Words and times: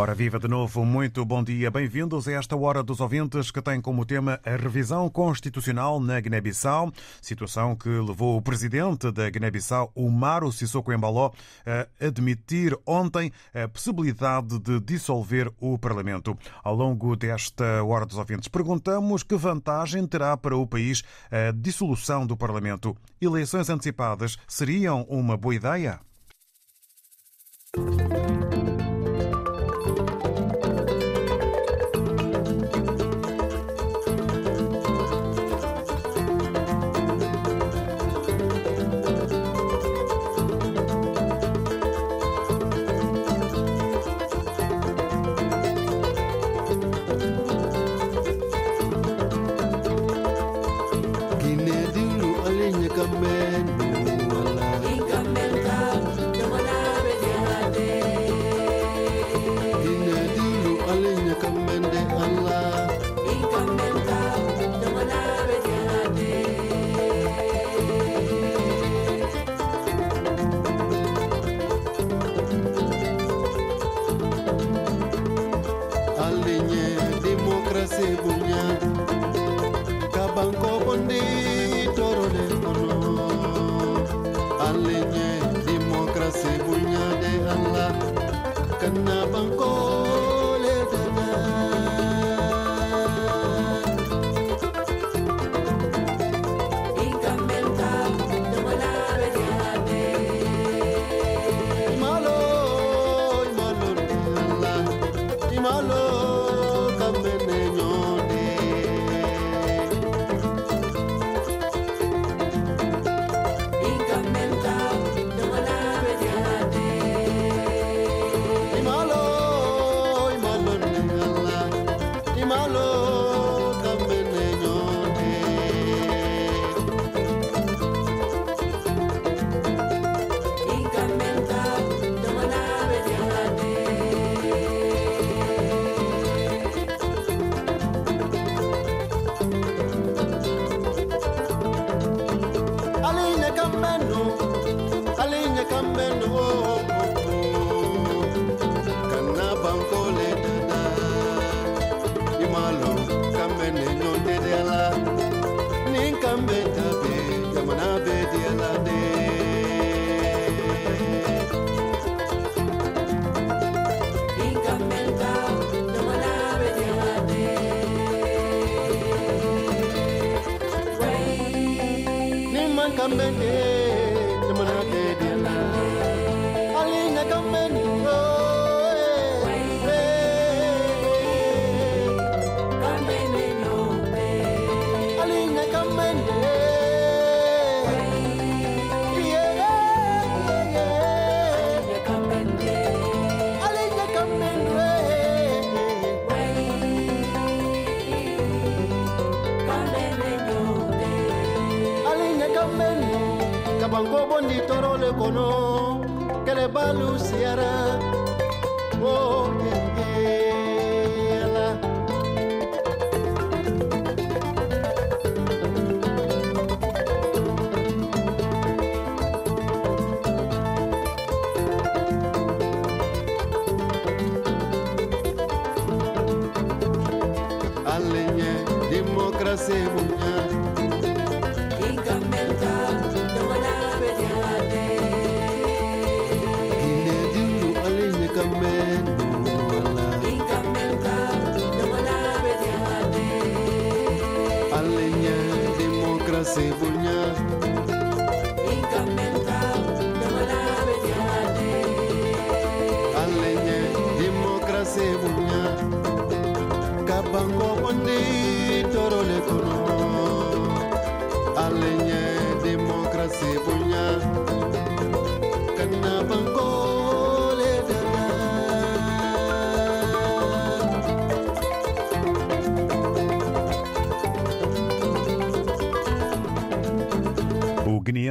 Ora 0.00 0.14
viva 0.14 0.38
de 0.38 0.46
novo, 0.46 0.84
muito 0.84 1.24
bom 1.24 1.42
dia. 1.42 1.72
Bem-vindos 1.72 2.28
a 2.28 2.32
esta 2.34 2.56
Hora 2.56 2.84
dos 2.84 3.00
Ouvintes 3.00 3.50
que 3.50 3.60
tem 3.60 3.80
como 3.80 4.06
tema 4.06 4.38
a 4.46 4.50
revisão 4.50 5.10
constitucional 5.10 5.98
na 5.98 6.20
Guiné-Bissau, 6.20 6.92
situação 7.20 7.74
que 7.74 7.88
levou 7.88 8.36
o 8.36 8.40
presidente 8.40 9.10
da 9.10 9.28
Guiné-Bissau, 9.28 9.90
Umaro 9.96 10.52
Sissoko 10.52 10.92
Embaló, 10.92 11.32
a 11.66 12.06
admitir 12.06 12.78
ontem 12.86 13.32
a 13.52 13.66
possibilidade 13.66 14.60
de 14.60 14.78
dissolver 14.78 15.50
o 15.58 15.76
Parlamento. 15.76 16.38
Ao 16.62 16.76
longo 16.76 17.16
desta 17.16 17.82
Hora 17.82 18.06
dos 18.06 18.18
Ouvintes, 18.18 18.46
perguntamos 18.46 19.24
que 19.24 19.34
vantagem 19.34 20.06
terá 20.06 20.36
para 20.36 20.56
o 20.56 20.64
país 20.64 21.02
a 21.28 21.50
dissolução 21.50 22.24
do 22.24 22.36
Parlamento. 22.36 22.96
Eleições 23.20 23.68
antecipadas 23.68 24.38
seriam 24.46 25.02
uma 25.10 25.36
boa 25.36 25.56
ideia? 25.56 25.98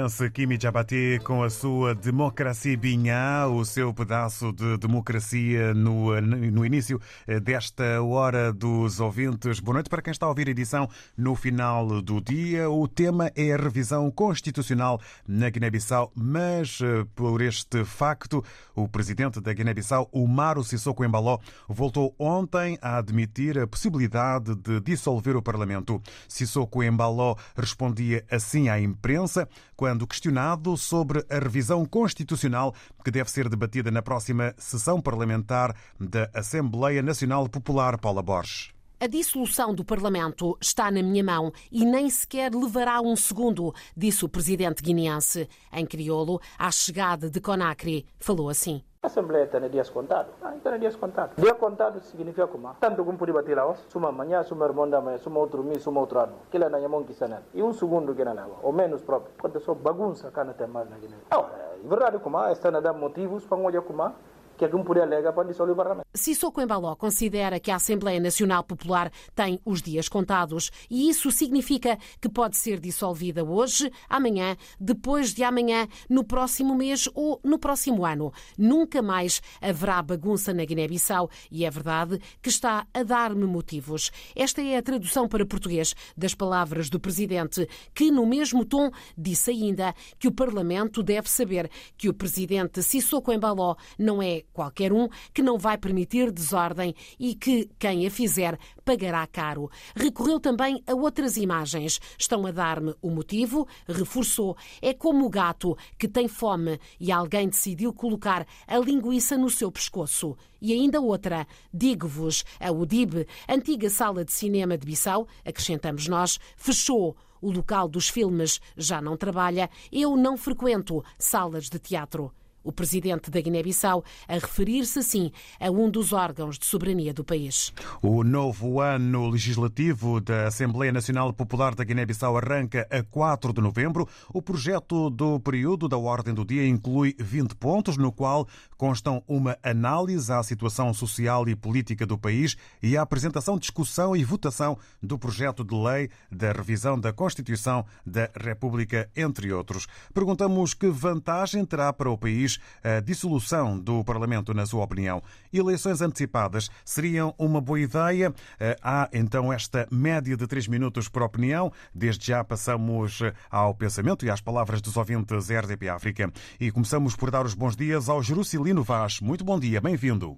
Guineense 0.07 0.30
Kimi 0.31 0.57
Jabate 0.59 1.19
com 1.24 1.44
a 1.44 1.50
sua 1.50 1.94
democracia 1.94 2.77
binhá, 2.77 3.45
o 3.48 3.65
seu 3.65 3.94
pedaço 3.94 4.54
de 4.54 4.77
democracia 4.77 5.74
no, 5.74 6.19
no 6.21 6.65
início 6.65 7.01
desta 7.44 8.01
hora 8.01 8.54
dos 8.54 9.01
ouvintes. 9.01 9.59
Boa 9.59 9.74
noite 9.74 9.89
para 9.89 10.01
quem 10.01 10.12
está 10.12 10.25
a 10.25 10.30
ouvir 10.30 10.48
a 10.48 10.51
edição 10.51 10.88
no 11.18 11.36
final 11.36 12.01
do 12.01 12.21
dia. 12.21 12.69
O 12.69 12.88
tema 12.88 13.30
é 13.36 13.51
a 13.51 13.57
revisão 13.57 14.09
constitucional 14.09 15.01
na 15.27 15.50
Guiné-Bissau, 15.50 16.12
mas 16.15 16.80
eh, 16.81 17.06
por 17.13 17.42
este 17.42 17.83
facto, 17.83 18.42
o 18.74 18.88
presidente 18.88 19.42
da 19.42 19.51
Guiné-Bissau, 19.51 20.07
Umaro 20.13 20.63
Sissoko 20.63 21.04
Embaló, 21.04 21.38
voltou 21.68 22.15
ontem 22.18 22.80
a 22.81 22.98
admitir 22.98 23.59
a 23.59 23.68
possibilidade 23.68 24.56
de 24.56 24.80
dissolver 24.80 25.36
o 25.36 25.42
Parlamento. 25.42 26.01
Sissoko 26.30 26.81
Embaló 26.81 27.36
respondia 27.57 28.24
assim 28.31 28.69
à 28.69 28.80
imprensa 28.80 29.50
quando 29.77 30.07
questionado 30.07 30.75
sobre 30.75 31.24
a 31.29 31.38
revisão 31.38 31.85
constitucional 31.85 32.74
que 33.06 33.12
deve 33.12 33.29
ser 33.31 33.47
debatida 33.47 33.91
na 33.91 34.01
próxima 34.01 34.53
sessão 34.57 35.00
parlamentar 35.00 35.75
da 36.00 36.29
Assembleia 36.33 37.03
Nacional 37.03 37.47
Popular, 37.47 37.97
Paula 38.00 38.24
Borges. 38.24 38.76
A 38.99 39.05
dissolução 39.05 39.75
do 39.75 39.85
Parlamento 39.85 40.57
está 40.59 40.89
na 40.89 41.03
minha 41.03 41.23
mão 41.23 41.51
e 41.71 41.85
nem 41.85 42.09
sequer 42.09 42.51
levará 42.51 42.99
um 42.99 43.15
segundo, 43.15 43.71
disse 43.95 44.25
o 44.25 44.29
presidente 44.29 44.81
guineense. 44.81 45.47
Em 45.71 45.85
crioulo, 45.85 46.41
à 46.57 46.71
chegada 46.71 47.29
de 47.29 47.39
Conakry, 47.39 48.07
falou 48.19 48.49
assim. 48.49 48.81
A 49.03 49.05
Assembleia 49.05 49.44
está 49.44 49.59
em 49.59 49.69
dias 49.69 49.91
contados. 49.91 50.33
Ah, 50.41 50.55
está 50.55 50.75
em 50.75 50.79
dias 50.79 50.95
contados. 50.95 51.35
Dia 51.38 51.53
contado 51.53 51.99
significa 52.01 52.47
como? 52.47 52.73
Tanto 52.79 53.05
como 53.05 53.19
pode 53.19 53.31
bater 53.31 53.55
lá, 53.55 53.71
suma 53.88 54.09
amanhã, 54.09 54.41
suma 54.41 54.65
irmão 54.65 54.89
da 54.89 54.99
manhã, 54.99 55.19
suma 55.19 55.41
outro 55.41 55.63
mês, 55.63 55.83
suma 55.83 55.99
outro 55.99 56.17
ano. 56.17 56.33
Que 56.49 56.57
lá 56.57 56.67
na 56.67 56.79
Yamon 56.79 57.03
que 57.03 57.11
está 57.11 57.44
E 57.53 57.61
um 57.61 57.73
segundo 57.73 58.15
que 58.15 58.25
não 58.25 58.33
leva, 58.33 58.55
ou 58.63 58.73
menos 58.73 59.03
próprio. 59.03 59.31
Quando 59.39 59.59
só 59.59 59.75
bagunça 59.75 60.31
cá 60.31 60.44
na 60.44 60.53
tem 60.53 60.65
mais 60.65 60.89
na 60.89 60.97
Guiné. 60.97 61.17
Ah, 61.29 61.45
é 61.85 61.88
verdade 61.88 62.17
como? 62.17 62.44
Está 62.47 62.69
a 62.69 62.79
dar 62.79 62.94
motivos 62.94 63.45
para 63.45 63.57
olhar 63.59 63.83
como? 63.83 64.11
Que 64.57 64.65
alguém 64.65 64.83
poderia 64.83 65.07
alegar 65.07 65.33
para 65.33 65.48
dissolver 65.48 65.74
o 65.74 65.77
Parlamento. 65.77 66.07
Sissoko 66.13 66.62
Embaló 66.62 66.95
considera 66.95 67.59
que 67.59 67.69
a 67.69 67.75
Assembleia 67.75 68.19
Nacional 68.19 68.63
Popular 68.63 69.12
tem 69.36 69.59
os 69.63 69.81
dias 69.81 70.09
contados 70.09 70.71
e 70.89 71.09
isso 71.09 71.30
significa 71.31 71.98
que 72.19 72.27
pode 72.27 72.57
ser 72.57 72.80
dissolvida 72.80 73.44
hoje, 73.44 73.92
amanhã, 74.09 74.57
depois 74.80 75.33
de 75.33 75.44
amanhã, 75.44 75.88
no 76.09 76.24
próximo 76.24 76.75
mês 76.75 77.07
ou 77.13 77.39
no 77.44 77.59
próximo 77.59 78.06
ano. 78.06 78.33
Nunca 78.57 79.01
mais 79.01 79.42
haverá 79.62 80.01
bagunça 80.01 80.54
na 80.54 80.65
Guiné-Bissau 80.65 81.30
e 81.51 81.63
é 81.63 81.69
verdade 81.69 82.19
que 82.42 82.50
está 82.50 82.88
a 82.94 83.04
dar-me 83.04 83.45
motivos. 83.45 84.12
Esta 84.36 84.62
é 84.62 84.77
a 84.77 84.81
tradução 84.81 85.27
para 85.27 85.45
português 85.45 85.94
das 86.15 86.33
palavras 86.33 86.89
do 86.89 87.00
Presidente, 87.00 87.68
que 87.94 88.09
no 88.09 88.25
mesmo 88.25 88.65
tom 88.65 88.89
disse 89.15 89.51
ainda 89.51 89.94
que 90.18 90.27
o 90.27 90.31
Parlamento 90.31 91.04
deve 91.04 91.30
saber 91.30 91.69
que 91.95 92.09
o 92.09 92.13
Presidente 92.13 92.81
Sissoko 92.81 93.31
Embaló 93.31 93.75
não 94.00 94.21
é 94.21 94.44
qualquer 94.53 94.91
um, 94.91 95.07
que 95.33 95.44
não 95.44 95.57
vai 95.57 95.77
permitir 95.77 96.31
desordem 96.31 96.95
e 97.19 97.35
que 97.35 97.69
quem 97.77 98.07
a 98.07 98.11
fizer 98.11 98.57
pagará 98.83 99.25
caro. 99.27 99.69
Recorreu 99.95 100.39
também 100.39 100.81
a 100.88 100.95
outras 100.95 101.38
imagens. 101.38 101.99
Estão 102.17 102.45
a 102.45 102.51
dar-me 102.51 102.95
o 103.01 103.11
motivo, 103.11 103.67
reforçou. 103.88 104.57
É 104.81 104.94
como 104.94 105.25
o 105.25 105.29
gato 105.29 105.77
que 105.97 106.07
tem 106.07 106.27
fome 106.27 106.79
e 106.99 107.11
alguém 107.11 107.47
decidiu 107.47 107.94
colocar 107.94 108.47
a 108.65 108.77
linguiça 108.79 109.38
no 109.38 109.49
seu 109.49 109.71
pescoço. 109.71 110.35
E 110.59 110.73
ainda 110.73 110.99
outra, 110.99 111.45
digo-vos, 111.71 112.44
a 112.59 112.71
UDIB, 112.71 113.27
antiga 113.47 113.89
sala 113.89 114.25
de 114.25 114.31
cinema 114.31 114.77
de 114.77 114.88
Bissau, 114.88 115.27
acrescentamos 115.45 116.07
nós, 116.07 116.39
fechou. 116.55 117.15
O 117.39 117.51
local 117.51 117.88
dos 117.88 118.09
filmes 118.09 118.59
já 118.75 118.99
não 118.99 119.15
trabalha. 119.15 119.69
Eu 119.91 120.17
não 120.17 120.35
frequento 120.35 121.03
salas 121.19 121.69
de 121.69 121.77
teatro 121.77 122.33
o 122.68 122.72
presidente 122.72 123.31
da 123.31 123.40
Guiné-Bissau 123.40 124.04
a 124.28 124.34
referir-se 124.34 125.00
assim 125.00 125.31
a 125.58 125.72
um 125.72 125.90
dos 125.90 126.12
órgãos 126.12 126.60
de 126.60 126.66
soberania 126.66 127.14
do 127.14 127.24
país. 127.24 127.74
O 128.02 128.25
novo 128.25 128.81
ano 128.81 129.30
legislativo 129.30 130.19
da 130.19 130.48
Assembleia 130.48 130.92
Nacional 130.92 131.31
Popular 131.31 131.74
da 131.74 131.86
Guiné-Bissau 131.86 132.38
arranca 132.38 132.86
a 132.92 133.02
4 133.02 133.54
de 133.54 133.62
novembro. 133.62 134.06
O 134.34 134.42
projeto 134.42 135.10
do 135.10 135.40
período 135.40 135.88
da 135.88 135.98
ordem 135.98 136.34
do 136.34 136.44
dia 136.44 136.68
inclui 136.68 137.16
20 137.18 137.56
pontos, 137.56 137.96
no 137.96 138.12
qual 138.12 138.46
constam 138.75 139.24
uma 139.25 139.58
análise 139.64 140.31
à 140.31 140.44
situação 140.44 140.94
social 140.94 141.48
e 141.48 141.56
política 141.56 142.06
do 142.06 142.18
país 142.18 142.58
e 142.84 142.98
a 142.98 143.02
apresentação, 143.02 143.58
discussão 143.58 144.14
e 144.14 144.25
votação 144.25 144.78
do 145.02 145.18
projeto 145.18 145.64
de 145.64 145.74
lei 145.74 146.10
da 146.30 146.52
revisão 146.52 147.00
da 147.00 147.14
Constituição 147.14 147.86
da 148.06 148.30
República, 148.36 149.10
entre 149.16 149.54
outros. 149.54 149.88
Perguntamos 150.14 150.74
que 150.74 150.90
vantagem 150.90 151.66
terá 151.66 151.94
para 151.94 152.12
o 152.12 152.18
país 152.18 152.56
a 152.83 153.00
dissolução 153.00 153.80
do 153.80 154.04
Parlamento, 154.04 154.54
na 154.54 154.65
sua 154.65 154.83
opinião. 154.83 155.21
Eleições 155.51 156.01
antecipadas 156.01 156.69
seriam 156.83 157.33
uma 157.38 157.62
boa 157.62 157.80
ideia? 157.80 158.33
Há 158.81 159.09
então 159.13 159.51
esta 159.51 159.88
média 159.92 160.36
de 160.36 160.48
três 160.48 160.68
minutos 160.68 161.07
por 161.09 161.21
opinião. 161.21 161.71
Desde 161.94 162.27
já 162.27 162.44
passamos 162.44 163.19
ao 163.50 163.74
pensamento 163.74 164.25
e 164.25 164.30
às 164.30 164.42
palavras 164.42 164.81
dos 164.81 164.98
ouvintes 164.98 165.50
RDP 165.50 165.89
África. 165.89 166.31
E 166.59 166.71
começamos 166.71 167.15
por 167.15 167.31
dar 167.31 167.45
os 167.45 167.54
bons 167.54 167.75
dias 167.75 168.09
ao 168.09 168.21
Jerusalino 168.21 168.83
Vaz. 168.83 169.19
Muito 169.21 169.44
bom 169.44 169.59
dia, 169.59 169.80
bem-vindo. 169.81 170.38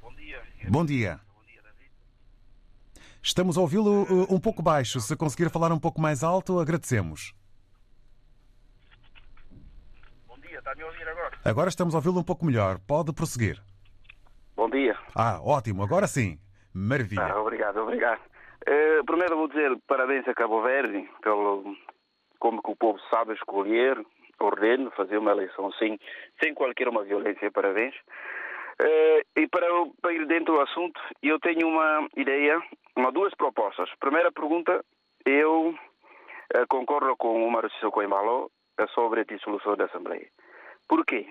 Bom 0.00 0.14
dia. 0.14 0.42
Bom 0.68 0.84
dia. 0.84 1.20
Estamos 3.24 3.56
a 3.56 3.60
ouvi-lo 3.60 4.26
um 4.28 4.40
pouco 4.40 4.62
baixo. 4.62 5.00
Se 5.00 5.14
conseguir 5.14 5.48
falar 5.48 5.70
um 5.72 5.78
pouco 5.78 6.00
mais 6.00 6.24
alto, 6.24 6.58
agradecemos. 6.58 7.32
Está 10.62 10.74
me 10.76 10.82
a 10.82 10.86
ouvir 10.86 11.08
agora? 11.08 11.38
Agora 11.44 11.68
estamos 11.68 11.94
a 11.94 11.98
ouvi-lo 11.98 12.20
um 12.20 12.24
pouco 12.24 12.46
melhor. 12.46 12.78
Pode 12.86 13.12
prosseguir. 13.12 13.60
Bom 14.56 14.70
dia. 14.70 14.96
Ah, 15.14 15.40
ótimo. 15.42 15.82
Agora 15.82 16.06
sim. 16.06 16.38
Maravilha. 16.72 17.24
Ah, 17.24 17.40
obrigado, 17.40 17.78
obrigado. 17.78 18.20
Uh, 18.62 19.04
primeiro 19.04 19.36
vou 19.36 19.48
dizer 19.48 19.76
parabéns 19.86 20.26
a 20.28 20.34
Cabo 20.34 20.62
Verde 20.62 21.08
pelo 21.20 21.76
como 22.38 22.62
que 22.62 22.70
o 22.70 22.76
povo 22.76 22.98
sabe 23.10 23.34
escolher, 23.34 24.00
ordeno, 24.38 24.90
fazer 24.92 25.18
uma 25.18 25.32
eleição 25.32 25.72
sem, 25.72 25.98
sem 26.42 26.54
qualquer 26.54 26.88
uma 26.88 27.02
violência. 27.02 27.50
Parabéns. 27.50 27.94
Uh, 28.80 29.20
e 29.36 29.48
para, 29.48 29.66
para 30.00 30.12
ir 30.12 30.26
dentro 30.26 30.54
do 30.54 30.60
assunto, 30.60 31.00
eu 31.22 31.38
tenho 31.40 31.68
uma 31.68 32.08
ideia, 32.16 32.62
uma 32.96 33.12
duas 33.12 33.34
propostas. 33.34 33.90
Primeira 33.98 34.32
pergunta, 34.32 34.82
eu 35.26 35.70
uh, 35.70 36.66
concordo 36.68 37.16
com 37.16 37.46
o 37.46 37.50
Marcio 37.50 37.90
Sobre 38.88 39.20
a 39.20 39.24
dissolução 39.24 39.76
da 39.76 39.84
Assembleia. 39.84 40.26
Por 40.88 41.04
quê? 41.04 41.26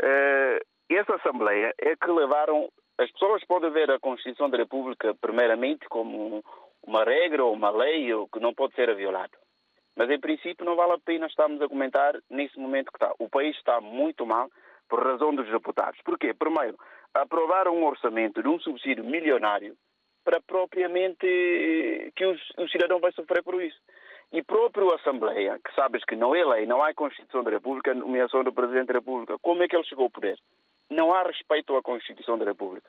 Uh, 0.00 0.64
essa 0.88 1.16
Assembleia 1.16 1.74
é 1.78 1.96
que 1.96 2.10
levaram. 2.10 2.68
As 2.98 3.10
pessoas 3.12 3.44
podem 3.44 3.70
ver 3.70 3.90
a 3.90 3.98
Constituição 3.98 4.50
da 4.50 4.58
República, 4.58 5.14
primeiramente, 5.20 5.88
como 5.88 6.44
uma 6.86 7.04
regra 7.04 7.44
ou 7.44 7.52
uma 7.52 7.70
lei 7.70 8.12
ou 8.12 8.28
que 8.28 8.40
não 8.40 8.52
pode 8.52 8.74
ser 8.74 8.94
violada. 8.94 9.36
Mas, 9.96 10.10
em 10.10 10.20
princípio, 10.20 10.64
não 10.64 10.76
vale 10.76 10.92
a 10.92 10.98
pena 10.98 11.26
estarmos 11.26 11.60
a 11.60 11.68
comentar 11.68 12.18
nesse 12.30 12.58
momento 12.58 12.90
que 12.90 12.96
está. 12.96 13.12
O 13.18 13.28
país 13.28 13.56
está 13.56 13.80
muito 13.80 14.24
mal 14.26 14.50
por 14.88 15.04
razão 15.04 15.34
dos 15.34 15.48
deputados. 15.50 16.00
Porquê? 16.04 16.34
Primeiro, 16.34 16.76
aprovaram 17.14 17.76
um 17.76 17.84
orçamento 17.84 18.42
de 18.42 18.48
um 18.48 18.58
subsídio 18.60 19.04
milionário 19.04 19.76
para 20.24 20.40
propriamente 20.40 22.12
que 22.14 22.24
o 22.24 22.68
cidadão 22.68 23.00
vai 23.00 23.12
sofrer 23.12 23.42
por 23.42 23.62
isso. 23.62 23.78
E 24.32 24.42
próprio 24.42 24.94
Assembleia, 24.94 25.60
que 25.62 25.74
sabes 25.74 26.02
que 26.06 26.16
não 26.16 26.34
é 26.34 26.42
lei, 26.42 26.64
não 26.64 26.82
há 26.82 26.94
Constituição 26.94 27.44
da 27.44 27.50
República, 27.50 27.92
nomeação 27.92 28.42
do 28.42 28.50
Presidente 28.50 28.86
da 28.86 28.94
República, 28.94 29.36
como 29.42 29.62
é 29.62 29.68
que 29.68 29.76
ele 29.76 29.84
chegou 29.84 30.04
ao 30.04 30.10
poder? 30.10 30.38
Não 30.88 31.12
há 31.12 31.22
respeito 31.22 31.76
à 31.76 31.82
Constituição 31.82 32.38
da 32.38 32.46
República. 32.46 32.88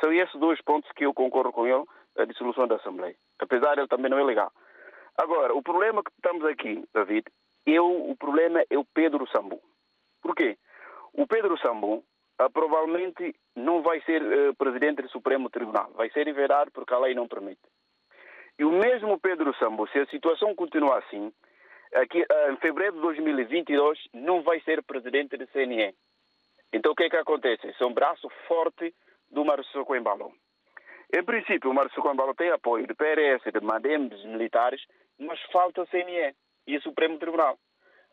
São 0.00 0.12
esses 0.12 0.34
dois 0.40 0.60
pontos 0.62 0.90
que 0.96 1.06
eu 1.06 1.14
concordo 1.14 1.52
com 1.52 1.64
ele, 1.64 1.84
a 2.18 2.24
dissolução 2.24 2.66
da 2.66 2.74
Assembleia. 2.74 3.14
Apesar 3.38 3.74
de 3.74 3.82
ele 3.82 3.88
também 3.88 4.10
não 4.10 4.18
é 4.18 4.24
legal. 4.24 4.50
Agora, 5.16 5.54
o 5.54 5.62
problema 5.62 6.02
que 6.02 6.10
estamos 6.10 6.44
aqui, 6.44 6.84
David, 6.92 7.24
eu, 7.66 8.10
o 8.10 8.16
problema 8.16 8.64
é 8.68 8.76
o 8.76 8.84
Pedro 8.84 9.28
Sambu. 9.28 9.60
Por 10.20 10.34
quê? 10.34 10.58
O 11.12 11.24
Pedro 11.24 11.56
Sambu 11.58 12.04
uh, 12.40 12.50
provavelmente 12.52 13.34
não 13.54 13.80
vai 13.82 14.00
ser 14.00 14.22
uh, 14.22 14.54
presidente 14.56 15.02
do 15.02 15.08
Supremo 15.10 15.50
Tribunal. 15.50 15.92
Vai 15.94 16.10
ser 16.10 16.26
enverado 16.26 16.72
porque 16.72 16.94
a 16.94 16.98
lei 16.98 17.14
não 17.14 17.28
permite. 17.28 17.60
E 18.60 18.64
o 18.64 18.70
mesmo 18.70 19.18
Pedro 19.18 19.54
Sambo, 19.54 19.88
se 19.88 19.98
a 19.98 20.06
situação 20.08 20.54
continuar 20.54 20.98
assim, 20.98 21.32
aqui, 21.94 22.22
em 22.50 22.56
fevereiro 22.56 22.96
de 22.96 23.00
2022 23.00 23.98
não 24.12 24.42
vai 24.42 24.60
ser 24.60 24.82
presidente 24.82 25.34
do 25.38 25.46
CNE. 25.46 25.94
Então 26.70 26.92
o 26.92 26.94
que 26.94 27.04
é 27.04 27.08
que 27.08 27.16
acontece? 27.16 27.68
Esse 27.68 27.82
é 27.82 27.86
um 27.86 27.94
braço 27.94 28.28
forte 28.46 28.94
do 29.30 29.46
Marcelo 29.46 29.86
Coimbalão. 29.86 30.30
Em 31.10 31.24
princípio, 31.24 31.70
o 31.70 31.74
Márcio 31.74 32.02
Combalo 32.02 32.34
tem 32.34 32.50
apoio 32.50 32.86
de 32.86 32.92
PRS, 32.92 33.50
de 33.50 33.64
MADEM, 33.64 34.08
dos 34.08 34.22
militares, 34.26 34.82
mas 35.18 35.40
falta 35.50 35.86
CNE 35.86 36.34
e 36.66 36.76
o 36.76 36.82
Supremo 36.82 37.18
Tribunal. 37.18 37.58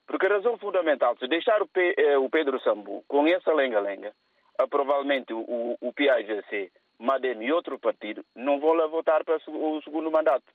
Porque 0.08 0.28
a 0.28 0.30
razão 0.30 0.58
fundamental, 0.58 1.18
se 1.18 1.28
deixar 1.28 1.62
o, 1.62 1.70
eh, 1.76 2.18
o 2.18 2.30
Pedro 2.30 2.58
Sambu 2.62 3.04
com 3.10 3.28
essa 3.28 3.52
lenga-lenga, 3.54 4.14
ah, 4.58 4.66
provavelmente 4.66 5.34
o, 5.34 5.78
o 5.82 5.92
PAGC, 5.92 6.72
MADEM 7.00 7.44
e 7.44 7.52
outro 7.52 7.80
partido 7.80 8.24
não 8.36 8.60
vão 8.60 8.74
lá 8.74 8.88
votar 8.88 9.24
para 9.24 9.38
o 9.48 9.82
segundo 9.82 10.12
mandato, 10.12 10.46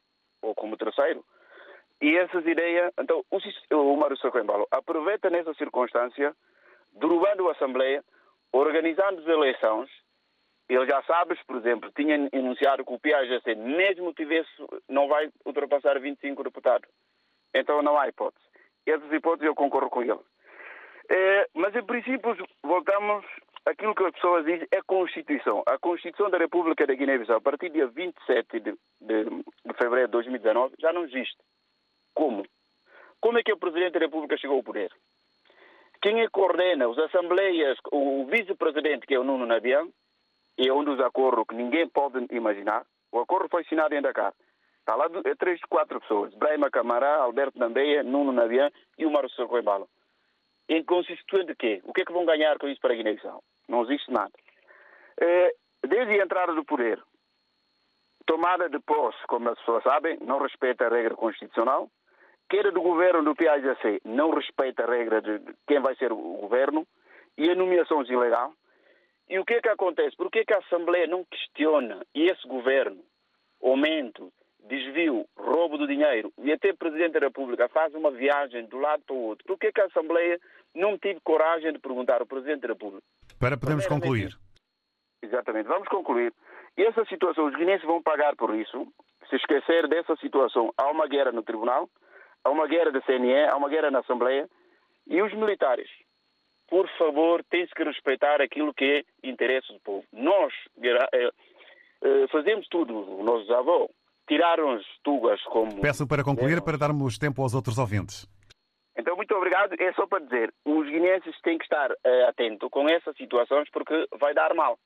ou 0.41 0.55
como 0.55 0.77
terceiro. 0.77 1.25
E 2.01 2.17
essas 2.17 2.45
ideias, 2.45 2.93
então, 2.99 3.25
o, 3.31 3.77
o 3.77 3.97
Mário 3.97 4.17
Socoembalo 4.17 4.67
aproveita 4.71 5.31
nessa 5.31 5.55
circunstância, 5.55 6.35
derrubando 6.93 7.49
a 7.49 7.53
Assembleia, 7.53 8.05
organizando 8.53 9.21
as 9.21 9.27
eleições. 9.27 9.89
Ele 10.69 10.87
já 10.87 11.03
sabes, 11.03 11.41
por 11.45 11.57
exemplo, 11.57 11.93
tinha 11.93 12.29
enunciado 12.33 12.85
que 12.85 12.93
o 12.93 12.99
PAGC, 12.99 13.55
mesmo 13.55 14.13
tivesse, 14.15 14.51
não 14.89 15.07
vai 15.07 15.31
ultrapassar 15.45 15.99
25 16.01 16.43
deputados. 16.43 16.89
Então 17.55 17.83
não 17.83 17.99
há 17.99 18.09
hipótese. 18.09 18.45
Essas 18.87 19.13
hipóteses 19.13 19.47
eu 19.47 19.55
concordo 19.55 19.91
com 19.91 20.03
ele. 20.03 20.19
É, 21.09 21.49
mas, 21.55 21.75
em 21.77 21.85
princípio, 21.85 22.37
voltamos 22.63 23.25
aquilo 23.67 23.95
que 23.95 24.05
as 24.05 24.13
pessoas 24.13 24.45
dizem 24.45 24.67
é 24.71 24.83
Constituição. 24.83 25.63
A 25.67 25.79
Constituição 25.79 26.31
da 26.31 26.39
República 26.39 26.87
da 26.87 26.95
Guiné-Bissau, 26.95 27.37
a 27.37 27.41
partir 27.41 27.69
do 27.69 27.75
dia 27.75 27.87
27 27.87 28.61
de, 28.61 28.73
de, 29.01 29.25
de 29.25 29.75
fevereiro 29.77 30.09
de 30.09 30.13
2019, 30.13 30.75
já 30.79 30.93
não 30.93 31.05
existe. 31.05 31.39
Como? 32.15 32.45
Como 33.21 33.39
é 33.39 33.43
que 33.43 33.53
o 33.53 33.59
Presidente 33.59 33.95
da 33.95 34.01
República 34.01 34.37
chegou 34.37 34.57
ao 34.57 34.63
poder? 34.63 34.93
Quem 36.03 36.21
é 36.21 36.25
que 36.25 36.31
coordena 36.31 36.91
as 36.91 36.99
assembleias, 36.99 37.79
o 37.93 38.27
vice-presidente, 38.27 39.07
que 39.07 39.15
é 39.15 39.19
o 39.19 39.25
Nuno 39.25 39.47
Nabian, 39.47 39.87
é 40.59 40.73
um 40.73 40.83
dos 40.83 41.01
acordos 41.01 41.45
que 41.49 41.55
ninguém 41.55 41.89
pode 41.89 42.27
imaginar. 42.33 42.85
O 43.13 43.21
acordo 43.21 43.49
foi 43.49 43.63
assinado 43.63 43.95
em 43.95 44.03
Dakar. 44.03 44.35
Está 44.81 44.97
lá 44.97 45.07
é 45.25 45.35
três, 45.37 45.61
quatro 45.69 46.01
pessoas. 46.01 46.35
Brahima 46.35 46.69
Camará, 46.69 47.19
Alberto 47.19 47.57
Nambeia, 47.57 48.03
Nuno 48.03 48.33
Nabian 48.33 48.69
e 48.99 49.07
o 49.07 49.11
Márcio 49.13 49.47
Coimbalo. 49.47 49.89
Em 50.69 50.83
constituinte 50.85 51.47
de 51.47 51.55
quê? 51.55 51.81
O 51.85 51.93
que 51.93 52.03
é 52.03 52.05
que 52.05 52.13
vão 52.13 52.25
ganhar 52.25 52.59
com 52.59 52.69
isso 52.69 52.81
para 52.81 52.93
a 52.93 52.97
Guiné-Bissau? 52.97 53.43
Não 53.69 53.83
existe 53.83 54.11
nada. 54.11 54.33
É, 55.21 55.55
desde 55.87 56.21
a 56.21 56.25
entrada 56.25 56.55
do 56.55 56.65
poder, 56.65 57.03
tomada 58.27 58.69
de 58.69 58.79
posse, 58.81 59.19
como 59.27 59.51
as 59.51 59.59
pessoas 59.59 59.83
sabem, 59.83 60.19
não 60.21 60.39
respeita 60.39 60.87
a 60.87 60.91
regra 60.91 61.15
constitucional. 61.15 61.91
Queira 62.49 62.71
do 62.71 62.83
governo 62.83 63.23
do 63.23 63.35
PAGC, 63.35 64.01
não 64.05 64.31
respeita 64.31 64.85
a 64.85 64.87
regra 64.87 65.21
de 65.21 65.41
quem 65.67 65.81
vai 65.81 65.95
ser 65.97 66.13
o 66.13 66.17
governo. 66.17 66.87
E 67.37 67.51
a 67.51 67.55
nomeação 67.55 68.03
ilegal. 68.03 68.53
E 69.29 69.39
o 69.39 69.45
que 69.45 69.55
é 69.55 69.63
que 69.63 69.69
acontece? 69.69 70.15
Por 70.17 70.31
que 70.31 70.41
é 70.41 70.45
que 70.45 70.53
a 70.53 70.59
Assembleia 70.59 71.07
não 71.07 71.25
questiona 71.25 72.05
esse 72.15 72.47
governo, 72.47 73.03
aumento, 73.63 74.31
desvio, 74.69 75.27
roubo 75.37 75.77
do 75.77 75.87
dinheiro, 75.87 76.33
e 76.39 76.53
até 76.53 76.71
o 76.71 76.77
Presidente 76.77 77.13
da 77.13 77.27
República 77.27 77.69
faz 77.69 77.95
uma 77.95 78.11
viagem 78.11 78.67
do 78.67 78.79
lado 78.79 79.03
para 79.05 79.15
o 79.15 79.21
outro? 79.21 79.45
Por 79.47 79.59
que 79.59 79.69
é 79.69 79.73
que 79.73 79.81
a 79.81 79.87
Assembleia 79.87 80.39
não 80.75 80.97
teve 80.99 81.21
coragem 81.21 81.73
de 81.73 81.79
perguntar 81.79 82.21
ao 82.21 82.27
Presidente 82.27 82.61
da 82.61 82.69
República? 82.69 83.03
Para 83.39 83.57
podermos 83.57 83.87
concluir. 83.87 84.37
Exatamente, 85.23 85.67
vamos 85.67 85.89
concluir. 85.89 86.33
E 86.77 86.83
essa 86.83 87.05
situação, 87.07 87.47
os 87.47 87.55
guineenses 87.55 87.87
vão 87.87 88.03
pagar 88.03 88.35
por 88.37 88.55
isso. 88.55 88.87
Se 89.29 89.37
esquecer 89.37 89.89
dessa 89.89 90.17
situação, 90.17 90.73
há 90.77 90.91
uma 90.91 91.07
guerra 91.07 91.33
no 91.33 91.43
tribunal, 91.43 91.89
há 92.45 92.51
uma 92.51 92.67
guerra 92.67 92.91
da 92.91 93.01
CNE, 93.03 93.45
há 93.45 93.57
uma 93.57 93.69
guerra 93.69 93.91
na 93.91 94.01
Assembleia. 94.01 94.49
E 95.07 95.21
os 95.21 95.33
militares, 95.35 95.89
por 96.69 96.89
favor, 96.97 97.45
têm-se 97.45 97.75
que 97.75 97.85
respeitar 97.85 98.41
aquilo 98.41 98.75
que 98.75 98.85
é 98.85 99.29
interesse 99.29 99.73
do 99.73 99.81
povo. 99.81 100.05
Nós 100.13 100.53
eh, 100.83 101.31
eh, 102.03 102.27
fazemos 102.29 102.67
tudo, 102.69 103.19
os 103.19 103.25
nossos 103.25 103.51
avós 103.51 103.91
tiraram 104.29 104.73
as 104.73 104.85
tugas 105.03 105.41
como. 105.45 105.81
Peço 105.81 106.07
para 106.07 106.25
concluir, 106.25 106.63
para 106.63 106.79
darmos 106.79 107.19
tempo 107.19 107.43
aos 107.43 107.55
outros 107.55 107.79
ouvintes. 107.79 108.27
Então, 108.97 109.17
muito 109.17 109.35
obrigado. 109.35 109.75
É 109.79 109.93
só 109.95 110.07
para 110.07 110.25
dizer, 110.25 110.53
os 110.65 110.87
guineenses 110.87 111.35
têm 111.43 111.59
que 111.59 111.65
estar 111.65 111.91
uh, 111.91 112.29
atentos 112.29 112.69
com 112.71 112.89
essas 112.89 113.17
situações 113.17 113.69
porque 113.71 114.07
vai 114.19 114.35
dar 114.35 114.55
mal. 114.55 114.79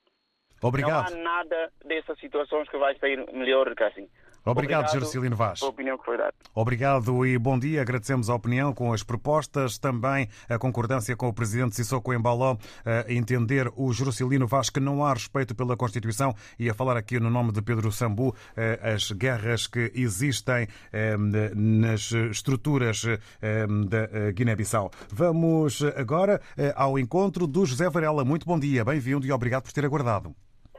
Obrigado. 0.62 1.10
Não 1.10 1.20
há 1.20 1.22
nada 1.22 1.72
dessas 1.84 2.18
situações 2.18 2.68
que 2.68 2.78
vai 2.78 2.96
sair 2.98 3.24
melhor 3.32 3.68
do 3.68 3.76
que 3.76 3.84
assim. 3.84 4.08
Obrigado, 4.46 4.86
Obrigado 4.86 5.36
Vaz. 5.36 5.60
A 5.60 5.66
opinião 5.66 5.98
que 5.98 6.04
foi 6.04 6.16
dada. 6.16 6.32
Obrigado 6.54 7.26
e 7.26 7.36
bom 7.36 7.58
dia. 7.58 7.82
Agradecemos 7.82 8.30
a 8.30 8.34
opinião 8.34 8.72
com 8.72 8.92
as 8.92 9.02
propostas, 9.02 9.76
também 9.76 10.28
a 10.48 10.56
concordância 10.56 11.16
com 11.16 11.26
o 11.26 11.32
Presidente 11.32 11.74
Sissoko 11.74 12.14
Embaló, 12.14 12.56
a 12.84 13.12
entender 13.12 13.68
o 13.76 13.92
Jerusalino 13.92 14.46
Vaz 14.46 14.70
que 14.70 14.78
não 14.78 15.04
há 15.04 15.12
respeito 15.12 15.52
pela 15.52 15.76
Constituição 15.76 16.32
e 16.58 16.70
a 16.70 16.74
falar 16.74 16.96
aqui 16.96 17.18
no 17.18 17.28
nome 17.28 17.50
de 17.50 17.60
Pedro 17.60 17.90
Sambu 17.90 18.34
eh, 18.56 18.78
as 18.82 19.10
guerras 19.10 19.66
que 19.66 19.90
existem 19.94 20.68
eh, 20.92 21.16
nas 21.54 22.12
estruturas 22.12 23.04
eh, 23.04 23.66
da 23.88 24.30
Guiné-Bissau. 24.30 24.90
Vamos 25.12 25.82
agora 25.96 26.40
ao 26.76 26.98
encontro 26.98 27.48
do 27.48 27.66
José 27.66 27.90
Varela. 27.90 28.24
Muito 28.24 28.46
bom 28.46 28.58
dia, 28.58 28.84
bem-vindo 28.84 29.26
e 29.26 29.32
obrigado 29.32 29.64
por 29.64 29.72
ter 29.72 29.84
aguardado. 29.84 30.34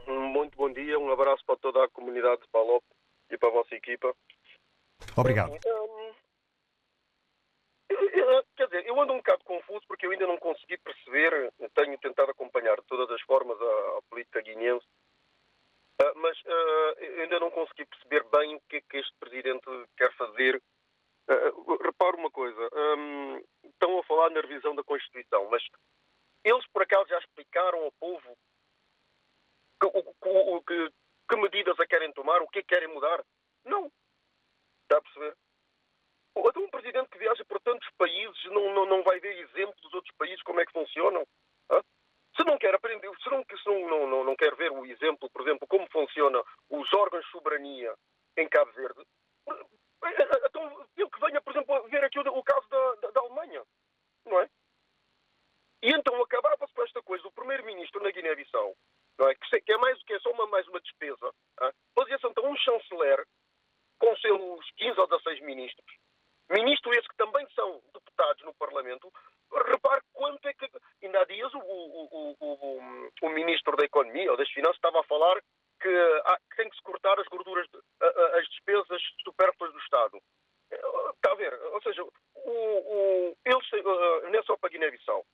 Muito 0.06 0.56
bom 0.56 0.72
dia, 0.72 0.98
um 0.98 1.12
abraço 1.12 1.44
para 1.46 1.56
toda 1.56 1.84
a 1.84 1.88
comunidade 1.90 2.40
de 2.40 2.48
Palop 2.50 2.82
e 3.30 3.38
para 3.38 3.48
a 3.48 3.52
vossa 3.52 3.74
equipa. 3.74 4.14
Obrigado. 5.16 5.52
Um, 5.52 6.14
quer 8.56 8.66
dizer, 8.66 8.86
eu 8.86 9.00
ando 9.00 9.12
um 9.12 9.18
bocado 9.18 9.44
confuso 9.44 9.82
porque 9.86 10.06
eu 10.06 10.10
ainda 10.10 10.26
não 10.26 10.38
consegui 10.38 10.78
perceber, 10.78 11.52
tenho 11.74 11.98
tentado 11.98 12.30
acompanhar 12.30 12.76
de 12.76 12.86
todas 12.86 13.10
as 13.10 13.20
formas 13.22 13.60
a, 13.60 13.98
a 13.98 14.02
política 14.10 14.42
guineense, 14.42 14.86
uh, 16.02 16.12
mas 16.16 16.38
uh, 16.40 17.20
ainda 17.20 17.40
não 17.40 17.50
consegui 17.50 17.86
perceber 17.86 18.24
bem 18.30 18.56
o 18.56 18.60
que 18.68 18.76
é 18.76 18.80
que 18.80 18.96
este 18.98 19.14
presidente 19.18 19.66
quer 19.96 20.12
fazer. 20.16 20.62
Uh, 21.28 21.76
reparo 21.82 22.16
uma 22.16 22.30
coisa, 22.30 22.70
um, 22.96 23.42
estão 23.64 23.98
a 23.98 24.04
falar 24.04 24.30
na 24.30 24.40
revisão 24.40 24.74
da 24.74 24.82
Constituição, 24.82 25.46
mas 25.50 25.62
eles 26.42 26.66
por 26.72 26.82
acaso 26.82 27.08
já 27.08 27.18
explicaram 27.18 27.84
ao 27.84 27.92
povo 27.92 28.36
que, 29.80 29.86
o, 29.86 30.62
que, 30.62 30.92
que 31.28 31.36
medidas 31.36 31.78
a 31.78 31.86
querem 31.86 32.12
tomar, 32.12 32.40
o 32.42 32.48
que 32.48 32.60
é 32.60 32.62
que 32.62 32.68
querem 32.68 32.88
mudar. 32.88 33.22
Não. 33.64 33.90
Está 34.82 34.98
a 34.98 35.02
perceber? 35.02 35.36
Então, 36.36 36.62
um 36.62 36.70
presidente 36.70 37.10
que 37.10 37.18
viaja 37.18 37.44
por 37.44 37.60
tantos 37.60 37.88
países 37.98 38.44
não, 38.46 38.74
não, 38.74 38.86
não 38.86 39.02
vai 39.02 39.18
ver 39.20 39.38
exemplos 39.38 39.80
dos 39.82 39.94
outros 39.94 40.14
países 40.16 40.42
como 40.42 40.60
é 40.60 40.66
que 40.66 40.72
funcionam. 40.72 41.26
Hã? 41.70 41.82
Se 42.36 42.44
não 42.44 42.56
quer 42.56 42.74
aprender, 42.74 43.10
se 43.22 43.30
não, 43.30 43.42
se 43.42 43.66
não, 43.66 44.06
não, 44.06 44.24
não, 44.24 44.36
quer 44.36 44.54
ver 44.54 44.70
o 44.70 44.86
exemplo, 44.86 45.28
por 45.30 45.42
exemplo, 45.42 45.66
como 45.66 45.88
funcionam 45.90 46.44
os 46.70 46.92
órgãos 46.94 47.24
de 47.24 47.30
soberania 47.30 47.94
em 48.36 48.48
Cabo 48.48 48.70
Verde, 48.72 49.04
então 50.46 50.86
ele 50.96 51.10
que 51.10 51.20
venha, 51.20 51.40
por 51.40 51.50
exemplo, 51.52 51.88
ver 51.88 52.04
aqui 52.04 52.18
o, 52.18 52.22
o 52.22 52.42
caso 52.42 52.68
da, 52.68 52.94
da, 52.96 53.10
da, 53.10 53.20
Alemanha. 53.20 53.62
Não 54.24 54.40
é? 54.40 54.48
E 55.82 55.90
então 55.90 56.20
acabava-se 56.22 56.72
com 56.72 56.82
esta 56.82 57.02
coisa. 57.02 57.26
O 57.26 57.32
primeiro-ministro 57.32 58.02
na 58.02 58.10
Guiné-Bissau 58.10 58.76
não 59.18 59.28
é? 59.28 59.34
que, 59.34 59.72
é 59.72 59.76
mais 59.78 59.98
do 59.98 60.04
que 60.04 60.14
é 60.14 60.20
só 60.20 60.30
uma, 60.30 60.46
mais 60.46 60.66
uma 60.68 60.80
despesa. 60.80 61.32
Fazia-se 61.94 62.26
então 62.26 62.44
um 62.44 62.56
chanceler 62.56 63.24
com 63.98 64.16
seus 64.18 64.70
15 64.76 65.00
ou 65.00 65.06
16 65.08 65.40
ministros, 65.40 65.96
ministros 66.50 66.96
esses 66.96 67.08
que 67.08 67.16
também 67.16 67.46
são 67.54 67.82
deputados 67.92 68.42
no 68.44 68.54
Parlamento, 68.54 69.12
repare 69.52 70.02
quanto 70.12 70.46
é 70.46 70.54
que. 70.54 70.68
Ainda 71.02 71.20
há 71.20 71.24
dias 71.24 71.52
o, 71.54 71.58
o, 71.58 72.36
o, 72.40 73.10
o, 73.22 73.28
ministro 73.30 73.76
da 73.76 73.84
Economia 73.84 74.30
ou 74.30 74.36
das 74.36 74.50
Finanças 74.50 74.76
estava 74.76 75.00
a 75.00 75.04
falar 75.04 75.40
que, 75.80 75.88
há, 76.24 76.38
que 76.50 76.56
tem 76.56 76.68
que 76.68 76.76
se 76.76 76.82
cortar 76.82 77.18
as 77.20 77.26
gorduras, 77.28 77.66
as 78.00 78.48
despesas 78.48 79.00
supérfluas 79.24 79.72
do 79.72 79.78
Estado. 79.78 80.20
Está 80.70 81.32
a 81.32 81.34
ver? 81.36 81.54
Ou 81.54 81.82
seja, 81.82 82.02
o, 82.02 82.10
o, 82.50 83.36
eles, 83.44 83.72
uh, 83.72 84.30
não 84.30 84.38
é 84.38 84.42
só 84.42 84.56
para 84.56 84.70
Guiné-Bissau. 84.70 85.24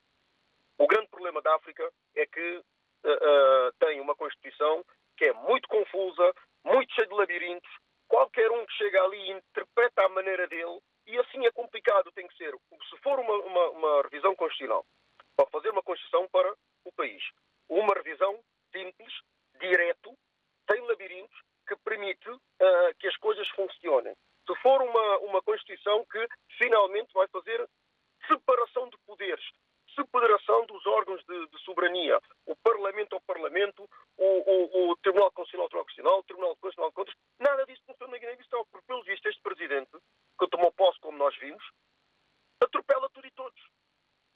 O 0.79 0.87
grande 0.87 1.09
problema 1.09 1.41
da 1.41 1.55
África 1.57 1.91
é 2.15 2.27
que 2.27 2.57
uh, 2.59 3.73
tem 3.81 4.01
uma 4.01 4.15
Constituição 4.15 4.85
que 5.17 5.27
é 5.27 5.33
muito 5.33 5.69
confusa, 5.69 6.35
muito 6.65 6.93
cheia 6.95 7.07
de 7.07 7.15
labirintos. 7.15 7.71
Qualquer 8.09 8.51
um 8.51 8.67
que 8.67 8.75
chega 8.75 9.03
ali 9.03 9.31
interpreta 9.31 10.05
à 10.05 10.09
maneira 10.09 10.47
dele 10.47 10.81
e 11.07 11.19
assim 11.19 11.45
é 11.47 11.51
complicado. 11.53 12.13
Tem 12.13 12.27
que 12.27 12.37
ser, 12.37 12.55
se 12.91 12.97
for 13.03 13.19
uma, 13.19 13.35
uma, 13.35 13.71
uma 13.71 14.03
revisão 14.03 14.35
constitucional, 14.35 14.85
para 15.37 15.47
fazer 15.51 15.71
uma 15.71 15.83
Constituição 15.83 16.29
para 16.29 16.55
o 16.85 16.93
país, 16.93 17.23
uma 17.69 17.95
revisão 17.95 18.39
simples, 18.73 19.13
direto, 19.61 20.17
sem 20.71 20.81
labirintos, 20.83 21.37
que 21.67 21.77
permite 21.77 22.29
uh, 22.29 22.41
que 22.99 23.09
as 23.09 23.17
coisas 23.17 23.49
funcionem. 23.51 24.15
Se 24.47 24.55
for 24.57 24.83
uma, 24.83 25.19
uma 25.19 25.43
Constituição 25.43 26.05
que 26.05 26.29
finalmente 26.59 27.13
vai 27.15 27.27
fazer 27.29 27.67
separação 28.29 28.89
de 28.91 28.99
poderes, 29.07 29.45
separação 29.95 30.67
dos 30.67 30.85
órgãos 30.87 31.25
de, 31.25 31.47
de 31.49 31.59
soberania, 31.63 32.21
o 32.47 32.55
Parlamento 32.57 33.15
ao 33.15 33.21
Parlamento, 33.23 33.89
o, 34.17 34.25
o, 34.25 34.91
o 34.91 34.97
Tribunal 34.97 35.31
Constitucional 35.33 35.65
ao 35.65 35.69
Tribunal 35.69 35.85
Constitucional, 35.85 36.19
o 36.19 36.25
Tribunal 36.25 36.57
Constitucional 36.57 36.91
de 36.91 36.95
Contas, 36.95 37.15
nada 37.39 37.65
disso 37.67 37.83
funciona 37.87 38.13
na 38.13 38.19
Guiné-Bissau, 38.19 38.67
porque, 38.67 38.87
pelo 38.87 39.03
visto, 39.05 39.27
este 39.29 39.41
Presidente, 39.41 39.91
que 40.39 40.49
tomou 40.49 40.73
posse, 40.73 41.01
como 41.01 41.17
nós 41.17 41.37
vimos, 41.39 41.65
atropela 42.63 43.09
tudo 43.11 43.27
e 43.27 43.31
todos, 43.31 43.63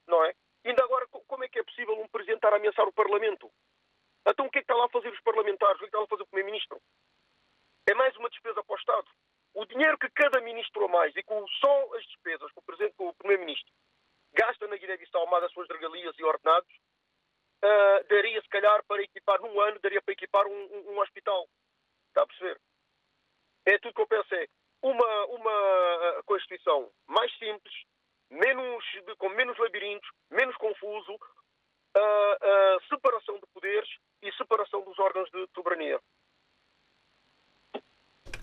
não 0.06 0.24
é? 0.24 0.34
E 0.64 0.70
ainda 0.70 0.84
agora, 0.84 1.06
como 1.08 1.44
é 1.44 1.48
que 1.48 1.58
é 1.58 1.64
possível 1.64 2.00
um 2.00 2.08
Presidente 2.08 2.36
estar 2.36 2.52
a 2.52 2.56
ameaçar 2.56 2.86
o 2.86 2.92
Parlamento? 2.92 3.50
Então 4.26 4.46
o 4.46 4.50
que 4.50 4.58
é 4.58 4.60
que 4.60 4.64
está 4.64 4.74
lá 4.74 4.84
a 4.84 4.88
fazer 4.88 5.08
fazer 5.08 5.16
os 5.16 5.22
parlamentares? 5.22 5.76
O 5.76 5.80
que 5.80 5.86
está 5.86 6.02
a 6.02 6.06
fazer 6.06 6.22
o 6.22 6.26
primeiro-ministro? 6.26 6.80
É 7.88 7.94
mais 7.94 8.14
uma 8.16 8.28
despesa 8.28 8.62
para 8.62 8.74
o 8.74 8.78
Estado. 8.78 9.08
O 9.54 9.64
dinheiro 9.64 9.98
que 9.98 10.10
cada 10.10 10.40
ministro 10.40 10.84
a 10.84 10.88
mais 10.88 11.16
e 11.16 11.22
com 11.22 11.46
só 11.48 11.94
as 11.96 12.04
despesas 12.04 12.52
que 12.52 12.58
o, 12.58 12.62
presidente, 12.62 12.94
que 12.96 13.02
o 13.02 13.14
primeiro-ministro 13.14 13.72
gasta 14.34 14.66
na 14.66 14.76
Guiné-Bissau, 14.76 15.26
mais 15.26 15.44
as 15.44 15.52
suas 15.52 15.68
regalias 15.68 16.14
e 16.18 16.24
ordenados, 16.24 16.70
uh, 17.64 18.04
daria 18.08 18.40
se 18.42 18.48
calhar 18.48 18.84
para 18.84 19.02
equipar 19.02 19.40
num 19.40 19.60
ano, 19.60 19.80
daria 19.80 20.02
para 20.02 20.12
equipar 20.12 20.46
um, 20.46 20.52
um, 20.52 20.92
um 20.92 21.00
hospital. 21.00 21.48
Está 22.08 22.22
a 22.22 22.26
perceber? 22.26 22.60
É 23.66 23.78
tudo 23.78 23.94
que 23.94 24.02
eu 24.02 24.06
penso 24.06 24.34
é 24.34 24.46
uma, 24.82 25.26
uma 25.26 26.22
Constituição 26.24 26.90
mais 27.06 27.32
simples, 27.38 27.74
menos, 28.30 28.84
com 29.18 29.28
menos 29.30 29.56
labirintos, 29.58 30.08
menos 30.30 30.54
confuso, 30.88 31.12
uh, 31.12 31.98
uh, 32.00 32.88
separação 32.88 33.34
de 33.36 33.46
poderes 33.52 33.88
e 34.22 34.32
separação 34.32 34.82
dos 34.82 34.98
órgãos 34.98 35.30
de 35.30 35.46
soberania. 35.54 36.00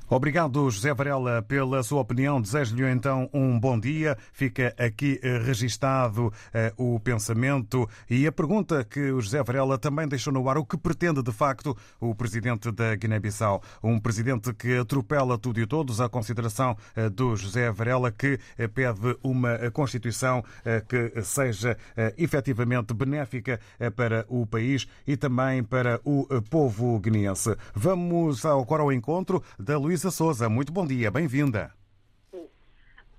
Obrigado, 0.08 0.70
José 0.70 0.94
Varela, 0.94 1.42
pela 1.42 1.82
sua 1.82 2.02
opinião. 2.02 2.40
Desejo-lhe 2.40 2.88
então 2.92 3.28
um 3.34 3.60
bom 3.60 3.80
dia. 3.80 4.16
Fica 4.32 4.72
aqui 4.78 5.20
eh, 5.24 5.40
registado 5.40 6.32
eh, 6.54 6.72
o 6.78 7.00
pensamento 7.00 7.90
e 8.08 8.28
a 8.28 8.32
pergunta 8.32 8.84
que 8.84 9.12
o 9.12 9.20
José 9.20 9.42
Varela 9.42 9.80
também 9.80 10.08
deixou 10.08 10.32
no 10.32 10.48
ar: 10.48 10.60
o 10.60 10.66
que 10.66 10.78
pretende 10.78 11.24
de 11.24 11.32
facto 11.32 11.76
o 12.00 12.14
presidente 12.14 12.72
da 12.72 12.96
Guiné-Bissau? 12.96 13.64
Um 13.82 14.00
presidente 14.00 14.54
que 14.54 14.78
atropela 14.78 15.40
tudo 15.40 15.60
e 15.60 15.66
todos, 15.66 16.00
a 16.00 16.08
consideração 16.08 16.78
eh, 16.96 17.10
do 17.10 17.36
José 17.36 17.72
Varela, 17.72 18.12
que 18.12 18.40
eh, 18.60 18.68
pede 18.68 19.18
uma 19.24 19.54
eh, 19.54 19.72
Constituição 19.72 20.44
eh, 20.64 20.84
que 20.88 21.20
seja 21.24 21.78
efetivamente 22.18 22.94
benéfica 22.94 23.60
para 23.96 24.26
o 24.28 24.46
país 24.46 24.88
e 25.08 25.18
também 25.18 25.64
para 25.64 26.00
o 26.04 26.28
povo 26.50 27.00
guineense. 27.00 27.56
Vamos 27.74 28.46
agora 28.46 28.84
ao 28.84 28.92
encontro 28.92 29.42
da 29.58 29.78
Luísa. 29.78 29.95
Luísa 29.96 30.12
Souza, 30.12 30.50
muito 30.50 30.74
bom 30.74 30.86
dia, 30.86 31.10
bem-vinda. 31.10 31.74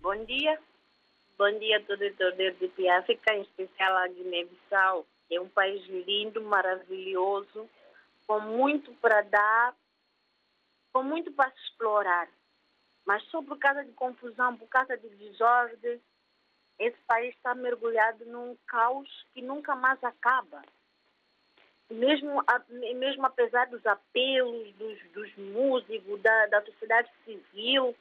Bom 0.03 0.25
dia. 0.27 0.61
Bom 1.39 1.59
dia 1.59 1.79
a 1.79 1.83
todo 1.83 2.05
o 2.05 2.15
torneio 2.17 2.55
de 2.55 2.89
África, 2.91 3.35
em 3.35 3.41
especial 3.41 3.97
a 3.97 4.07
Guiné-Bissau. 4.09 5.07
É 5.31 5.41
um 5.41 5.49
país 5.49 5.83
lindo, 5.87 6.43
maravilhoso, 6.43 7.67
com 8.27 8.41
muito 8.41 8.93
para 8.97 9.23
dar, 9.23 9.75
com 10.93 11.03
muito 11.03 11.33
para 11.33 11.51
se 11.51 11.63
explorar. 11.63 12.29
Mas 13.07 13.23
só 13.31 13.43
por 13.43 13.59
causa 13.59 13.83
de 13.83 13.93
confusão, 13.93 14.55
por 14.59 14.69
causa 14.69 14.99
de 14.99 15.09
desordem, 15.17 15.99
esse 16.79 16.99
país 17.07 17.35
está 17.37 17.55
mergulhado 17.55 18.27
num 18.27 18.55
caos 18.67 19.09
que 19.33 19.41
nunca 19.41 19.75
mais 19.75 20.05
acaba 20.05 20.61
mesmo, 21.91 22.43
mesmo 22.97 23.27
apesar 23.27 23.67
dos 23.67 23.85
apelos 23.87 24.75
dos, 24.75 24.99
dos 25.13 25.37
músicos, 25.37 26.21
da, 26.21 26.47
da 26.47 26.63
sociedade 26.63 27.11
civil, 27.25 27.95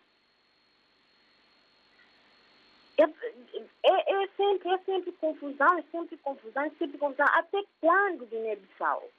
é, 2.97 3.03
é, 3.03 4.23
é, 4.23 4.27
sempre, 4.37 4.69
é 4.69 4.77
sempre 4.79 5.11
confusão, 5.13 5.77
é 5.77 5.83
sempre 5.91 6.17
confusão, 6.17 6.63
é 6.63 6.69
sempre 6.71 6.97
confusão. 6.97 7.27
Até 7.29 7.63
quando, 7.81 8.25
Guiné-Bissau? 8.25 9.09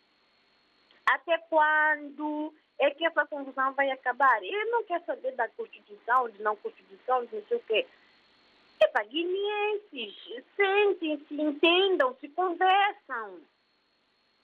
Até 1.07 1.39
quando 1.51 2.53
é 2.79 2.91
que 2.91 3.07
essa 3.07 3.27
confusão 3.27 3.73
vai 3.75 3.91
acabar? 3.91 4.43
Ele 4.43 4.65
não 4.71 4.83
quer 4.85 5.03
saber 5.05 5.33
da 5.33 5.49
Constituição, 5.49 6.29
de 6.31 6.43
não 6.43 6.57
Constituição, 6.57 7.25
de 7.27 7.37
não 7.37 7.43
sei 7.47 7.57
o 7.57 7.61
quê. 7.61 7.87
Epa, 8.81 9.03
guineenses, 9.05 10.45
sentem-se, 10.57 11.41
entendam-se, 11.41 12.29
conversam. 12.29 13.41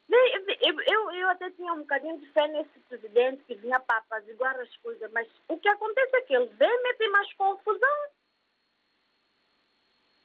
Eu, 0.09 0.81
eu, 0.81 1.11
eu 1.13 1.29
até 1.31 1.51
tinha 1.51 1.73
um 1.73 1.81
bocadinho 1.81 2.19
de 2.19 2.27
fé 2.33 2.47
nesse 2.49 2.79
presidente 2.81 3.43
que 3.45 3.55
vinha 3.55 3.81
para 3.81 3.99
apaziguar 3.99 4.59
as 4.61 4.77
coisas, 4.79 5.11
mas 5.13 5.29
o 5.49 5.59
que 5.59 5.69
acontece 5.69 6.17
é 6.17 6.21
que 6.23 6.35
ele 6.35 6.47
vem 6.47 6.83
meter 6.83 7.09
mais 7.09 7.33
confusão. 7.35 8.09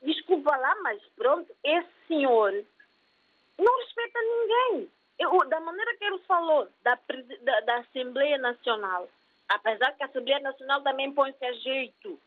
Desculpa 0.01 0.55
lá, 0.55 0.75
mas 0.83 1.01
pronto, 1.15 1.55
esse 1.63 1.89
senhor 2.07 2.51
não 3.57 3.77
respeita 3.79 4.19
ninguém. 4.21 4.91
Eu, 5.17 5.37
da 5.49 5.59
maneira 5.59 5.95
que 5.97 6.03
ele 6.03 6.19
falou 6.19 6.69
da, 6.83 6.99
da, 7.41 7.59
da 7.61 7.77
Assembleia 7.77 8.37
Nacional, 8.37 9.09
apesar 9.49 9.93
que 9.93 10.03
a 10.03 10.05
Assembleia 10.05 10.39
Nacional 10.39 10.83
também 10.83 11.11
põe-se 11.13 11.43
a 11.43 11.53
jeito, 11.53 12.19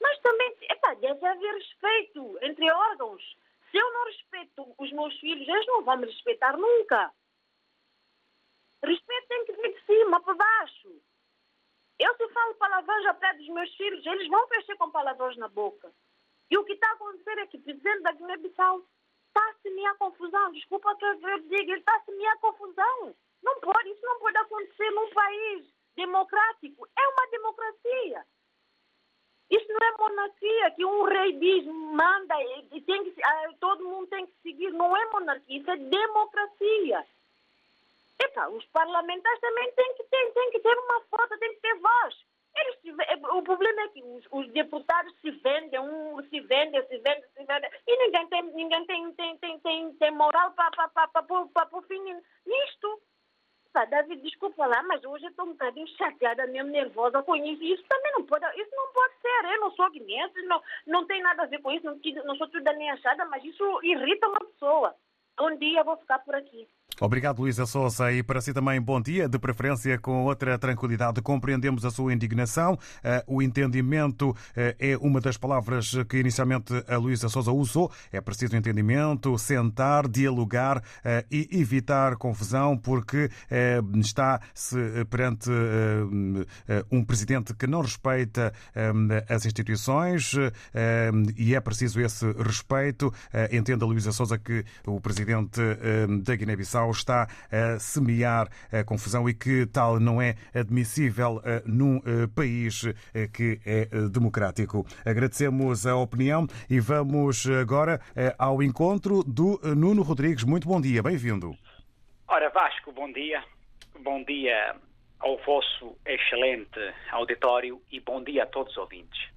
mas 0.00 0.18
também 0.20 0.56
epa, 0.70 0.94
deve 0.94 1.26
haver 1.26 1.54
respeito 1.54 2.38
entre 2.42 2.70
órgãos. 2.70 3.36
Se 3.72 3.78
eu 3.78 3.92
não 3.92 4.04
respeito 4.04 4.74
os 4.78 4.92
meus 4.92 5.18
filhos, 5.18 5.48
eles 5.48 5.66
não 5.66 5.82
vão 5.82 5.96
me 5.96 6.06
respeitar 6.06 6.56
nunca. 6.58 7.10
Respeito 8.84 9.28
tem 9.28 9.44
que 9.46 9.52
vir 9.54 9.72
de 9.72 9.86
cima 9.86 10.20
para 10.20 10.34
baixo. 10.34 11.02
Eu 11.98 12.14
se 12.16 12.28
falo 12.28 12.54
palavrões 12.56 13.06
ao 13.06 13.14
pé 13.14 13.32
dos 13.32 13.48
meus 13.48 13.74
filhos, 13.76 14.04
eles 14.04 14.28
vão 14.28 14.46
crescer 14.48 14.76
com 14.76 14.90
palavrões 14.90 15.36
na 15.38 15.48
boca. 15.48 15.90
E 16.50 16.58
o 16.58 16.64
que 16.64 16.74
está 16.74 16.86
a 16.90 16.92
acontecer 16.92 17.38
é 17.38 17.46
que 17.46 17.56
o 17.56 17.62
presidente 17.62 18.02
da 18.02 18.12
Guiné-Bissau 18.12 18.86
está 19.28 19.48
a 19.48 19.54
semear 19.62 19.96
confusão. 19.96 20.52
Desculpa 20.52 20.94
que 20.96 21.04
eu 21.06 21.14
diga, 21.14 21.56
ele 21.56 21.78
está 21.78 21.96
a 21.96 22.04
semear 22.04 22.38
confusão. 22.40 23.16
Não 23.42 23.58
pode, 23.60 23.88
isso 23.88 24.04
não 24.04 24.18
pode 24.18 24.36
acontecer 24.36 24.90
num 24.90 25.08
país 25.10 25.66
democrático. 25.96 26.86
É 26.98 27.08
uma 27.08 27.26
democracia. 27.30 28.26
Isso 29.50 29.66
não 29.68 29.86
é 29.86 29.96
monarquia, 29.98 30.70
que 30.70 30.84
um 30.84 31.02
rei 31.04 31.32
diz, 31.32 31.64
manda, 31.66 32.34
e 32.72 32.80
tem 32.80 33.04
que, 33.04 33.22
ah, 33.22 33.50
todo 33.60 33.84
mundo 33.84 34.06
tem 34.06 34.26
que 34.26 34.32
seguir. 34.42 34.70
Não 34.72 34.96
é 34.96 35.06
monarquia, 35.10 35.58
isso 35.58 35.70
é 35.70 35.76
democracia. 35.76 37.06
Epa, 38.22 38.48
os 38.48 38.64
parlamentares 38.66 39.40
também 39.40 39.72
têm 39.72 39.94
que 39.94 40.04
ter, 40.04 40.32
têm 40.32 40.50
que 40.52 40.60
ter 40.60 40.78
uma 40.78 41.00
força, 41.02 41.38
têm 41.38 41.54
que 41.54 41.60
ter 41.60 41.74
voz. 41.74 42.14
Eles, 42.54 42.98
é, 43.08 43.16
o 43.34 43.42
problema 43.42 43.82
é 43.82 43.88
que 43.88 44.02
os, 44.02 44.26
os, 44.30 44.48
deputados 44.52 45.12
se 45.20 45.30
vendem, 45.30 45.80
um 45.80 46.22
se 46.28 46.40
vende, 46.40 46.82
se 46.86 46.98
vende, 46.98 47.26
se 47.28 47.44
vende, 47.44 47.68
e 47.86 47.96
ninguém 47.96 48.26
tem, 48.28 48.42
ninguém 48.42 48.86
tem, 48.86 49.12
tem, 49.14 49.38
tem, 49.38 49.58
tem, 49.60 49.94
tem 49.94 50.10
moral 50.10 50.52
para 50.52 51.66
pôr 51.66 51.82
fim 51.84 52.00
nisto. 52.46 53.01
Pá, 53.72 53.86
David, 53.86 54.20
desculpa 54.22 54.66
lá, 54.66 54.82
mas 54.82 55.02
hoje 55.02 55.24
eu 55.24 55.30
estou 55.30 55.46
um 55.46 55.52
bocadinho 55.52 55.86
chateada, 55.96 56.46
mesmo 56.46 56.70
nervosa 56.70 57.22
com 57.22 57.34
isso. 57.34 57.62
Isso 57.62 57.82
também 57.88 58.12
não 58.12 58.24
pode, 58.24 58.44
isso 58.60 58.70
não 58.76 58.92
pode 58.92 59.14
ser. 59.22 59.44
Eu 59.50 59.60
não 59.60 59.70
sou 59.72 59.90
guinense, 59.90 60.42
não, 60.42 60.62
não 60.86 61.06
tem 61.06 61.22
nada 61.22 61.42
a 61.42 61.46
ver 61.46 61.60
com 61.62 61.72
isso, 61.72 61.86
não, 61.86 61.98
não 62.24 62.36
sou 62.36 62.48
tudo 62.48 62.76
minha 62.76 62.92
achada, 62.92 63.24
mas 63.24 63.42
isso 63.42 63.80
irrita 63.82 64.28
uma 64.28 64.40
pessoa. 64.40 64.94
Um 65.40 65.56
dia 65.56 65.82
vou 65.82 65.96
ficar 65.96 66.18
por 66.18 66.34
aqui. 66.34 66.68
Obrigado, 67.02 67.40
Luísa 67.40 67.66
Souza. 67.66 68.12
E 68.12 68.22
para 68.22 68.40
si 68.40 68.52
também, 68.52 68.80
bom 68.80 69.00
dia. 69.00 69.28
De 69.28 69.36
preferência, 69.36 69.98
com 69.98 70.22
outra 70.22 70.56
tranquilidade. 70.56 71.20
Compreendemos 71.20 71.84
a 71.84 71.90
sua 71.90 72.14
indignação. 72.14 72.78
Eh, 73.02 73.24
o 73.26 73.42
entendimento 73.42 74.36
eh, 74.54 74.76
é 74.78 74.96
uma 74.98 75.20
das 75.20 75.36
palavras 75.36 75.96
que 76.08 76.18
inicialmente 76.18 76.72
a 76.86 76.96
Luísa 76.96 77.28
Souza 77.28 77.50
usou. 77.50 77.90
É 78.12 78.20
preciso 78.20 78.54
entendimento, 78.54 79.36
sentar, 79.36 80.06
dialogar 80.06 80.80
eh, 81.04 81.26
e 81.28 81.48
evitar 81.60 82.14
confusão, 82.14 82.78
porque 82.78 83.28
está-se 83.96 84.76
perante 85.10 85.50
um 86.90 87.04
presidente 87.04 87.52
que 87.54 87.66
não 87.66 87.80
respeita 87.80 88.52
as 89.28 89.44
instituições 89.44 90.34
e 91.36 91.54
é 91.54 91.60
preciso 91.60 92.00
esse 92.00 92.30
respeito. 92.32 93.12
Entenda, 93.50 93.84
Luísa 93.84 94.12
Souza, 94.12 94.38
que 94.38 94.64
o 94.86 95.00
presidente 95.00 95.60
da 96.22 96.36
Guiné-Bissau 96.36 96.91
está 96.92 97.26
a 97.50 97.78
semear 97.78 98.48
a 98.72 98.84
confusão 98.84 99.28
e 99.28 99.34
que 99.34 99.66
tal 99.66 99.98
não 99.98 100.20
é 100.20 100.34
admissível 100.54 101.40
eh, 101.44 101.62
num 101.66 101.96
eh, 101.98 102.26
país 102.34 102.84
eh, 103.14 103.28
que 103.28 103.60
é 103.66 103.86
democrático. 104.10 104.86
Agradecemos 105.04 105.86
a 105.86 105.96
opinião 105.96 106.46
e 106.70 106.80
vamos 106.80 107.46
agora 107.46 108.00
ao 108.38 108.62
encontro 108.62 109.22
do 109.22 109.60
Nuno 109.76 110.02
Rodrigues. 110.02 110.44
Muito 110.44 110.68
bom 110.68 110.80
dia, 110.80 111.02
bem-vindo. 111.02 111.56
Ora, 112.28 112.48
Vasco, 112.50 112.92
bom 112.92 113.10
dia. 113.12 113.42
Bom 114.00 114.22
dia 114.24 114.76
ao 115.20 115.38
vosso 115.38 115.96
excelente 116.04 116.80
auditório 117.10 117.80
e 117.90 118.00
bom 118.00 118.22
dia 118.22 118.42
a 118.42 118.46
todos 118.46 118.72
os 118.72 118.78
ouvintes. 118.78 119.28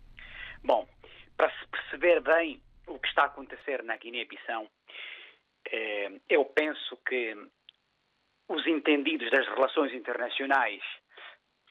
Bom, 0.64 0.88
para 1.38 1.50
se 1.52 1.68
perceber 1.68 2.22
bem 2.22 2.60
o 2.88 2.98
que 3.00 3.08
está 3.08 3.24
a 3.24 3.26
acontecer 3.26 3.84
na 3.84 3.98
Guiné-Bissau, 3.98 4.64
eh, 4.64 4.70
eu 6.30 6.46
penso 6.46 6.98
que 7.08 7.36
os 8.48 8.66
entendidos 8.68 9.30
das 9.32 9.48
relações 9.48 9.94
internacionais 9.94 10.82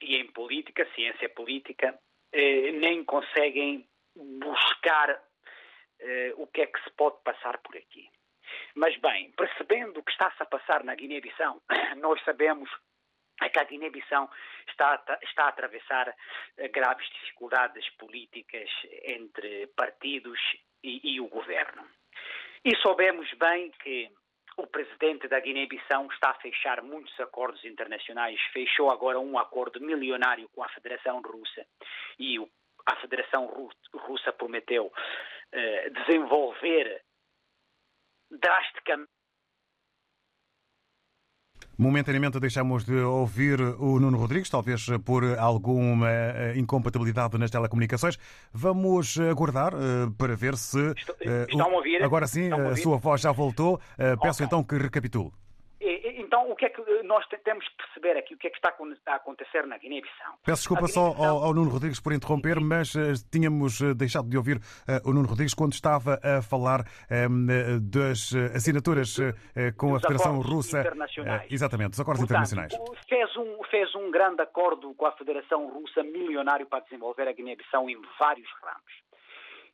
e 0.01 0.17
em 0.17 0.27
política, 0.33 0.89
ciência 0.95 1.29
política, 1.29 1.99
eh, 2.33 2.73
nem 2.73 3.05
conseguem 3.05 3.89
buscar 4.15 5.23
eh, 6.01 6.33
o 6.37 6.47
que 6.49 6.63
é 6.63 6.67
que 6.67 6.83
se 6.83 6.91
pode 6.91 7.23
passar 7.23 7.59
por 7.59 7.77
aqui. 7.77 8.09
Mas 8.75 8.97
bem, 8.99 9.31
percebendo 9.33 10.01
o 10.01 10.03
que 10.03 10.13
está-se 10.13 10.43
a 10.43 10.47
passar 10.47 10.85
na 10.85 10.95
Guiné-Bissau, 10.95 11.63
nós 11.99 12.23
sabemos 12.25 12.69
que 13.53 13.59
a 13.59 13.65
Guiné-Bissau 13.65 14.31
está, 14.69 15.19
está 15.23 15.45
a 15.45 15.49
atravessar 15.49 16.15
graves 16.73 17.09
dificuldades 17.11 17.89
políticas 17.97 18.71
entre 19.03 19.67
partidos 19.69 20.41
e, 20.83 21.15
e 21.15 21.21
o 21.21 21.29
governo. 21.29 21.85
E 22.65 22.75
soubemos 22.77 23.31
bem 23.35 23.71
que 23.83 24.11
o 24.57 24.67
presidente 24.67 25.29
da 25.29 25.39
Guiné-Bissau 25.39 26.07
está 26.11 26.31
a 26.31 26.41
fechar 26.41 26.83
muitos 26.83 27.19
acordos 27.21 27.63
internacionais. 27.65 28.41
Fechou 28.53 28.91
agora 28.91 29.21
um 29.21 29.39
acordo 29.39 29.81
milionário 29.81 30.49
com 30.49 30.63
a 30.63 30.69
Federação 30.71 31.21
Russa 31.21 31.67
e 32.19 32.39
a 32.87 32.97
Federação 32.97 33.47
Russa 33.93 34.33
prometeu 34.33 34.91
eh, 35.53 35.91
desenvolver 35.91 37.03
drasticamente 38.31 39.14
Momentaneamente 41.77 42.39
deixamos 42.39 42.85
de 42.85 42.97
ouvir 42.97 43.61
o 43.61 43.99
Nuno 43.99 44.17
Rodrigues, 44.17 44.49
talvez 44.49 44.87
por 45.05 45.25
alguma 45.39 46.09
eh, 46.09 46.55
incompatibilidade 46.57 47.37
nas 47.37 47.51
telecomunicações. 47.51 48.19
Vamos 48.53 49.19
aguardar 49.19 49.73
eh, 49.75 50.11
para 50.17 50.37
ver 50.37 50.57
se. 50.57 50.95
Estão 51.49 51.67
a 51.67 51.77
ouvir? 51.77 52.03
Agora 52.03 52.27
sim, 52.27 52.51
a 52.53 52.77
sua 52.77 52.97
voz 52.97 53.21
já 53.21 53.33
voltou. 53.33 53.81
Peço 53.97 54.43
okay. 54.43 54.47
então 54.47 54.63
que 54.63 54.77
recapitule. 54.77 55.33
Então, 56.45 56.53
o 56.53 56.57
que 56.57 56.67
é 56.67 56.69
que 56.69 57.03
nós 57.05 57.27
temos 57.43 57.67
que 57.67 57.77
perceber 57.77 58.19
aqui? 58.19 58.35
O 58.35 58.39
que 58.39 58.49
é 58.49 58.51
que 58.51 58.57
está 58.57 58.71
a 59.07 59.15
acontecer 59.15 59.67
na 59.67 59.79
Guiné-Bissau? 59.79 60.35
Peço 60.45 60.61
desculpa 60.61 60.87
só 60.89 61.07
ao, 61.17 61.43
ao, 61.43 61.55
Nuno 61.55 61.71
Rodrigues 61.71 62.01
por 62.01 62.13
interromper, 62.13 62.61
mas 62.61 62.95
uh, 62.95 63.15
tínhamos 63.33 63.81
deixado 63.97 64.29
de 64.29 64.37
ouvir 64.37 64.59
uh, 64.59 65.09
o 65.09 65.15
Nuno 65.15 65.27
Rodrigues 65.27 65.55
quando 65.55 65.73
estava 65.73 66.21
a 66.23 66.43
falar 66.43 66.81
um, 67.31 67.47
das 67.81 68.35
assinaturas 68.55 69.17
uh, 69.17 69.33
com 69.79 69.95
a 69.95 70.01
Federação 70.01 70.39
Russa. 70.43 70.81
Internacionais. 70.81 71.51
exatamente, 71.51 71.91
dos 71.91 72.01
acordos 72.01 72.27
Portanto, 72.27 72.53
internacionais. 72.53 73.07
Fez 73.09 73.37
um, 73.39 73.65
fez 73.71 73.95
um 73.95 74.11
grande 74.11 74.43
acordo 74.43 74.93
com 74.95 75.07
a 75.07 75.13
Federação 75.13 75.67
Russa 75.69 76.03
milionário 76.03 76.67
para 76.67 76.85
desenvolver 76.85 77.27
a 77.27 77.33
Guiné-Bissau 77.33 77.89
em 77.89 77.99
vários 78.21 78.51
ramos. 78.63 78.93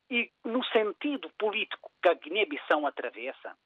E 0.09 0.31
no 0.45 0.63
sentido 0.65 1.29
político 1.37 1.91
que 2.01 2.07
a 2.07 2.13
Guiné-Bissau 2.13 2.87
atravessa, 2.87 3.57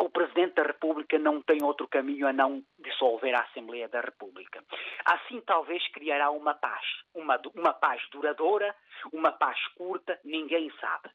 o 0.00 0.08
Presidente 0.08 0.54
da 0.54 0.62
República 0.62 1.18
não 1.18 1.42
tem 1.42 1.62
outro 1.62 1.86
caminho 1.86 2.26
a 2.26 2.32
não 2.32 2.62
dissolver 2.78 3.34
a 3.34 3.42
Assembleia 3.42 3.88
da 3.88 4.00
República. 4.00 4.64
Assim, 5.04 5.40
talvez 5.42 5.86
criará 5.88 6.30
uma 6.30 6.54
paz, 6.54 6.84
uma, 7.14 7.40
uma 7.54 7.72
paz 7.74 8.02
duradoura, 8.10 8.74
uma 9.12 9.30
paz 9.32 9.58
curta, 9.76 10.18
ninguém 10.24 10.72
sabe. 10.80 11.10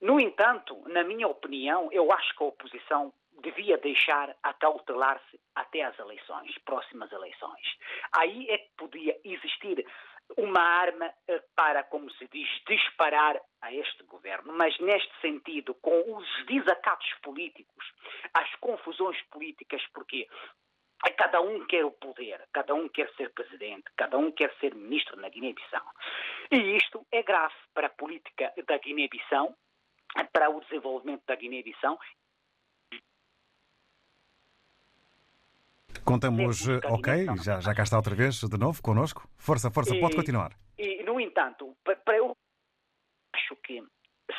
No 0.00 0.20
entanto, 0.20 0.80
na 0.88 1.02
minha 1.02 1.26
opinião, 1.26 1.88
eu 1.90 2.12
acho 2.12 2.36
que 2.36 2.42
a 2.44 2.46
oposição 2.46 3.12
devia 3.40 3.78
deixar 3.78 4.34
acautelar-se 4.42 5.40
até 5.54 5.82
as 5.82 5.98
eleições, 5.98 6.56
próximas 6.64 7.10
eleições. 7.12 7.78
Aí 8.12 8.48
é 8.50 8.58
que 8.58 8.70
podia 8.76 9.16
existir 9.24 9.84
uma 10.36 10.60
arma 10.60 11.12
eh, 11.26 11.42
para, 11.54 11.82
como 11.84 12.10
se 12.12 12.28
diz, 12.28 12.48
disparar 12.66 13.40
a 13.60 13.72
este 13.72 14.02
governo. 14.04 14.52
Mas, 14.52 14.78
neste 14.78 15.12
sentido, 15.20 15.74
com 15.74 16.16
os 16.16 16.46
desacatos 16.46 17.12
políticos, 17.22 17.84
as 18.34 18.54
confusões 18.56 19.20
políticas, 19.30 19.82
porque 19.92 20.28
cada 21.16 21.40
um 21.40 21.66
quer 21.66 21.84
o 21.84 21.90
poder, 21.90 22.46
cada 22.52 22.74
um 22.74 22.88
quer 22.88 23.08
ser 23.14 23.30
presidente, 23.30 23.84
cada 23.96 24.18
um 24.18 24.30
quer 24.32 24.52
ser 24.58 24.74
ministro 24.74 25.16
na 25.16 25.28
Guiné-Bissau. 25.28 25.86
E 26.50 26.76
isto 26.76 27.06
é 27.12 27.22
grave 27.22 27.54
para 27.72 27.86
a 27.86 27.90
política 27.90 28.52
da 28.66 28.78
Guiné-Bissau, 28.78 29.54
para 30.32 30.50
o 30.50 30.60
desenvolvimento 30.60 31.22
da 31.26 31.36
Guiné-Bissau 31.36 31.98
Contamos, 36.08 36.66
ok, 36.86 37.26
já, 37.44 37.60
já 37.60 37.74
cá 37.74 37.82
está 37.82 37.98
outra 37.98 38.14
vez 38.14 38.40
de 38.40 38.58
novo 38.58 38.80
connosco. 38.80 39.28
Força, 39.36 39.70
força, 39.70 39.94
e, 39.94 40.00
pode 40.00 40.16
continuar. 40.16 40.52
E, 40.78 41.02
no 41.02 41.20
entanto, 41.20 41.76
para 41.84 42.16
eu 42.16 42.34
acho 43.36 43.54
que 43.56 43.82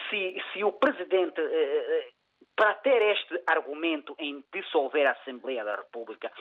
se, 0.09 0.41
se 0.51 0.63
o 0.63 0.71
Presidente, 0.71 1.39
eh, 1.39 2.09
para 2.55 2.73
ter 2.73 2.99
este 3.13 3.43
argumento 3.45 4.15
em 4.17 4.43
dissolver 4.51 5.05
a 5.05 5.11
Assembleia 5.11 5.63
da 5.63 5.75
República, 5.75 6.31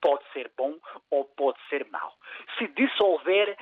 pode 0.00 0.24
ser 0.32 0.50
bom 0.56 0.78
ou 1.10 1.26
pode 1.36 1.58
ser 1.68 1.86
mau. 1.90 2.14
Se 2.56 2.68
dissolver 2.68 3.58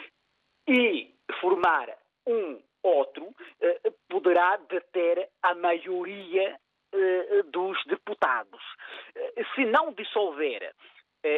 e 0.68 1.12
formar 1.40 1.88
um 2.24 2.62
outro, 2.84 3.34
eh, 3.60 3.80
poderá 4.08 4.58
deter 4.58 5.28
a 5.42 5.56
maioria 5.56 6.56
eh, 6.92 7.42
dos 7.52 7.84
deputados. 7.86 8.62
Se 9.56 9.64
não 9.64 9.92
dissolver 9.92 10.62
eh, 10.62 10.72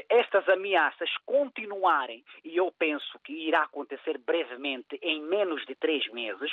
estas 0.09 0.48
ameaças 0.48 1.11
continuarem, 1.24 2.24
e 2.44 2.57
eu 2.57 2.72
penso 2.79 3.18
que 3.20 3.33
irá 3.33 3.62
acontecer 3.62 4.18
brevemente, 4.18 4.98
em 5.03 5.22
menos 5.22 5.64
de 5.66 5.74
três 5.74 6.07
meses, 6.12 6.51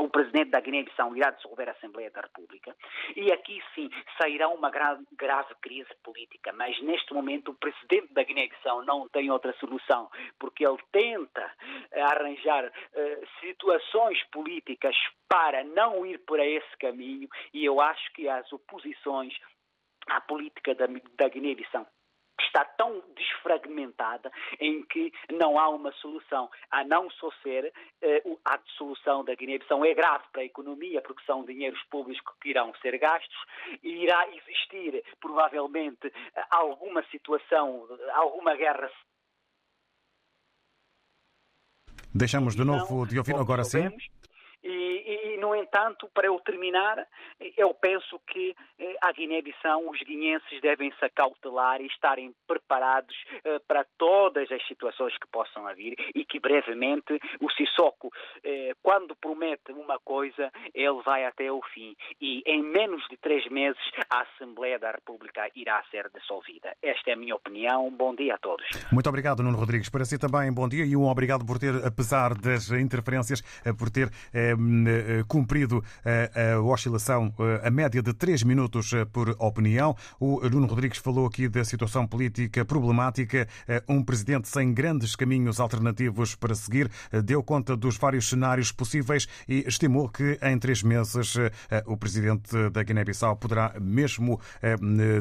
o 0.00 0.08
presidente 0.08 0.50
da 0.50 0.60
Guiné-Bissau 0.60 1.14
irá 1.14 1.30
dissolver 1.30 1.68
a 1.68 1.72
Assembleia 1.72 2.10
da 2.10 2.22
República 2.22 2.74
e 3.14 3.30
aqui 3.30 3.62
sim 3.74 3.90
sairá 4.16 4.48
uma 4.48 4.70
grave, 4.70 5.04
grave 5.12 5.54
crise 5.60 5.90
política. 6.02 6.52
Mas 6.52 6.80
neste 6.82 7.12
momento 7.12 7.50
o 7.50 7.54
presidente 7.54 8.12
da 8.12 8.22
Guiné-Bissau 8.22 8.84
não 8.84 9.08
tem 9.08 9.30
outra 9.30 9.52
solução 9.58 10.10
porque 10.38 10.66
ele 10.66 10.78
tenta 10.90 11.52
eh, 11.90 12.00
arranjar 12.00 12.66
uh, 12.66 13.26
situações 13.40 14.22
políticas 14.30 14.96
para 15.28 15.62
não 15.64 16.06
ir 16.06 16.18
por 16.20 16.40
esse 16.40 16.76
caminho 16.78 17.28
e 17.52 17.64
eu 17.64 17.80
acho 17.80 18.12
que 18.14 18.28
as 18.28 18.50
oposições 18.52 19.34
à 20.06 20.20
política 20.20 20.74
da, 20.74 20.86
da 20.86 21.28
Guiné-Bissau 21.28 21.86
está 22.44 22.64
tão 22.64 23.02
desfragmentada 23.16 24.30
em 24.60 24.82
que 24.84 25.12
não 25.32 25.58
há 25.58 25.68
uma 25.68 25.92
solução, 25.92 26.50
a 26.70 26.84
não 26.84 27.10
só 27.10 27.30
ser 27.42 27.72
eh, 28.00 28.22
a 28.44 28.56
dissolução 28.56 29.24
da 29.24 29.34
Guiné-Bissau 29.34 29.84
é 29.84 29.94
grave 29.94 30.24
para 30.32 30.42
a 30.42 30.46
economia 30.46 31.00
porque 31.02 31.24
são 31.24 31.44
dinheiros 31.44 31.82
públicos 31.90 32.34
que 32.40 32.50
irão 32.50 32.72
ser 32.82 32.98
gastos. 32.98 33.36
E 33.82 34.02
irá 34.04 34.26
existir 34.28 35.04
provavelmente 35.20 36.12
alguma 36.50 37.02
situação, 37.04 37.86
alguma 38.14 38.54
guerra 38.56 38.90
Deixamos 42.14 42.54
de 42.54 42.64
novo 42.64 43.06
de 43.06 43.18
ouvir. 43.18 43.34
agora 43.34 43.64
sim. 43.64 43.88
E, 44.62 45.34
e, 45.34 45.36
no 45.38 45.54
entanto, 45.56 46.08
para 46.14 46.26
eu 46.26 46.38
terminar, 46.40 47.04
eu 47.56 47.74
penso 47.74 48.20
que 48.26 48.54
eh, 48.78 48.96
a 49.00 49.12
Guiné-Bissau, 49.12 49.90
os 49.90 49.98
guineenses 50.00 50.60
devem 50.60 50.92
se 50.98 51.04
acautelar 51.04 51.80
e 51.80 51.86
estarem 51.86 52.32
preparados 52.46 53.14
eh, 53.44 53.58
para 53.66 53.84
todas 53.98 54.50
as 54.52 54.64
situações 54.68 55.16
que 55.18 55.26
possam 55.26 55.66
vir 55.74 55.96
e 56.14 56.24
que 56.24 56.38
brevemente 56.38 57.18
o 57.40 57.50
Sissoko, 57.50 58.10
eh, 58.44 58.72
quando 58.82 59.16
promete 59.16 59.72
uma 59.72 59.98
coisa, 59.98 60.50
ele 60.72 61.02
vai 61.04 61.24
até 61.24 61.50
o 61.50 61.60
fim. 61.74 61.96
E 62.20 62.42
em 62.46 62.62
menos 62.62 63.02
de 63.10 63.16
três 63.16 63.44
meses 63.50 63.82
a 64.08 64.22
Assembleia 64.22 64.78
da 64.78 64.92
República 64.92 65.50
irá 65.56 65.82
ser 65.90 66.08
dissolvida. 66.14 66.76
Esta 66.80 67.10
é 67.10 67.14
a 67.14 67.16
minha 67.16 67.34
opinião. 67.34 67.90
Bom 67.90 68.14
dia 68.14 68.34
a 68.34 68.38
todos. 68.38 68.66
Muito 68.92 69.08
obrigado, 69.08 69.42
Nuno 69.42 69.58
Rodrigues. 69.58 69.88
Para 69.88 70.04
si 70.04 70.18
também, 70.18 70.52
bom 70.52 70.68
dia 70.68 70.84
e 70.84 70.96
um 70.96 71.08
obrigado 71.08 71.44
por 71.44 71.58
ter, 71.58 71.74
apesar 71.84 72.34
das 72.34 72.70
interferências, 72.70 73.42
por 73.76 73.90
ter 73.90 74.08
eh, 74.32 74.51
cumprido 75.28 75.82
a 76.04 76.60
oscilação, 76.60 77.32
a 77.62 77.70
média 77.70 78.02
de 78.02 78.12
3 78.12 78.42
minutos 78.42 78.92
por 79.12 79.36
opinião. 79.38 79.96
O 80.18 80.40
Nuno 80.48 80.66
Rodrigues 80.66 80.98
falou 80.98 81.26
aqui 81.26 81.48
da 81.48 81.64
situação 81.64 82.06
política 82.06 82.64
problemática, 82.64 83.48
um 83.88 84.02
presidente 84.02 84.48
sem 84.48 84.72
grandes 84.72 85.16
caminhos 85.16 85.60
alternativos 85.60 86.34
para 86.34 86.54
seguir, 86.54 86.90
deu 87.24 87.42
conta 87.42 87.76
dos 87.76 87.96
vários 87.96 88.28
cenários 88.28 88.72
possíveis 88.72 89.26
e 89.48 89.64
estimou 89.66 90.08
que 90.08 90.38
em 90.42 90.58
três 90.58 90.82
meses 90.82 91.34
o 91.86 91.96
presidente 91.96 92.70
da 92.70 92.82
Guiné-Bissau 92.82 93.36
poderá 93.36 93.74
mesmo 93.80 94.40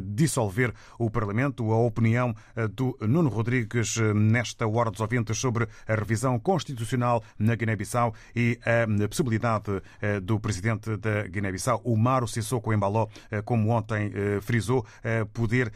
dissolver 0.04 0.74
o 0.98 1.10
Parlamento. 1.10 1.72
A 1.72 1.78
opinião 1.78 2.36
do 2.74 2.98
Nuno 3.02 3.30
Rodrigues 3.30 3.98
nesta 4.16 4.68
hora 4.68 4.92
dos 4.92 5.02
ouvintes 5.02 5.38
sobre 5.38 5.68
a 5.88 5.96
revisão 5.96 6.40
constitucional 6.40 7.24
na 7.38 7.56
Guiné-Bissau 7.56 8.14
e 8.36 8.60
a 8.66 8.86
possibilidade 9.22 9.82
eh, 10.02 10.20
do 10.20 10.40
presidente 10.40 10.98
da 10.98 11.28
Guiné-Bissau, 11.28 11.82
o 11.84 11.96
Maro 11.96 12.28
Sissoko 12.28 12.74
Embaló, 12.74 13.08
eh, 13.30 13.42
como 13.42 13.70
ontem 13.70 14.12
eh, 14.14 14.40
frisou, 14.42 14.86
poder 15.34 15.72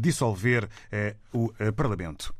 dissolver 0.00 0.68
o 1.32 1.52
Parlamento. 1.76 2.34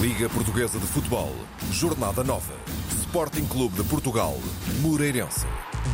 Liga 0.00 0.28
Portuguesa 0.28 0.78
de 0.78 0.86
Futebol, 0.86 1.34
Jornada 1.72 2.22
Nova. 2.22 2.52
Sporting 3.00 3.46
Clube 3.46 3.82
de 3.82 3.88
Portugal, 3.88 4.38
Moreirense. 4.82 5.46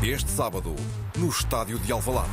Este 0.02 0.28
sábado, 0.28 0.74
no 1.16 1.28
Estádio 1.28 1.78
de 1.78 1.92
Alvalade. 1.92 2.28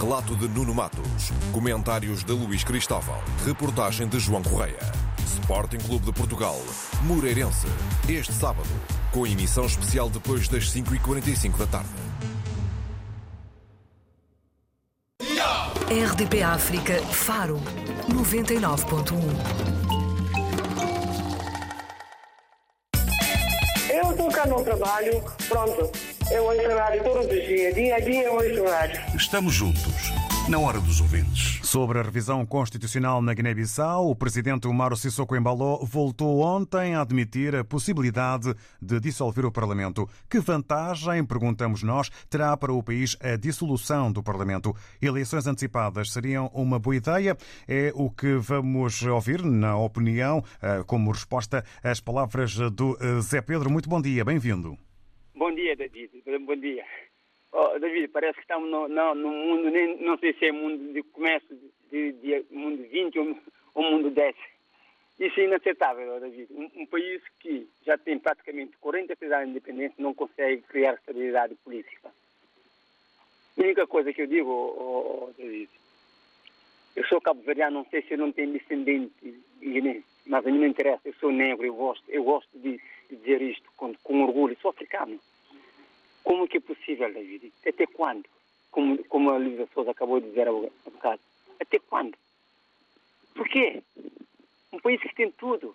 Relato 0.00 0.34
de 0.34 0.48
Nuno 0.48 0.74
Matos. 0.74 1.30
Comentários 1.52 2.24
de 2.24 2.32
Luís 2.32 2.64
Cristóvão. 2.64 3.16
Reportagem 3.46 4.08
de 4.08 4.18
João 4.18 4.42
Correia. 4.42 4.80
Sporting 5.24 5.78
Clube 5.78 6.06
de 6.06 6.12
Portugal, 6.12 6.60
Moreirense. 7.04 7.68
Este 8.08 8.32
sábado, 8.32 8.68
com 9.12 9.24
emissão 9.24 9.64
especial 9.64 10.10
depois 10.10 10.48
das 10.48 10.64
5h45 10.72 11.56
da 11.56 11.66
tarde. 11.66 11.88
RDP 15.88 16.42
África, 16.42 17.00
Faro, 17.12 17.60
99.1. 18.08 19.81
No 24.48 24.62
trabalho, 24.64 25.22
pronto. 25.48 25.90
Eu 26.30 26.44
ouço 26.44 26.76
rádio 26.76 27.04
todos 27.04 27.26
os 27.26 27.46
dias, 27.46 27.74
dia 27.74 27.94
a 27.94 28.00
dia 28.00 28.24
eu 28.24 28.34
ouço 28.34 28.64
rádio. 28.64 29.00
Estamos 29.14 29.54
juntos, 29.54 30.12
na 30.48 30.58
hora 30.58 30.80
dos 30.80 31.00
ouvintes. 31.00 31.61
Sobre 31.72 31.98
a 31.98 32.02
revisão 32.02 32.44
constitucional 32.44 33.22
na 33.22 33.32
Guiné-Bissau, 33.32 34.10
o 34.10 34.14
presidente 34.14 34.68
Umaro 34.68 34.94
Sissoko 34.94 35.34
Embaló 35.34 35.78
voltou 35.78 36.40
ontem 36.40 36.94
a 36.94 37.00
admitir 37.00 37.56
a 37.56 37.64
possibilidade 37.64 38.54
de 38.78 39.00
dissolver 39.00 39.46
o 39.46 39.50
Parlamento. 39.50 40.06
Que 40.28 40.38
vantagem, 40.38 41.24
perguntamos 41.24 41.82
nós, 41.82 42.10
terá 42.28 42.54
para 42.58 42.74
o 42.74 42.82
país 42.82 43.16
a 43.22 43.36
dissolução 43.36 44.12
do 44.12 44.22
Parlamento? 44.22 44.74
Eleições 45.00 45.46
antecipadas 45.46 46.12
seriam 46.12 46.50
uma 46.52 46.78
boa 46.78 46.94
ideia? 46.94 47.38
É 47.66 47.90
o 47.94 48.10
que 48.10 48.34
vamos 48.34 49.02
ouvir, 49.04 49.42
na 49.42 49.74
opinião, 49.74 50.44
eh, 50.60 50.82
como 50.86 51.10
resposta 51.10 51.64
às 51.82 52.00
palavras 52.00 52.54
do 52.70 52.98
eh, 53.00 53.18
Zé 53.22 53.40
Pedro. 53.40 53.70
Muito 53.70 53.88
bom 53.88 54.02
dia, 54.02 54.22
bem-vindo. 54.26 54.76
Bom 55.34 55.54
dia, 55.54 55.74
David. 55.74 56.22
Bom 56.46 56.56
dia. 56.56 56.84
Oh, 57.52 57.78
David, 57.78 58.08
parece 58.08 58.34
que 58.34 58.40
estamos 58.40 58.70
no, 58.70 58.88
no, 58.88 59.14
no 59.14 59.30
mundo, 59.30 59.70
nem, 59.70 59.98
não 60.02 60.16
sei 60.18 60.32
se 60.34 60.46
é 60.46 60.52
mundo 60.52 60.92
de 60.92 61.02
começo 61.02 61.46
de, 61.90 62.12
de, 62.12 62.44
mundo 62.50 62.82
20 62.88 63.18
ou, 63.18 63.38
ou 63.74 63.82
mundo 63.84 64.10
10. 64.10 64.34
Isso 65.20 65.38
é 65.38 65.44
inaceitável, 65.44 66.18
David. 66.18 66.48
Um, 66.50 66.70
um, 66.74 66.86
país 66.86 67.22
que 67.38 67.68
já 67.84 67.98
tem 67.98 68.18
praticamente 68.18 68.76
46 68.78 69.30
anos 69.32 69.44
de 69.44 69.50
independência 69.50 69.94
não 69.98 70.14
consegue 70.14 70.62
criar 70.62 70.94
estabilidade 70.94 71.54
política. 71.56 72.10
A 73.58 73.60
única 73.60 73.86
coisa 73.86 74.12
que 74.12 74.22
eu 74.22 74.26
digo, 74.26 74.50
oh, 74.50 75.28
oh, 75.28 75.32
David, 75.36 75.68
eu 76.96 77.06
sou 77.06 77.20
cabo-verdiano, 77.20 77.78
não 77.80 77.86
sei 77.90 78.00
se 78.02 78.14
eu 78.14 78.18
não 78.18 78.32
tenho 78.32 78.52
descendente 78.52 79.12
mas 80.26 80.46
a 80.46 80.50
mim 80.50 80.58
não 80.58 80.66
interessa, 80.66 81.02
eu 81.04 81.14
sou 81.14 81.30
negro, 81.30 81.66
eu 81.66 81.74
gosto, 81.74 82.04
eu 82.08 82.24
gosto 82.24 82.48
de, 82.58 82.80
de 83.10 83.16
dizer 83.16 83.42
isto 83.42 83.70
com, 83.76 83.94
com 84.02 84.22
orgulho, 84.22 84.56
sou 84.60 84.70
africano. 84.70 85.18
Como 86.24 86.48
que 86.48 86.58
é 86.58 86.60
possível, 86.60 87.12
David? 87.12 87.52
Até 87.66 87.86
quando? 87.86 88.24
Como, 88.70 89.02
como 89.04 89.30
a 89.30 89.38
Luísa 89.38 89.68
Souza 89.74 89.90
acabou 89.90 90.20
de 90.20 90.28
dizer 90.28 90.48
há 90.48 90.52
bocado. 90.52 91.20
Até 91.60 91.78
quando? 91.78 92.16
Por 93.34 93.48
quê? 93.48 93.82
Um 94.72 94.80
país 94.80 95.00
que 95.00 95.14
tem 95.14 95.30
tudo. 95.32 95.74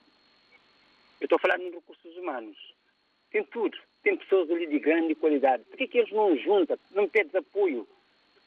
Eu 1.19 1.25
estou 1.25 1.39
falando 1.39 1.63
de 1.63 1.71
recursos 1.71 2.17
humanos. 2.17 2.57
Tem 3.31 3.43
tudo. 3.45 3.77
Tem 4.03 4.17
pessoas 4.17 4.49
ali 4.49 4.67
de 4.67 4.79
grande 4.79 5.15
qualidade. 5.15 5.63
Por 5.65 5.77
que, 5.77 5.87
que 5.87 5.97
eles 5.99 6.11
não 6.11 6.35
juntam? 6.37 6.77
Não 6.91 7.07
pedem 7.07 7.39
apoio 7.39 7.87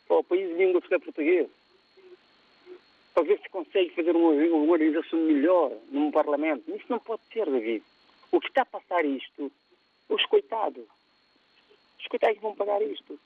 para 0.06 0.18
o 0.18 0.24
país 0.24 0.48
de 0.48 0.54
língua 0.54 0.80
portuguesa? 0.80 1.50
Ver 3.22 3.38
se 3.42 3.50
consegue 3.50 3.90
fazer 3.90 4.16
uma, 4.16 4.30
uma 4.30 4.72
organização 4.72 5.18
melhor 5.20 5.76
num 5.90 6.10
parlamento. 6.10 6.74
Isso 6.74 6.86
não 6.88 6.98
pode 6.98 7.20
ser, 7.30 7.44
David. 7.44 7.84
O 8.32 8.40
que 8.40 8.48
está 8.48 8.62
a 8.62 8.66
passar 8.66 9.04
isto, 9.04 9.52
os 10.08 10.24
coitados, 10.26 10.86
os 12.00 12.06
coitados 12.06 12.40
vão 12.40 12.54
pagar 12.54 12.82
isto. 12.82 13.18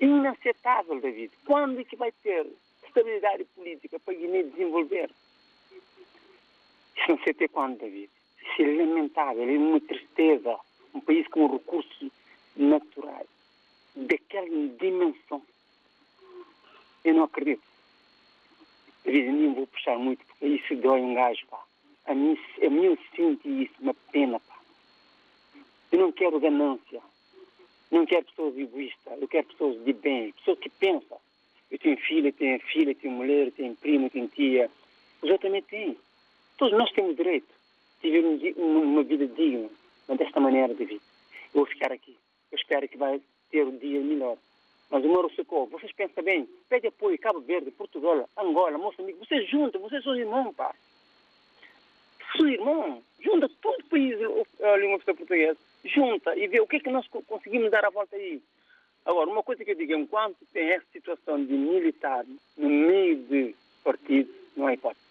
Inaceitável, 0.00 1.00
David. 1.00 1.32
Quando 1.44 1.80
é 1.80 1.84
que 1.84 1.96
vai 1.96 2.12
ter 2.12 2.46
estabilidade 2.86 3.44
política 3.56 3.98
para 4.00 4.14
a 4.14 4.16
Guiné 4.16 4.42
desenvolver? 4.44 5.10
Isso 6.96 7.10
não 7.10 7.18
sei 7.18 7.32
até 7.32 7.48
quando, 7.48 7.78
David. 7.78 8.10
Isso 8.42 8.62
é 8.62 8.66
lamentável, 8.66 9.42
é 9.42 9.58
uma 9.58 9.80
tristeza. 9.80 10.58
Um 10.94 11.00
país 11.00 11.26
com 11.28 11.46
recursos 11.46 12.10
naturais 12.56 13.28
daquela 13.94 14.68
dimensão. 14.80 15.42
Eu 17.04 17.14
não 17.14 17.24
acredito. 17.24 17.62
David, 19.04 19.30
nem 19.30 19.54
vou 19.54 19.66
puxar 19.66 19.98
muito, 19.98 20.24
porque 20.26 20.46
isso 20.46 20.76
dói 20.76 21.00
um 21.00 21.14
gajo, 21.14 21.46
pá. 21.46 21.62
A 22.06 22.14
mim, 22.14 22.38
a 22.64 22.70
mim 22.70 22.84
eu 22.84 22.98
sinto 23.14 23.48
isso, 23.48 23.74
uma 23.80 23.94
pena, 24.12 24.40
pá. 24.40 24.58
Eu 25.92 26.00
não 26.00 26.12
quero 26.12 26.40
ganância. 26.40 27.02
Não 27.90 28.04
quero 28.04 28.24
pessoas 28.26 28.56
egoístas, 28.56 29.20
eu 29.20 29.28
quero 29.28 29.46
pessoas 29.46 29.82
de 29.84 29.92
bem, 29.94 30.32
pessoas 30.32 30.58
que 30.58 30.68
pensam. 30.68 31.18
Eu 31.70 31.78
tenho 31.78 31.96
filha, 31.98 32.32
tenho 32.32 32.60
filha, 32.60 32.94
tenho 32.94 33.14
mulher, 33.14 33.50
tenho 33.52 33.74
prima, 33.76 34.10
tenho 34.10 34.28
tia. 34.28 34.70
Os 35.22 35.30
outros 35.30 35.40
também 35.40 35.62
têm. 35.62 35.96
Todos 36.58 36.78
nós 36.78 36.90
temos 36.92 37.16
direito 37.16 37.48
de 38.02 38.10
viver 38.10 38.54
uma 38.56 39.02
vida 39.02 39.26
digna, 39.26 39.68
mas 40.06 40.18
desta 40.18 40.40
maneira 40.40 40.74
de 40.74 40.84
vida. 40.84 41.02
Eu 41.54 41.60
vou 41.60 41.66
ficar 41.66 41.92
aqui. 41.92 42.16
Eu 42.52 42.56
espero 42.56 42.88
que 42.88 42.96
vai 42.96 43.20
ter 43.50 43.66
um 43.66 43.76
dia 43.76 44.00
melhor. 44.00 44.36
Mas 44.90 45.04
o 45.04 45.08
Moro 45.08 45.30
Socorro, 45.34 45.66
vocês 45.66 45.92
pensam 45.92 46.24
bem, 46.24 46.48
pede 46.68 46.86
apoio 46.86 47.18
Cabo 47.18 47.40
Verde, 47.40 47.70
Portugal, 47.70 48.28
Angola, 48.38 48.78
Moçambique, 48.78 49.18
vocês 49.18 49.48
juntam, 49.48 49.80
vocês 49.80 50.02
são 50.02 50.16
irmãos, 50.16 50.54
pá. 50.54 50.74
São 52.36 52.48
irmãos, 52.48 53.02
junta 53.20 53.50
todo 53.60 53.80
o 53.80 53.84
país, 53.84 54.16
a 54.62 54.76
língua 54.76 54.98
portuguesa 55.00 55.58
junta 55.84 56.36
e 56.36 56.46
vê 56.48 56.60
o 56.60 56.66
que 56.66 56.76
é 56.76 56.80
que 56.80 56.90
nós 56.90 57.06
conseguimos 57.08 57.70
dar 57.70 57.84
a 57.84 57.90
volta 57.90 58.16
aí. 58.16 58.42
Agora, 59.04 59.30
uma 59.30 59.42
coisa 59.42 59.64
que 59.64 59.70
eu 59.70 59.74
digo, 59.74 59.94
enquanto 59.94 60.44
tem 60.52 60.70
essa 60.70 60.84
situação 60.92 61.42
de 61.42 61.52
militar 61.52 62.26
no 62.56 62.68
meio 62.68 63.16
de 63.16 63.54
partido, 63.82 64.32
não 64.56 64.66
há 64.66 64.74
hipótese. 64.74 65.06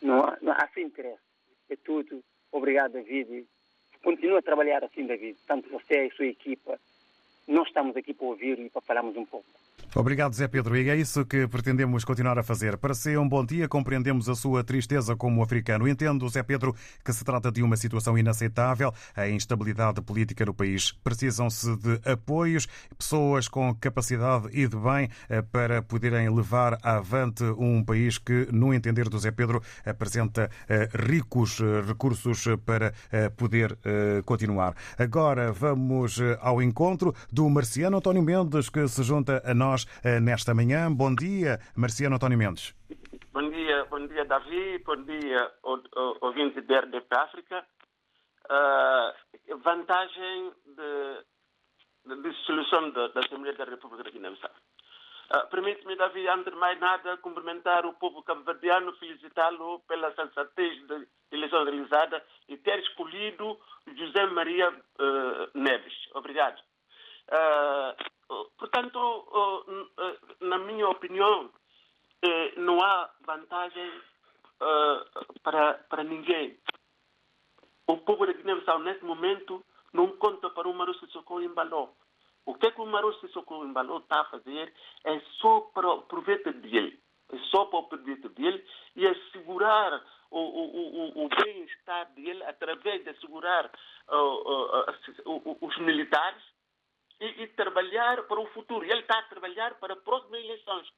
Não 0.00 0.22
há, 0.22 0.38
não 0.40 0.52
há 0.52 0.68
sem 0.72 0.84
interesse. 0.84 1.18
É 1.68 1.76
tudo. 1.76 2.22
Obrigado, 2.52 2.92
David. 2.92 3.44
Continua 4.04 4.38
a 4.38 4.42
trabalhar 4.42 4.84
assim, 4.84 5.04
David. 5.04 5.36
Tanto 5.46 5.68
você 5.68 6.04
e 6.04 6.06
a 6.06 6.14
sua 6.14 6.26
equipa. 6.26 6.78
Nós 7.48 7.66
estamos 7.66 7.96
aqui 7.96 8.14
para 8.14 8.26
ouvir 8.26 8.58
e 8.58 8.70
para 8.70 8.82
falarmos 8.82 9.16
um 9.16 9.24
pouco. 9.24 9.48
Obrigado, 9.98 10.34
Zé 10.34 10.46
Pedro. 10.46 10.76
E 10.76 10.90
é 10.90 10.94
isso 10.94 11.24
que 11.24 11.48
pretendemos 11.48 12.04
continuar 12.04 12.38
a 12.38 12.42
fazer. 12.42 12.76
Para 12.76 12.92
ser 12.92 13.18
um 13.18 13.26
bom 13.26 13.42
dia, 13.42 13.66
compreendemos 13.66 14.28
a 14.28 14.34
sua 14.34 14.62
tristeza 14.62 15.16
como 15.16 15.42
africano. 15.42 15.88
Entendo, 15.88 16.28
Zé 16.28 16.42
Pedro, 16.42 16.76
que 17.02 17.14
se 17.14 17.24
trata 17.24 17.50
de 17.50 17.62
uma 17.62 17.78
situação 17.78 18.18
inaceitável. 18.18 18.92
A 19.16 19.26
instabilidade 19.26 20.02
política 20.02 20.44
no 20.44 20.52
país. 20.52 20.92
Precisam-se 21.02 21.74
de 21.76 21.98
apoios, 22.04 22.68
pessoas 22.98 23.48
com 23.48 23.74
capacidade 23.74 24.48
e 24.52 24.68
de 24.68 24.76
bem 24.76 25.08
eh, 25.30 25.40
para 25.40 25.80
poderem 25.80 26.28
levar 26.28 26.78
avante 26.82 27.44
um 27.56 27.82
país 27.82 28.18
que, 28.18 28.48
no 28.52 28.74
entender 28.74 29.08
do 29.08 29.18
Zé 29.18 29.30
Pedro, 29.30 29.62
apresenta 29.82 30.50
eh, 30.68 30.90
ricos 30.92 31.58
eh, 31.58 31.80
recursos 31.80 32.44
para 32.66 32.92
poder 33.36 33.78
continuar. 34.24 34.74
Agora 34.98 35.52
vamos 35.52 36.20
ao 36.40 36.60
encontro 36.60 37.14
do 37.32 37.48
Marciano 37.48 37.96
António 37.96 38.22
Mendes, 38.22 38.68
que 38.68 38.86
se 38.88 39.02
junta 39.02 39.42
a 39.44 39.54
nós 39.54 39.85
nesta 40.22 40.54
manhã. 40.54 40.92
Bom 40.92 41.14
dia, 41.14 41.58
Marciano 41.76 42.16
António 42.16 42.38
Mendes. 42.38 42.74
Bom 43.32 43.50
dia, 43.50 43.84
bom 43.84 44.06
dia, 44.06 44.24
Davi. 44.24 44.78
Bom 44.78 45.02
dia, 45.02 45.50
ouvinte 46.20 46.60
da 46.62 46.80
RDP 46.80 47.14
África. 47.14 47.64
Uh, 48.48 49.58
vantagem 49.58 50.52
de, 50.64 52.14
de 52.14 52.22
dissolução 52.22 52.90
da, 52.90 53.08
da 53.08 53.20
Assembleia 53.20 53.56
da 53.56 53.64
República 53.64 54.04
da 54.04 54.10
Guiné-Bissau. 54.10 54.50
Uh, 55.34 55.48
Permite-me, 55.50 55.96
Davi, 55.96 56.28
antes 56.28 56.52
de 56.52 56.58
mais 56.58 56.78
nada, 56.78 57.16
cumprimentar 57.16 57.84
o 57.84 57.94
povo 57.94 58.22
cabo-verdiano, 58.22 58.92
felicitá-lo 58.94 59.80
pela 59.88 60.14
sensatez 60.14 60.86
da 60.86 61.00
eleição 61.32 61.64
realizada 61.64 62.22
e 62.48 62.56
ter 62.56 62.78
escolhido 62.78 63.58
José 63.96 64.26
Maria 64.26 64.70
uh, 64.70 65.58
Neves. 65.58 65.94
Obrigado. 66.14 66.60
Uh, 67.28 68.15
portanto, 68.58 69.64
na 70.40 70.58
minha 70.58 70.88
opinião, 70.88 71.50
não 72.56 72.82
há 72.82 73.10
vantagem 73.26 73.90
para, 75.42 75.74
para 75.74 76.04
ninguém. 76.04 76.58
O 77.86 77.98
povo 77.98 78.26
de 78.26 78.34
Guiné-Bissau, 78.34 78.80
nesse 78.80 79.04
momento, 79.04 79.64
não 79.92 80.16
conta 80.16 80.50
para 80.50 80.68
o 80.68 80.74
Maru 80.74 80.94
Sissoko 80.98 81.40
Embaló. 81.40 81.88
O 82.44 82.54
que, 82.54 82.66
é 82.66 82.70
que 82.70 82.80
o 82.80 82.86
Maru 82.86 83.12
Sissoko 83.20 83.64
Embaló 83.64 83.98
está 83.98 84.20
a 84.20 84.24
fazer 84.24 84.72
é 85.04 85.20
só 85.40 85.60
para 85.72 85.88
o 85.88 86.02
proveito 86.02 86.52
dele. 86.52 87.00
É 87.32 87.38
só 87.50 87.64
para 87.64 87.80
o 87.80 87.88
proveito 87.88 88.28
dele 88.30 88.64
e 88.94 89.06
assegurar 89.06 90.02
o, 90.30 90.38
o, 90.38 91.22
o, 91.22 91.24
o 91.24 91.28
bem-estar 91.28 92.10
dele 92.12 92.42
através 92.44 93.02
de 93.02 93.10
assegurar 93.10 93.70
uh, 94.08 94.16
uh, 94.16 95.50
uh, 95.50 95.58
os 95.60 95.76
militares 95.78 96.42
e, 97.20 97.42
e, 97.42 97.46
trabalhar 97.48 98.22
para 98.24 98.40
o 98.40 98.46
futuro. 98.48 98.84
Ele 98.84 99.00
está 99.00 99.18
a 99.18 99.22
trabalhar 99.24 99.74
para 99.74 99.94
as 99.94 100.00
próximas 100.00 100.40
eleições. 100.40 100.88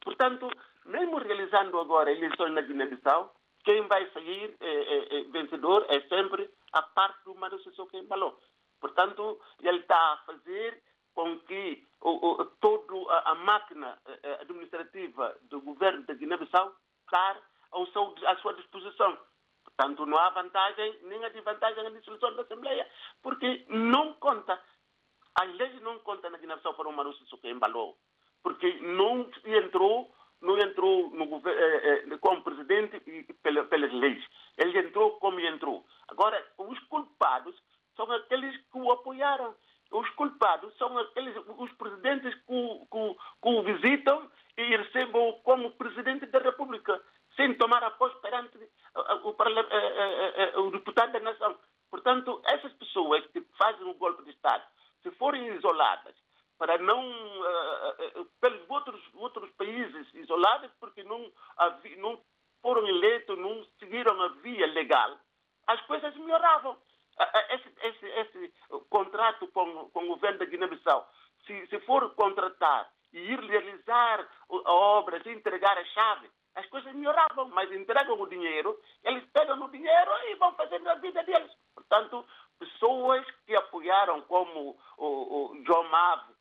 Portanto, 0.00 0.50
mesmo 0.84 1.18
realizando 1.18 1.78
agora 1.78 2.12
eleições 2.12 2.52
na 2.52 2.60
Guiné-Bissau, 2.60 3.34
quem 3.64 3.82
vai 3.88 4.08
sair 4.10 4.56
é, 4.60 4.66
é, 4.66 5.18
é, 5.18 5.24
vencedor 5.24 5.84
é 5.88 6.00
sempre 6.02 6.48
a 6.72 6.82
parte 6.82 7.24
do 7.24 7.34
Mano 7.34 7.58
Sissoko 7.60 7.96
Embaló. 7.96 8.34
Portanto, 8.80 9.40
ele 9.62 9.80
está 9.80 10.12
a 10.12 10.18
fazer 10.18 10.82
com 11.14 11.38
que 11.40 11.84
o, 12.00 12.10
o, 12.10 12.44
toda 12.60 12.94
a, 13.12 13.32
a, 13.32 13.34
máquina 13.34 13.98
administrativa 14.40 15.36
do 15.44 15.60
governo 15.60 16.04
da 16.04 16.14
Guiné-Bissau 16.14 16.72
seu, 17.92 18.14
à 18.26 18.36
sua 18.36 18.54
disposição. 18.54 19.18
Portanto, 19.64 20.06
não 20.06 20.18
há 20.18 20.30
vantagem 20.30 20.98
nem 21.02 21.24
a 21.24 21.28
desvantagem 21.28 21.82
na 21.82 21.90
dissolução 21.90 22.34
da 22.34 22.42
Assembleia, 22.42 22.88
porque 23.22 23.64
não 23.68 24.14
conta. 24.14 24.60
As 25.38 25.82
não 25.82 25.98
contam 26.00 26.30
na 26.30 26.38
Guiné-Bissau 26.38 26.74
para 26.74 26.88
o 26.88 26.92
Manu 26.92 27.12
Sissoko 27.14 27.46
Embaló, 27.46 27.94
porque 28.42 28.80
não 28.80 29.28
entrou 29.44 30.10
não 30.40 30.58
entrou 30.58 31.10
no, 31.10 31.42
eh, 31.48 32.04
eh, 32.10 32.18
como 32.20 32.42
presidente 32.42 33.02
e 33.06 33.22
pela, 33.42 33.64
pelas 33.64 33.92
leis. 33.92 34.24
Ele 34.58 34.78
entrou 34.78 35.18
como 35.18 35.40
entrou. 35.40 35.84
Agora, 36.08 36.44
os 36.58 36.78
culpados 36.84 37.54
são 37.96 38.10
aqueles 38.12 38.56
que 38.70 38.78
o 38.78 38.92
apoiaram. 38.92 39.54
Os 39.90 40.08
culpados 40.10 40.76
são 40.76 40.96
aqueles, 40.98 41.34
os 41.58 41.72
presidentes 41.72 42.34
que 42.34 42.52
o, 42.52 42.86
que, 42.86 43.16
que 43.42 43.48
o 43.48 43.62
visitam 43.62 44.30
e 44.56 44.76
recebam 44.76 45.32
como 45.42 45.72
presidente 45.72 46.26
da 46.26 46.38
República, 46.38 47.00
sem 47.36 47.54
tomar 47.54 47.82
a 47.84 47.90
posse 47.90 48.20
perante 48.20 48.58
o, 48.94 49.28
o, 49.28 50.66
o 50.66 50.70
deputado 50.70 51.12
da 51.12 51.20
nação. 51.20 51.56
Portanto, 51.90 52.42
essas 52.44 52.72
pessoas 52.74 53.24
que 53.28 53.40
fazem 53.56 53.86
o 53.88 53.94
golpe 53.94 54.24
de 54.24 54.30
Estado, 54.30 54.64
se 55.02 55.10
forem 55.12 55.46
isoladas, 55.54 56.14
para 56.58 56.78
não 56.78 57.10
uh, 57.10 58.20
uh, 58.20 58.24
pelos 58.40 58.68
outros 58.68 59.00
outros 59.14 59.50
países 59.52 60.14
isolados 60.14 60.70
porque 60.80 61.02
não 61.02 61.30
não 61.98 62.18
foram 62.62 62.86
eleitos 62.88 63.38
não 63.38 63.64
seguiram 63.78 64.20
a 64.22 64.28
via 64.28 64.66
legal 64.68 65.18
as 65.66 65.80
coisas 65.82 66.16
melhoravam 66.16 66.72
uh, 66.72 67.54
esse, 67.54 67.68
esse, 67.82 68.06
esse 68.06 68.54
contrato 68.88 69.46
com, 69.48 69.90
com 69.90 70.04
o 70.04 70.08
governo 70.08 70.38
da 70.38 70.46
Guiné-Bissau 70.46 71.06
se, 71.46 71.66
se 71.66 71.78
for 71.80 72.14
contratar 72.14 72.90
e 73.12 73.18
ir 73.18 73.40
realizar 73.40 74.26
a 74.50 74.72
obra 74.72 75.20
e 75.24 75.32
entregar 75.32 75.76
a 75.76 75.84
chave 75.84 76.30
as 76.54 76.64
coisas 76.68 76.90
melhoravam, 76.94 77.50
mas 77.50 77.70
entregam 77.70 78.18
o 78.18 78.26
dinheiro, 78.26 78.80
eles 79.04 79.22
pegam 79.30 79.62
o 79.62 79.68
dinheiro 79.68 80.10
e 80.30 80.36
vão 80.36 80.54
fazendo 80.54 80.88
a 80.88 80.94
vida 80.94 81.22
deles. 81.22 81.52
Portanto, 81.74 82.24
pessoas 82.58 83.26
que 83.44 83.54
apoiaram 83.54 84.22
como 84.22 84.74
o, 84.96 85.06
o 85.52 85.62
John 85.64 85.84
Mave, 85.90 86.32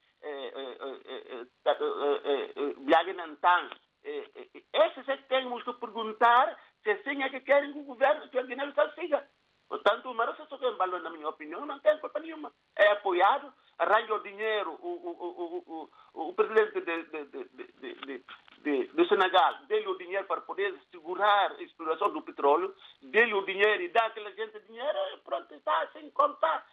Biaginantan, 2.80 3.70
esses 4.04 5.08
é 5.08 5.18
que 5.18 5.24
temos 5.24 5.64
que 5.64 5.74
perguntar 5.74 6.58
se 6.84 6.92
assim 6.92 7.24
é 7.24 7.30
que 7.30 7.40
querem 7.42 7.74
que 7.74 7.80
o 7.80 7.84
governo, 7.84 8.30
que 8.30 8.38
a 8.38 8.44
Guiné-Bissau 8.44 8.92
siga. 8.94 9.28
Portanto, 9.68 10.12
o 10.12 10.14
Marossa 10.14 10.46
Soquembalo, 10.46 11.00
na 11.00 11.10
minha 11.10 11.28
opinião, 11.28 11.66
não 11.66 11.80
tem 11.80 11.98
culpa 11.98 12.20
nenhuma. 12.20 12.52
É 12.76 12.92
apoiado, 12.92 13.52
arranja 13.80 14.14
o 14.14 14.22
dinheiro, 14.22 14.78
o, 14.80 14.88
o, 14.88 15.90
o, 16.14 16.30
o 16.30 16.34
presidente 16.34 16.80
de, 16.82 17.04
de, 17.04 18.24
de, 18.64 18.88
de, 18.88 19.08
Senegal 19.08 19.56
dê-lhe 19.68 19.88
o 19.88 19.98
dinheiro 19.98 20.26
para 20.28 20.42
poder 20.42 20.80
segurar 20.92 21.52
a 21.52 21.64
exploração 21.64 22.12
do 22.14 22.22
petróleo, 22.22 22.76
dê-lhe 23.02 23.34
o 23.34 23.46
dinheiro 23.46 23.82
e 23.82 23.90
dá 23.90 24.06
àquela 24.06 24.32
gente 24.34 24.60
dinheiro, 24.62 24.98
e 25.14 25.18
pronto, 25.18 25.52
está 25.54 25.82
assim 25.82 26.12
como 26.12 26.36
está. 26.36 26.64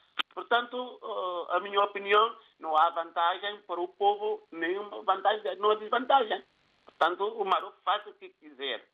Portanto, 0.52 1.46
a 1.48 1.60
minha 1.60 1.80
opinião, 1.82 2.36
não 2.60 2.76
há 2.76 2.90
vantagem 2.90 3.62
para 3.62 3.80
o 3.80 3.88
povo, 3.88 4.46
nenhuma 4.52 5.02
vantagem, 5.02 5.56
não 5.56 5.70
há 5.70 5.76
desvantagem. 5.76 6.44
Portanto, 6.84 7.24
o 7.24 7.42
Maroc 7.42 7.74
faz 7.82 8.06
o 8.06 8.12
que 8.12 8.28
quiser. 8.28 8.86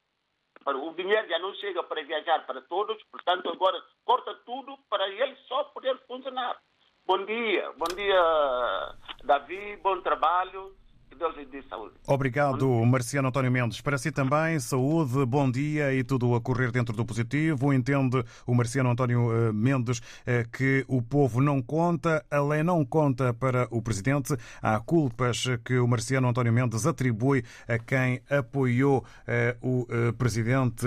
O 0.64 0.92
dinheiro 0.92 1.26
já 1.26 1.36
não 1.40 1.52
chega 1.54 1.82
para 1.82 2.04
viajar 2.04 2.46
para 2.46 2.60
todos, 2.60 3.02
portanto, 3.10 3.50
agora 3.50 3.82
corta 4.04 4.34
tudo 4.46 4.78
para 4.88 5.08
ele 5.08 5.34
só 5.48 5.64
poder 5.64 5.98
funcionar. 6.06 6.62
Bom 7.04 7.24
dia, 7.24 7.72
bom 7.72 7.92
dia, 7.92 8.94
Davi, 9.24 9.76
bom 9.78 10.00
trabalho. 10.00 10.76
Deus 11.18 11.36
lhe 11.36 11.44
dê 11.46 11.62
saúde. 11.68 11.94
Obrigado, 12.06 12.68
Marciano 12.86 13.28
António 13.28 13.50
Mendes. 13.50 13.80
Para 13.80 13.98
si 13.98 14.12
também, 14.12 14.58
saúde, 14.60 15.26
bom 15.26 15.50
dia 15.50 15.92
e 15.92 16.04
tudo 16.04 16.34
a 16.34 16.40
correr 16.40 16.70
dentro 16.70 16.94
do 16.94 17.04
positivo. 17.04 17.72
Entende 17.72 18.24
o 18.46 18.54
Marciano 18.54 18.90
António 18.90 19.32
eh, 19.32 19.52
Mendes 19.52 20.00
eh, 20.24 20.46
que 20.50 20.84
o 20.86 21.02
povo 21.02 21.40
não 21.40 21.60
conta, 21.60 22.24
a 22.30 22.40
lei 22.40 22.62
não 22.62 22.84
conta 22.84 23.34
para 23.34 23.66
o 23.70 23.82
presidente. 23.82 24.36
Há 24.62 24.78
culpas 24.78 25.44
que 25.64 25.78
o 25.78 25.88
Marciano 25.88 26.28
António 26.28 26.52
Mendes 26.52 26.86
atribui 26.86 27.42
a 27.66 27.78
quem 27.78 28.22
apoiou 28.30 29.04
eh, 29.26 29.56
o 29.60 29.86
presidente 30.16 30.86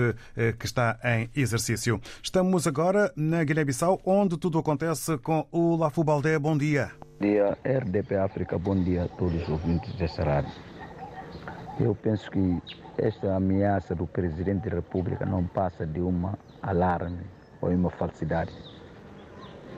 que 0.58 0.64
está 0.64 0.98
em 1.04 1.28
exercício. 1.36 2.00
Estamos 2.22 2.66
agora 2.66 3.12
na 3.14 3.44
Guiné-Bissau, 3.44 4.00
onde 4.04 4.38
tudo 4.38 4.58
acontece 4.58 5.18
com 5.18 5.46
o 5.52 5.76
Lafu 5.76 6.02
Baldé. 6.02 6.38
Bom 6.38 6.56
dia. 6.56 6.90
Dia, 7.22 7.56
RDP 7.64 8.16
África. 8.16 8.58
Bom 8.58 8.74
dia 8.82 9.04
a 9.04 9.08
todos 9.08 9.42
os 9.42 9.48
ouvintes 9.48 9.94
desta 9.94 10.24
rádio. 10.24 10.50
Eu 11.78 11.94
penso 11.94 12.28
que 12.28 12.60
esta 12.98 13.36
ameaça 13.36 13.94
do 13.94 14.08
Presidente 14.08 14.68
da 14.68 14.74
República 14.74 15.24
não 15.24 15.46
passa 15.46 15.86
de 15.86 16.00
uma 16.00 16.36
alarme 16.60 17.20
ou 17.60 17.70
uma 17.70 17.90
falsidade. 17.90 18.50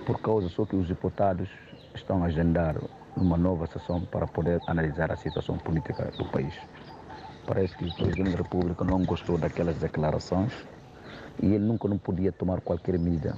Por 0.06 0.22
causa 0.22 0.48
só 0.48 0.64
que 0.64 0.74
os 0.74 0.88
deputados 0.88 1.50
estão 1.94 2.24
a 2.24 2.28
agendar 2.28 2.76
uma 3.14 3.36
nova 3.36 3.66
sessão 3.66 4.00
para 4.06 4.26
poder 4.26 4.58
analisar 4.66 5.12
a 5.12 5.16
situação 5.16 5.58
política 5.58 6.10
do 6.16 6.24
país. 6.30 6.54
Parece 7.46 7.76
que 7.76 7.84
o 7.84 7.94
Presidente 7.94 8.30
da 8.30 8.38
República 8.38 8.84
não 8.84 9.04
gostou 9.04 9.36
daquelas 9.36 9.76
declarações 9.76 10.50
e 11.42 11.44
ele 11.44 11.66
nunca 11.66 11.88
não 11.88 11.98
podia 11.98 12.32
tomar 12.32 12.62
qualquer 12.62 12.98
medida 12.98 13.36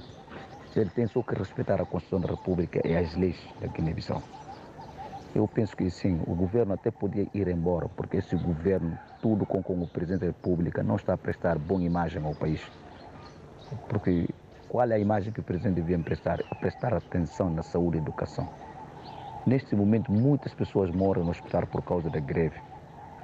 ele 0.79 0.89
tem 0.89 1.07
só 1.07 1.21
que 1.21 1.35
respeitar 1.35 1.81
a 1.81 1.85
Constituição 1.85 2.19
da 2.19 2.35
República 2.35 2.81
e 2.85 2.95
as 2.95 3.15
leis 3.15 3.37
da 3.59 3.67
Guiné-Bissau. 3.67 4.21
Eu 5.35 5.47
penso 5.47 5.75
que 5.75 5.89
sim, 5.89 6.19
o 6.25 6.33
governo 6.33 6.73
até 6.73 6.89
podia 6.89 7.27
ir 7.33 7.47
embora, 7.47 7.87
porque 7.89 8.17
esse 8.17 8.35
governo, 8.35 8.97
tudo 9.21 9.45
com, 9.45 9.61
com 9.61 9.81
o 9.81 9.87
Presidente 9.87 10.21
da 10.21 10.27
República, 10.27 10.81
não 10.81 10.95
está 10.95 11.13
a 11.13 11.17
prestar 11.17 11.57
boa 11.57 11.81
imagem 11.81 12.23
ao 12.23 12.33
país. 12.33 12.61
Porque 13.89 14.27
qual 14.69 14.89
é 14.89 14.95
a 14.95 14.99
imagem 14.99 15.31
que 15.31 15.39
o 15.39 15.43
Presidente 15.43 15.75
devia 15.75 15.99
prestar? 15.99 16.37
Prestar 16.59 16.93
atenção 16.93 17.49
na 17.49 17.61
saúde 17.61 17.97
e 17.97 17.99
educação. 17.99 18.47
Neste 19.45 19.75
momento, 19.75 20.11
muitas 20.11 20.53
pessoas 20.53 20.89
moram 20.91 21.23
no 21.23 21.31
hospital 21.31 21.67
por 21.67 21.83
causa 21.83 22.09
da 22.09 22.19
greve. 22.19 22.59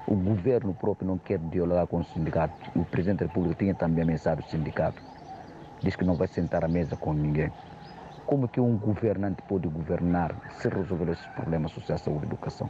O 0.07 0.15
governo 0.15 0.73
próprio 0.73 1.07
não 1.07 1.17
quer 1.17 1.39
dialogar 1.39 1.87
com 1.87 1.97
o 1.97 2.03
sindicato. 2.03 2.53
O 2.75 2.85
Presidente 2.85 3.19
da 3.19 3.25
República 3.25 3.55
tinha 3.55 3.73
também 3.73 4.03
ameaçado 4.03 4.41
o 4.41 4.49
sindicato 4.49 5.12
diz 5.83 5.95
que 5.95 6.05
não 6.05 6.15
vai 6.15 6.27
sentar 6.27 6.63
à 6.63 6.67
mesa 6.67 6.95
com 6.95 7.13
ninguém. 7.13 7.51
Como 8.25 8.47
que 8.47 8.59
um 8.61 8.77
governante 8.77 9.41
pode 9.43 9.67
governar 9.67 10.33
se 10.59 10.69
resolver 10.69 11.11
esses 11.11 11.27
problemas 11.27 11.71
sociais, 11.71 12.01
saúde 12.01 12.23
e 12.23 12.27
educação? 12.27 12.69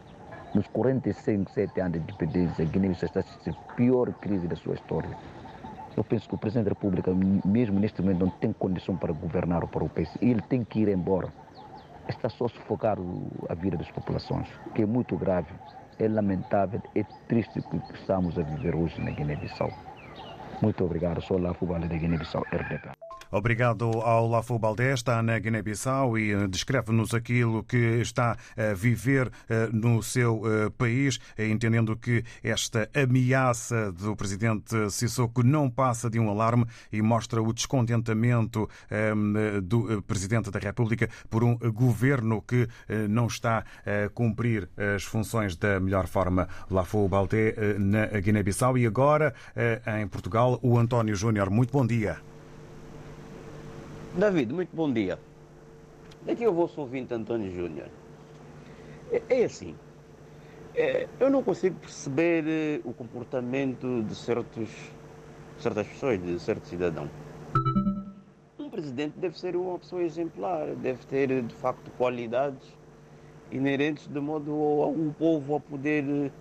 Nos 0.54 0.68
45, 0.68 1.52
7 1.52 1.80
anos 1.80 1.94
de 1.94 2.00
independência, 2.00 2.66
Guiné-Bissau 2.66 3.08
está 3.08 3.22
a 3.22 3.76
pior 3.76 4.12
crise 4.14 4.48
da 4.48 4.56
sua 4.56 4.76
história. 4.76 5.10
Eu 5.96 6.04
penso 6.04 6.28
que 6.28 6.36
o 6.36 6.38
Presidente 6.38 6.66
da 6.66 6.72
República, 6.72 7.12
mesmo 7.46 7.80
neste 7.80 8.02
momento, 8.02 8.26
não 8.26 8.30
tem 8.30 8.52
condição 8.52 8.96
para 8.98 9.14
governar 9.14 9.66
para 9.68 9.84
o 9.84 9.90
país. 9.90 10.10
Ele 10.22 10.42
tem 10.42 10.64
que 10.64 10.80
ir 10.80 10.90
embora. 10.90 11.30
Está 12.08 12.30
só 12.30 12.46
a 12.46 12.50
sufocar 12.50 12.98
a 13.48 13.54
vida 13.54 13.78
das 13.78 13.90
populações, 13.92 14.48
que 14.74 14.82
é 14.82 14.86
muito 14.86 15.16
grave, 15.16 15.54
é 16.00 16.08
lamentável, 16.08 16.82
é 16.96 17.04
triste 17.28 17.60
o 17.60 17.64
que 17.64 17.94
estamos 17.94 18.38
a 18.38 18.42
viver 18.42 18.76
hoje 18.76 19.00
na 19.02 19.12
Guiné-Bissau. 19.12 19.72
Muito 20.62 20.84
obrigado. 20.84 21.22
Sou 21.22 21.38
lá 21.38 21.54
Fubale 21.54 21.88
da 21.88 21.96
Guiné-Bissau, 21.96 22.44
RDP. 22.52 23.03
Obrigado 23.34 23.86
ao 24.02 24.28
Lafou 24.28 24.60
Baldé, 24.60 24.94
está 24.94 25.20
na 25.24 25.40
Guiné-Bissau 25.40 26.20
e 26.20 26.34
eh, 26.34 26.48
descreve-nos 26.48 27.16
aquilo 27.16 27.64
que 27.64 28.00
está 28.00 28.38
a 28.56 28.76
viver 28.76 29.32
eh, 29.50 29.70
no 29.74 30.04
seu 30.04 30.44
eh, 30.46 30.70
país, 30.78 31.20
entendendo 31.36 31.98
que 31.98 32.24
esta 32.44 32.88
ameaça 32.94 33.92
do 33.92 34.16
presidente 34.16 34.88
Sissoko 34.92 35.42
não 35.42 35.68
passa 35.68 36.12
de 36.12 36.20
um 36.20 36.30
alarme 36.30 36.68
e 36.92 37.02
mostra 37.02 37.42
o 37.42 37.52
descontentamento 37.52 38.70
do 39.64 40.02
presidente 40.04 40.52
da 40.52 40.60
República 40.60 41.10
por 41.30 41.44
um 41.44 41.56
governo 41.56 42.42
que 42.42 42.68
não 43.10 43.28
está 43.28 43.64
a 43.86 44.10
cumprir 44.10 44.70
as 44.96 45.04
funções 45.04 45.56
da 45.56 45.80
melhor 45.80 46.08
forma. 46.08 46.48
Lafou 46.70 47.08
Baldé 47.08 47.56
na 47.80 48.06
Guiné-Bissau 48.06 48.78
e 48.78 48.86
agora 48.86 49.34
em 50.00 50.08
Portugal, 50.08 50.60
o 50.62 50.78
António 50.78 51.16
Júnior. 51.16 51.50
Muito 51.50 51.72
bom 51.72 51.86
dia. 51.86 52.33
David, 54.16 54.54
muito 54.54 54.76
bom 54.76 54.94
dia. 54.94 55.18
Daqui 56.24 56.44
eu 56.44 56.54
vou 56.54 56.70
ouvinte 56.78 57.12
António 57.16 57.52
Júnior. 57.52 57.88
É, 59.12 59.24
é, 59.28 59.46
assim, 59.46 59.76
é, 60.76 61.08
eu 61.20 61.32
não 61.32 61.42
consigo 61.42 61.80
perceber 61.80 62.44
eh, 62.48 62.82
o 62.86 62.94
comportamento 62.94 64.04
de 64.04 64.14
certos, 64.14 64.70
certas 65.58 65.88
pessoas, 65.88 66.22
de 66.22 66.40
certos 66.40 66.70
cidadãos. 66.70 67.10
Um 68.60 68.70
presidente 68.70 69.18
deve 69.18 69.38
ser 69.40 69.56
uma 69.56 69.80
pessoa 69.80 70.04
exemplar, 70.04 70.68
deve 70.76 71.04
ter 71.08 71.42
de 71.42 71.56
facto 71.56 71.90
qualidades 71.98 72.72
inerentes 73.52 74.08
de 74.08 74.20
modo 74.20 74.52
a 74.84 74.88
um 74.90 75.12
povo 75.12 75.56
a 75.56 75.60
poder, 75.60 76.32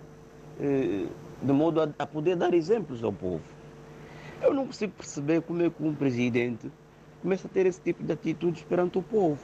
eh, 0.59 1.07
de 1.41 1.51
modo 1.51 1.81
a, 1.81 1.89
a 1.97 2.05
poder 2.05 2.35
dar 2.35 2.53
exemplos 2.53 3.03
ao 3.03 3.11
povo. 3.11 3.43
Eu 4.43 4.53
não 4.53 4.67
consigo 4.67 4.93
perceber 4.93 5.41
como 5.41 5.63
é 5.63 5.71
que 5.71 5.83
um 5.83 5.95
presidente 5.95 6.71
começa 7.23 7.47
a 7.47 7.49
ter 7.49 7.65
esse 7.65 7.79
tipo 7.79 8.03
de 8.03 8.11
atitudes 8.11 8.61
perante 8.63 8.99
o 8.99 9.01
povo. 9.01 9.39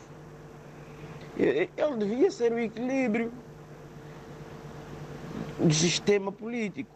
Ele 1.38 1.69
devia 1.97 2.30
ser 2.30 2.51
o 2.51 2.59
equilíbrio 2.59 3.32
do 5.57 5.73
sistema 5.73 6.30
político. 6.30 6.91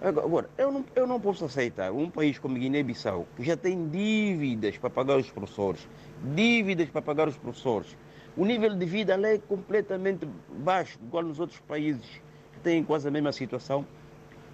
Agora, 0.00 0.48
eu 0.56 0.72
não, 0.72 0.84
eu 0.94 1.06
não 1.06 1.20
posso 1.20 1.44
aceitar 1.44 1.92
um 1.92 2.08
país 2.08 2.38
como 2.38 2.54
Guiné-Bissau, 2.54 3.26
que 3.36 3.44
já 3.44 3.56
tem 3.56 3.88
dívidas 3.88 4.78
para 4.78 4.88
pagar 4.88 5.18
os 5.18 5.30
professores, 5.30 5.86
dívidas 6.34 6.88
para 6.88 7.02
pagar 7.02 7.28
os 7.28 7.36
professores. 7.36 7.96
O 8.36 8.44
nível 8.44 8.74
de 8.74 8.86
vida 8.86 9.16
lá 9.16 9.28
é 9.28 9.38
completamente 9.38 10.26
baixo, 10.58 10.98
igual 11.02 11.22
nos 11.22 11.38
outros 11.38 11.60
países 11.60 12.06
que 12.52 12.60
têm 12.62 12.82
quase 12.82 13.08
a 13.08 13.10
mesma 13.10 13.32
situação. 13.32 13.86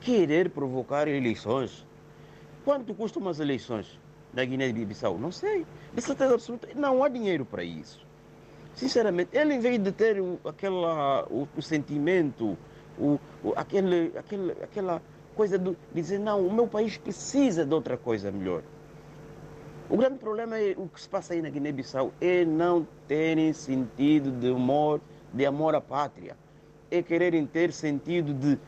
Querer 0.00 0.50
provocar 0.50 1.06
eleições. 1.06 1.86
Quanto 2.64 2.94
custam 2.94 3.22
umas 3.22 3.38
eleições? 3.38 4.01
Da 4.32 4.44
Guiné-Bissau? 4.44 5.18
Não 5.18 5.30
sei. 5.30 5.66
De 5.94 6.00
certeza 6.00 6.34
absoluta, 6.34 6.68
não 6.74 7.02
há 7.02 7.08
dinheiro 7.08 7.44
para 7.44 7.62
isso. 7.62 8.06
Sinceramente, 8.74 9.36
ele 9.36 9.54
em 9.54 9.60
vez 9.60 9.78
de 9.78 9.92
ter 9.92 10.20
o, 10.20 10.38
aquela, 10.44 11.24
o, 11.30 11.46
o 11.56 11.62
sentimento, 11.62 12.56
o, 12.98 13.18
o, 13.44 13.52
aquele, 13.54 14.12
aquele, 14.16 14.52
aquela 14.62 15.02
coisa 15.34 15.58
de 15.58 15.76
dizer, 15.94 16.18
não, 16.18 16.46
o 16.46 16.52
meu 16.52 16.66
país 16.66 16.96
precisa 16.96 17.64
de 17.64 17.74
outra 17.74 17.96
coisa 17.96 18.30
melhor. 18.30 18.62
O 19.90 19.96
grande 19.96 20.18
problema 20.18 20.58
é 20.58 20.74
o 20.76 20.88
que 20.88 21.00
se 21.00 21.08
passa 21.08 21.34
aí 21.34 21.42
na 21.42 21.50
Guiné-Bissau 21.50 22.12
é 22.20 22.44
não 22.44 22.86
terem 23.06 23.52
sentido 23.52 24.30
de 24.30 24.50
amor, 24.50 25.00
de 25.32 25.44
amor 25.44 25.74
à 25.74 25.80
pátria. 25.80 26.34
É 26.90 27.02
quererem 27.02 27.44
ter 27.46 27.72
sentido 27.72 28.32
de 28.32 28.58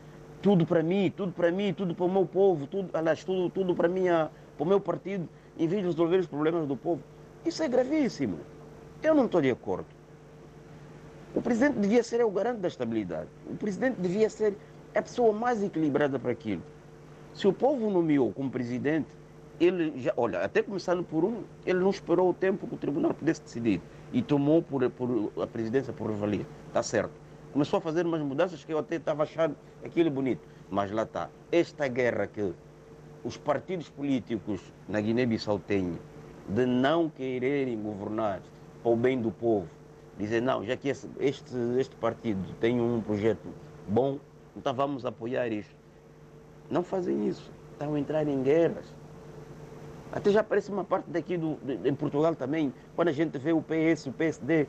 tudo 0.41 0.67
para 0.67 0.83
mim, 0.83 1.11
tudo 1.15 1.31
para 1.31 1.51
mim, 1.51 1.73
tudo 1.73 1.95
para 1.95 2.05
o 2.05 2.11
meu 2.11 2.27
povo, 2.27 2.67
tudo, 2.67 2.91
aliás, 2.93 3.23
tudo, 3.23 3.49
tudo 3.49 3.73
para, 3.73 3.87
minha, 3.87 4.29
para 4.55 4.63
o 4.63 4.67
meu 4.67 4.79
partido 4.79 5.27
em 5.57 5.67
vez 5.67 5.81
de 5.81 5.87
resolver 5.87 6.17
os 6.17 6.27
problemas 6.27 6.67
do 6.67 6.75
povo. 6.75 7.01
Isso 7.45 7.63
é 7.63 7.67
gravíssimo. 7.67 8.39
Eu 9.01 9.13
não 9.13 9.25
estou 9.25 9.41
de 9.41 9.51
acordo. 9.51 9.87
O 11.35 11.41
presidente 11.41 11.79
devia 11.79 12.01
ser 12.01 12.23
o 12.23 12.31
garante 12.31 12.59
da 12.59 12.67
estabilidade. 12.67 13.29
O 13.45 13.55
presidente 13.55 13.99
devia 13.99 14.29
ser 14.29 14.55
a 14.95 15.01
pessoa 15.01 15.33
mais 15.33 15.61
equilibrada 15.61 16.17
para 16.17 16.31
aquilo. 16.31 16.63
Se 17.33 17.47
o 17.47 17.53
povo 17.53 17.89
nomeou 17.89 18.31
como 18.31 18.49
presidente, 18.49 19.09
ele 19.59 19.93
já, 19.99 20.13
olha, 20.15 20.39
até 20.39 20.61
começando 20.61 21.03
por 21.03 21.23
um, 21.25 21.43
ele 21.65 21.79
não 21.79 21.89
esperou 21.89 22.29
o 22.29 22.33
tempo 22.33 22.67
que 22.67 22.75
o 22.75 22.77
tribunal 22.77 23.13
pudesse 23.13 23.41
decidir 23.41 23.81
e 24.13 24.21
tomou 24.21 24.61
por, 24.61 24.89
por 24.91 25.31
a 25.41 25.47
presidência 25.47 25.91
por 25.91 26.09
revalia. 26.09 26.45
Está 26.67 26.81
certo. 26.81 27.11
Começou 27.51 27.77
a 27.77 27.81
fazer 27.81 28.05
umas 28.05 28.21
mudanças 28.21 28.63
que 28.63 28.73
eu 28.73 28.79
até 28.79 28.95
estava 28.95 29.23
achando 29.23 29.55
aquilo 29.83 30.09
bonito. 30.09 30.41
Mas 30.69 30.91
lá 30.91 31.03
está. 31.03 31.29
Esta 31.51 31.87
guerra 31.87 32.27
que 32.27 32.53
os 33.25 33.37
partidos 33.37 33.89
políticos 33.89 34.61
na 34.87 35.01
Guiné-Bissau 35.01 35.57
têm 35.57 35.97
de 36.47 36.63
não 36.67 37.09
quererem 37.09 37.81
governar 37.81 38.39
para 38.83 38.91
o 38.91 38.95
bem 38.95 39.19
do 39.19 39.31
povo, 39.31 39.67
dizer 40.15 40.43
não, 40.43 40.63
já 40.63 40.77
que 40.77 40.89
este, 40.89 41.09
este, 41.19 41.55
este 41.79 41.95
partido 41.95 42.47
tem 42.59 42.79
um 42.79 43.01
projeto 43.01 43.47
bom, 43.87 44.19
então 44.55 44.71
vamos 44.75 45.07
apoiar 45.07 45.47
isso. 45.51 45.75
Não 46.69 46.83
fazem 46.83 47.27
isso, 47.27 47.51
estão 47.71 47.95
a 47.95 47.99
entrar 47.99 48.27
em 48.27 48.43
guerras. 48.43 48.85
Até 50.11 50.29
já 50.29 50.41
aparece 50.41 50.71
uma 50.71 50.83
parte 50.83 51.09
daqui 51.09 51.35
do, 51.35 51.55
de, 51.63 51.89
em 51.89 51.95
Portugal 51.95 52.35
também, 52.35 52.71
quando 52.95 53.07
a 53.07 53.11
gente 53.11 53.39
vê 53.39 53.53
o 53.53 53.61
PS, 53.61 54.05
o 54.05 54.11
PSD, 54.11 54.67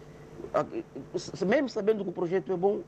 mesmo 1.46 1.68
sabendo 1.68 2.02
que 2.02 2.08
o 2.08 2.12
projeto 2.12 2.50
é 2.50 2.56
bom, 2.56 2.80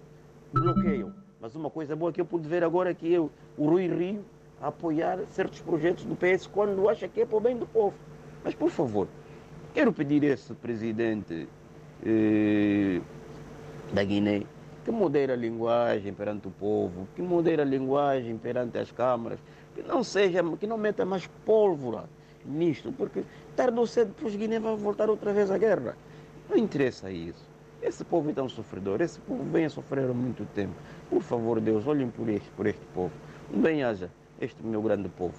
bloqueiam. 0.51 1.13
Mas 1.39 1.55
uma 1.55 1.69
coisa 1.69 1.95
boa 1.95 2.11
que 2.11 2.23
eu 2.23 2.25
pude 2.25 2.49
ver 2.49 2.65
agora 2.65 2.91
é 2.91 2.95
que 2.95 3.13
eu, 3.13 3.31
o 3.57 3.69
Rui 3.69 3.87
Rio 3.87 4.25
apoiar 4.61 5.21
certos 5.31 5.61
projetos 5.61 6.05
do 6.05 6.17
PS 6.17 6.47
quando 6.47 6.89
acha 6.89 7.09
que 7.09 7.21
é 7.21 7.27
para 7.27 7.37
o 7.37 7.41
bem 7.41 7.57
do 7.57 7.67
povo. 7.67 7.95
Mas, 8.45 8.55
por 8.55 8.71
favor, 8.71 9.09
quero 9.73 9.93
pedir 9.93 10.25
a 10.25 10.35
esse 10.35 10.55
presidente 10.55 11.49
eh, 12.05 13.01
da 13.93 14.03
Guiné 14.05 14.45
que 14.85 14.91
modere 14.91 15.33
a 15.33 15.37
linguagem 15.37 16.15
perante 16.15 16.49
o 16.49 16.51
povo, 16.51 17.07
que 17.15 17.21
modere 17.21 17.61
a 17.61 17.65
linguagem 17.65 18.39
perante 18.39 18.79
as 18.79 18.91
câmaras, 18.91 19.39
que 19.75 19.83
não 19.83 20.03
seja, 20.03 20.43
que 20.57 20.67
não 20.67 20.79
meta 20.79 21.05
mais 21.05 21.27
pólvora 21.45 22.05
nisto, 22.45 22.91
porque 22.93 23.23
tarde 23.55 23.79
ou 23.79 23.87
cedo 23.87 24.15
os 24.25 24.35
Guiné 24.35 24.59
vão 24.59 24.77
voltar 24.77 25.11
outra 25.11 25.33
vez 25.33 25.51
à 25.51 25.59
guerra. 25.59 25.97
Não 26.49 26.57
interessa 26.57 27.11
isso. 27.11 27.47
Esse 27.83 28.03
povo 28.03 28.31
é 28.31 28.33
tão 28.33 28.49
sofredor, 28.49 29.01
esse 29.03 29.21
povo 29.21 29.45
vem 29.45 29.67
a 29.67 29.71
sofrer 29.71 30.09
há 30.09 30.15
muito 30.15 30.45
tempo. 30.55 30.75
Por 31.11 31.23
favor, 31.23 31.61
Deus, 31.61 31.87
olhem 31.87 32.11
por 32.11 32.29
este, 32.29 32.49
por 32.51 32.67
este 32.67 32.85
povo. 32.95 33.13
Bem 33.51 33.85
haja 33.85 34.11
este 34.41 34.63
meu 34.63 34.83
grande 34.83 35.09
povo. 35.09 35.35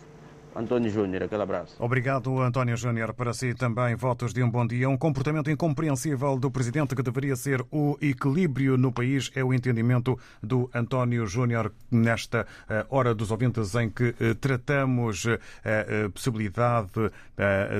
António 0.55 0.89
Júnior, 0.89 1.23
aquele 1.23 1.43
abraço. 1.43 1.75
Obrigado, 1.79 2.41
António 2.41 2.75
Júnior. 2.75 3.13
Para 3.13 3.33
si 3.33 3.53
também, 3.53 3.95
votos 3.95 4.33
de 4.33 4.41
um 4.43 4.49
bom 4.49 4.65
dia. 4.65 4.89
Um 4.89 4.97
comportamento 4.97 5.49
incompreensível 5.49 6.37
do 6.37 6.49
presidente 6.49 6.95
que 6.95 7.03
deveria 7.03 7.35
ser 7.35 7.63
o 7.71 7.97
equilíbrio 8.01 8.77
no 8.77 8.91
país 8.91 9.31
é 9.35 9.43
o 9.43 9.53
entendimento 9.53 10.17
do 10.41 10.69
António 10.73 11.25
Júnior 11.27 11.71
nesta 11.91 12.47
eh, 12.67 12.85
hora 12.89 13.13
dos 13.13 13.31
ouvintes 13.31 13.75
em 13.75 13.89
que 13.89 14.15
eh, 14.19 14.33
tratamos 14.33 15.25
eh, 15.63 16.05
a 16.05 16.09
possibilidade 16.09 16.89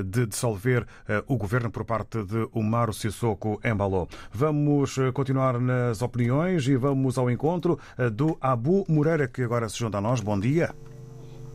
de 0.05 0.26
dissolver 0.26 0.86
o 1.28 1.36
governo 1.38 1.70
por 1.70 1.84
parte 1.84 2.24
de 2.24 2.47
Umaro 2.53 2.93
Sissoko 2.93 3.59
Embaló. 3.63 4.07
Vamos 4.32 4.95
continuar 5.13 5.59
nas 5.59 6.01
opiniões 6.01 6.67
e 6.67 6.76
vamos 6.78 7.17
ao 7.17 7.30
encontro 7.30 7.78
do 8.13 8.38
Abu 8.39 8.86
Moreira, 8.88 9.28
que 9.28 9.43
agora 9.43 9.67
se 9.67 9.78
junta 9.78 9.97
a 9.97 10.01
nós. 10.01 10.22
Bom 10.22 10.39
dia. 10.39 10.74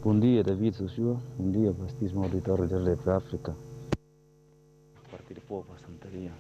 Bom 0.05 0.21
dia, 0.21 0.45
David 0.45 0.77
Sussu. 0.77 1.19
Bom 1.39 1.51
dia, 1.51 1.73
vastíssimo 1.73 2.25
auditório 2.25 2.69
da 2.69 2.77
Rede 2.77 3.09
África. 3.09 3.57
Partido 5.11 5.41
Povo, 5.49 5.65
Santaria. 5.79 6.31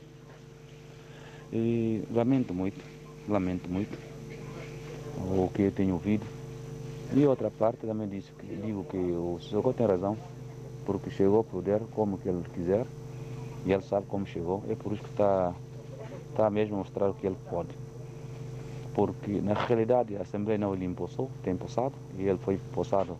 E 1.50 2.04
lamento 2.12 2.52
muito, 2.52 2.84
lamento 3.26 3.66
muito 3.66 3.98
o 5.16 5.48
que 5.48 5.62
eu 5.62 5.72
tenho 5.72 5.94
ouvido. 5.94 6.26
E 7.16 7.24
outra 7.24 7.50
parte 7.50 7.86
também 7.86 8.06
diz 8.06 8.30
digo 8.62 8.84
que 8.84 8.98
o 8.98 9.38
Sissoko 9.40 9.72
tem 9.72 9.86
razão, 9.86 10.14
porque 10.84 11.08
chegou 11.08 11.38
ao 11.38 11.44
poder 11.44 11.80
como 11.94 12.18
que 12.18 12.28
ele 12.28 12.44
quiser 12.52 12.86
e 13.64 13.72
ele 13.72 13.82
sabe 13.82 14.04
como 14.08 14.26
chegou. 14.26 14.62
É 14.68 14.74
por 14.74 14.92
isso 14.92 15.02
que 15.02 15.08
está, 15.08 15.54
está 16.28 16.50
mesmo 16.50 16.74
a 16.74 16.78
mostrar 16.80 17.08
o 17.08 17.14
que 17.14 17.26
ele 17.26 17.38
pode. 17.48 17.74
Porque 18.92 19.40
na 19.40 19.54
realidade 19.54 20.18
a 20.18 20.20
Assembleia 20.20 20.58
não 20.58 20.74
lhe 20.74 20.84
impulsou, 20.84 21.30
tem 21.42 21.56
passado, 21.56 21.94
e 22.18 22.24
ele 22.24 22.38
foi 22.40 22.58
possado 22.74 23.16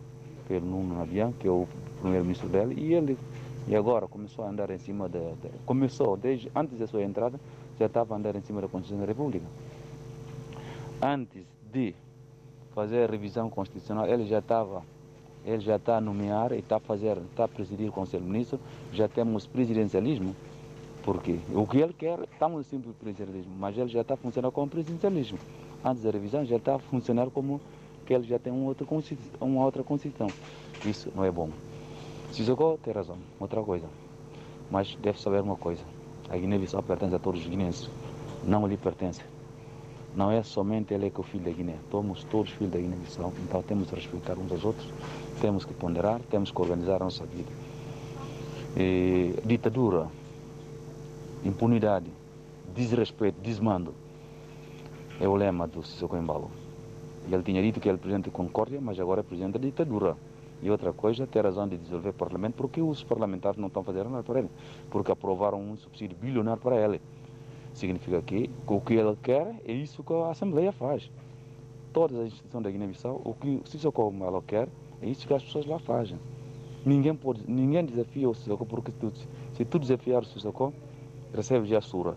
pelo 0.47 0.65
Nuno 0.65 1.01
Avião, 1.01 1.31
que 1.33 1.47
é 1.47 1.51
o 1.51 1.67
primeiro-ministro 2.01 2.47
dele, 2.49 2.75
e 2.77 2.93
ele 2.93 3.17
e 3.67 3.75
agora 3.75 4.07
começou 4.07 4.45
a 4.45 4.49
andar 4.49 4.69
em 4.69 4.77
cima 4.77 5.09
da. 5.09 5.19
De, 5.19 5.49
começou, 5.65 6.15
desde 6.15 6.51
antes 6.55 6.77
da 6.77 6.85
sua 6.85 7.03
entrada, 7.03 7.39
já 7.79 7.87
estava 7.87 8.13
a 8.13 8.17
andar 8.17 8.35
em 8.35 8.41
cima 8.41 8.61
da 8.61 8.67
Constituição 8.67 8.99
da 8.99 9.11
República. 9.11 9.45
Antes 11.01 11.43
de 11.73 11.95
fazer 12.75 13.03
a 13.03 13.11
revisão 13.11 13.49
constitucional, 13.49 14.05
ele 14.05 14.25
já 14.25 14.39
estava. 14.39 14.83
Ele 15.43 15.59
já 15.59 15.75
está 15.75 15.97
a 15.97 16.01
nomear 16.01 16.51
e 16.53 16.59
está 16.59 16.77
a 16.77 16.79
fazer, 16.79 17.17
está 17.17 17.43
a 17.43 17.47
presidir 17.47 17.89
o 17.89 17.91
Conselho 17.91 18.23
de 18.23 18.31
Ministros, 18.31 18.59
já 18.91 19.07
temos 19.07 19.45
presidencialismo, 19.45 20.35
porque 21.03 21.37
o 21.53 21.67
que 21.67 21.77
ele 21.77 21.93
quer, 21.93 22.19
estamos 22.23 22.65
em 22.65 22.69
simples 22.69 22.95
presidencialismo, 22.95 23.53
mas 23.59 23.77
ele 23.77 23.89
já 23.89 24.01
está 24.01 24.15
a 24.15 24.17
funcionar 24.17 24.49
como 24.49 24.67
presidencialismo. 24.67 25.37
Antes 25.83 26.01
da 26.01 26.09
revisão 26.09 26.43
já 26.45 26.55
está 26.55 26.75
a 26.75 26.79
funcionar 26.79 27.29
como 27.29 27.61
que 28.05 28.13
ele 28.13 28.27
já 28.27 28.39
tem 28.39 28.53
outra 28.53 28.85
constituição. 28.85 29.35
Uma 29.41 29.65
outra 29.65 29.83
constituição. 29.83 30.27
Isso 30.85 31.11
não 31.15 31.25
é 31.25 31.31
bom. 31.31 31.49
Sissoko 32.31 32.79
tem 32.83 32.93
razão. 32.93 33.17
Outra 33.39 33.61
coisa. 33.61 33.87
Mas 34.69 34.95
deve 35.01 35.19
saber 35.19 35.41
uma 35.41 35.55
coisa: 35.55 35.83
a 36.29 36.37
Guiné-Bissau 36.37 36.81
pertence 36.83 37.15
a 37.15 37.19
todos 37.19 37.41
os 37.41 37.47
guineenses, 37.47 37.89
não 38.43 38.67
lhe 38.67 38.77
pertence. 38.77 39.21
Não 40.15 40.31
é 40.31 40.41
somente 40.43 40.93
ele 40.93 41.09
que 41.09 41.17
é 41.17 41.19
o 41.19 41.23
filho 41.23 41.43
da 41.43 41.51
Guiné, 41.51 41.75
somos 41.91 42.23
todos 42.23 42.49
filhos 42.53 42.71
da 42.71 42.79
Guiné-Bissau, 42.79 43.33
então 43.43 43.61
temos 43.61 43.89
que 43.89 43.95
respeitar 43.95 44.37
uns 44.39 44.49
aos 44.49 44.63
outros, 44.63 44.87
temos 45.41 45.65
que 45.65 45.73
ponderar, 45.73 46.21
temos 46.29 46.51
que 46.51 46.61
organizar 46.61 47.01
a 47.01 47.05
nossa 47.05 47.25
vida. 47.25 47.51
E, 48.77 49.35
ditadura, 49.43 50.07
impunidade, 51.43 52.09
desrespeito, 52.73 53.41
desmando, 53.41 53.93
é 55.19 55.27
o 55.27 55.35
lema 55.35 55.67
do 55.67 55.83
Sissoko 55.83 56.15
Embalo. 56.15 56.49
Ele 57.31 57.43
tinha 57.43 57.61
dito 57.61 57.79
que 57.79 57.89
ele 57.89 57.97
presidente 57.97 58.25
de 58.25 58.31
concórdia, 58.31 58.79
mas 58.79 58.99
agora 58.99 59.21
é 59.21 59.23
presidente 59.23 59.53
da 59.53 59.59
ditadura. 59.59 60.15
E 60.61 60.69
outra 60.69 60.93
coisa, 60.93 61.27
ter 61.27 61.43
razão 61.43 61.67
de 61.67 61.77
dissolver 61.77 62.11
o 62.11 62.13
parlamento, 62.13 62.55
porque 62.55 62.81
os 62.81 63.03
parlamentares 63.03 63.57
não 63.57 63.67
estão 63.67 63.83
fazendo 63.83 64.09
nada 64.09 64.23
para 64.23 64.39
ele, 64.39 64.49
porque 64.89 65.11
aprovaram 65.11 65.59
um 65.59 65.75
subsídio 65.75 66.15
bilionário 66.19 66.61
para 66.61 66.77
ele. 66.77 67.01
Significa 67.73 68.21
que 68.21 68.49
o 68.65 68.79
que 68.79 68.93
ele 68.93 69.17
quer 69.21 69.55
é 69.65 69.71
isso 69.73 70.03
que 70.03 70.13
a 70.13 70.29
Assembleia 70.29 70.71
faz. 70.71 71.11
Todas 71.91 72.17
as 72.17 72.27
instituições 72.27 72.63
da 72.63 72.71
Guiné-Bissau, 72.71 73.21
o 73.23 73.33
que 73.33 73.61
o 73.63 73.67
Sissoko 73.67 74.11
Embalo 74.13 74.41
quer, 74.41 74.69
é 75.01 75.09
isso 75.09 75.27
que 75.27 75.33
as 75.33 75.43
pessoas 75.43 75.65
lá 75.65 75.79
fazem. 75.79 76.17
Ninguém, 76.85 77.15
pode, 77.15 77.41
ninguém 77.49 77.83
desafia 77.83 78.29
o 78.29 78.35
Sissoko, 78.35 78.65
porque 78.65 78.91
tu, 78.91 79.11
se 79.53 79.65
tu 79.65 79.79
desafiar 79.79 80.21
o 80.21 80.25
Sissoko, 80.25 80.73
recebe 81.33 81.67
já 81.67 81.81
sura. 81.81 82.15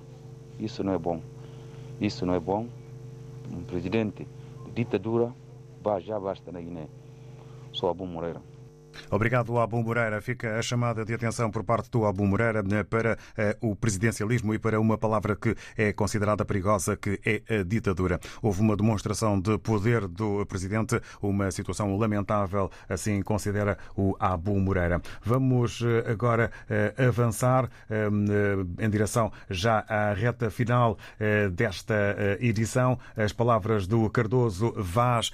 Isso 0.59 0.85
não 0.85 0.93
é 0.93 0.99
bom. 0.99 1.21
Isso 2.01 2.25
não 2.25 2.35
é 2.35 2.41
bom. 2.41 2.67
Um 3.53 3.63
presidente 3.63 4.27
ditadura 4.79 5.35
já 5.99 6.21
basta 6.21 6.53
na 6.53 6.61
Guiné. 6.61 6.87
Sou 7.73 7.91
Abu 7.91 8.07
Moreira. 8.07 8.48
Obrigado, 9.11 9.59
Abu 9.59 9.83
Moreira. 9.83 10.21
Fica 10.21 10.59
a 10.59 10.63
chamada 10.63 11.05
de 11.05 11.15
atenção 11.15 11.51
por 11.51 11.65
parte 11.65 11.91
do 11.91 12.05
Abu 12.05 12.27
Moreira 12.27 12.63
né, 12.63 12.83
para 12.83 13.19
eh, 13.37 13.57
o 13.61 13.75
presidencialismo 13.75 14.55
e 14.55 14.59
para 14.59 14.81
uma 14.81 14.99
palavra 14.99 15.37
que 15.37 15.55
é 15.77 15.93
considerada 15.93 16.45
perigosa, 16.45 16.97
que 16.97 17.21
é 17.25 17.61
a 17.61 17.63
ditadura. 17.63 18.21
Houve 18.43 18.61
uma 18.61 18.77
demonstração 18.77 19.41
de 19.41 19.59
poder 19.59 20.07
do 20.07 20.45
presidente, 20.47 21.01
uma 21.21 21.51
situação 21.51 21.97
lamentável, 21.97 22.71
assim 22.89 23.23
considera 23.23 23.79
o 23.97 24.17
Abu 24.19 24.59
Moreira. 24.59 25.01
Vamos 25.23 25.83
eh, 25.83 26.11
agora 26.11 26.51
eh, 26.69 26.95
avançar 27.09 27.69
em 28.79 28.91
direção 28.91 29.33
já 29.51 29.85
à 29.89 30.13
reta 30.13 30.51
final 30.51 30.97
desta 31.53 32.17
edição. 32.41 32.99
As 33.17 33.33
palavras 33.33 33.87
do 33.87 34.09
Cardoso 34.11 34.73
Vaz 34.77 35.31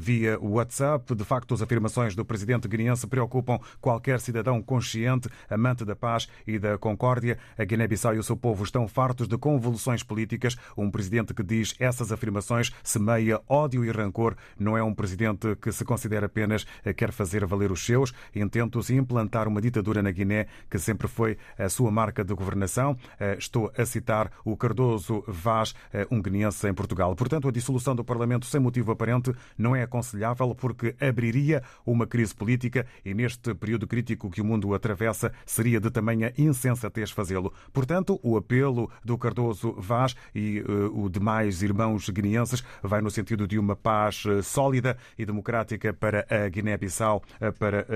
via 0.00 0.38
WhatsApp. 0.40 1.14
De 1.14 1.24
facto, 1.24 1.54
as 1.54 1.62
afirmações 1.62 2.14
do 2.14 2.24
presidente 2.24 2.68
guineense 2.76 3.06
preocupam 3.06 3.58
qualquer 3.80 4.20
cidadão 4.20 4.62
consciente, 4.62 5.28
amante 5.48 5.84
da 5.84 5.96
paz 5.96 6.28
e 6.46 6.58
da 6.58 6.76
concórdia. 6.76 7.38
A 7.58 7.64
Guiné-Bissau 7.64 8.14
e 8.14 8.18
o 8.18 8.22
seu 8.22 8.36
povo 8.36 8.64
estão 8.64 8.86
fartos 8.86 9.26
de 9.26 9.38
convulsões 9.38 10.02
políticas. 10.02 10.56
Um 10.76 10.90
presidente 10.90 11.32
que 11.32 11.42
diz 11.42 11.74
essas 11.78 12.12
afirmações 12.12 12.72
semeia 12.82 13.40
ódio 13.48 13.84
e 13.84 13.90
rancor. 13.90 14.36
Não 14.58 14.76
é 14.76 14.82
um 14.82 14.94
presidente 14.94 15.56
que 15.56 15.72
se 15.72 15.84
considera 15.84 16.26
apenas 16.26 16.66
quer 16.96 17.12
fazer 17.12 17.44
valer 17.46 17.72
os 17.72 17.84
seus 17.84 18.12
intentos 18.34 18.90
e 18.90 18.94
implantar 18.94 19.48
uma 19.48 19.60
ditadura 19.60 20.02
na 20.02 20.10
Guiné, 20.10 20.46
que 20.70 20.78
sempre 20.78 21.08
foi 21.08 21.38
a 21.58 21.68
sua 21.68 21.90
marca 21.90 22.24
de 22.24 22.34
governação. 22.34 22.96
Eh, 23.18 23.36
estou 23.38 23.72
a 23.76 23.84
citar 23.84 24.30
o 24.44 24.56
Cardoso 24.56 25.24
Vaz, 25.26 25.74
eh, 25.92 26.06
um 26.10 26.20
guineense 26.20 26.68
em 26.68 26.74
Portugal. 26.74 27.14
Portanto, 27.14 27.48
a 27.48 27.52
dissolução 27.52 27.94
do 27.94 28.04
Parlamento 28.04 28.46
sem 28.46 28.60
motivo 28.60 28.92
aparente 28.92 29.32
não 29.56 29.74
é 29.74 29.82
aconselhável 29.82 30.54
porque 30.54 30.94
abriria 31.00 31.62
uma 31.84 32.06
crise 32.06 32.34
política 32.34 32.55
e 33.04 33.14
neste 33.14 33.54
período 33.54 33.86
crítico 33.86 34.30
que 34.30 34.40
o 34.40 34.44
mundo 34.44 34.74
atravessa 34.74 35.32
seria 35.44 35.80
de 35.80 35.90
tamanha 35.90 36.32
insensatez 36.36 37.10
fazê-lo. 37.10 37.52
Portanto, 37.72 38.18
o 38.22 38.36
apelo 38.36 38.90
do 39.04 39.18
Cardoso 39.18 39.72
Vaz 39.78 40.16
e 40.34 40.60
uh, 40.60 41.04
o 41.04 41.08
demais 41.08 41.62
irmãos 41.62 42.08
guineenses 42.08 42.62
vai 42.82 43.00
no 43.00 43.10
sentido 43.10 43.46
de 43.46 43.58
uma 43.58 43.76
paz 43.76 44.24
uh, 44.24 44.42
sólida 44.42 44.96
e 45.18 45.24
democrática 45.24 45.92
para 45.92 46.26
a 46.30 46.48
Guiné-Bissau, 46.48 47.22
uh, 47.40 47.52
para 47.52 47.86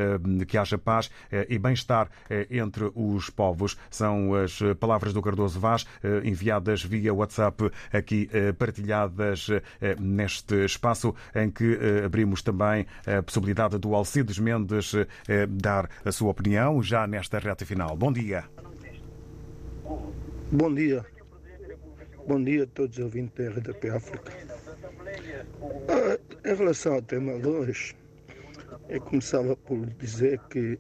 que 0.46 0.56
haja 0.56 0.78
paz 0.78 1.10
e 1.48 1.58
bem-estar 1.58 2.08
entre 2.50 2.90
os 2.94 3.30
povos. 3.30 3.76
São 3.90 4.34
as 4.34 4.60
palavras 4.78 5.12
do 5.12 5.22
Cardoso 5.22 5.58
Vaz 5.58 5.86
enviadas 6.24 6.82
via 6.82 7.12
WhatsApp 7.12 7.70
aqui 7.92 8.28
partilhadas 8.58 9.48
neste 9.98 10.64
espaço 10.64 11.14
em 11.34 11.50
que 11.50 11.78
abrimos 12.04 12.42
também 12.42 12.86
a 13.06 13.22
possibilidade 13.22 13.78
do 13.78 13.94
Alcides 13.94 14.38
Mendes 14.38 14.49
Mendes 14.50 14.94
eh, 14.94 15.46
dar 15.46 15.88
a 16.04 16.10
sua 16.10 16.30
opinião 16.30 16.82
já 16.82 17.06
nesta 17.06 17.38
reta 17.38 17.64
final. 17.64 17.96
Bom 17.96 18.12
dia. 18.12 18.44
Bom 20.50 20.74
dia. 20.74 21.06
Bom 22.26 22.42
dia 22.42 22.64
a 22.64 22.66
todos 22.66 22.98
os 22.98 23.04
ouvintes 23.04 23.32
da 23.36 23.50
RDP 23.50 23.90
África. 23.90 24.32
Ah, 25.88 26.18
em 26.44 26.54
relação 26.54 26.94
ao 26.94 27.02
tema 27.02 27.38
2, 27.38 27.94
eu 28.88 29.00
começava 29.00 29.56
por 29.56 29.86
dizer 29.86 30.40
que 30.50 30.78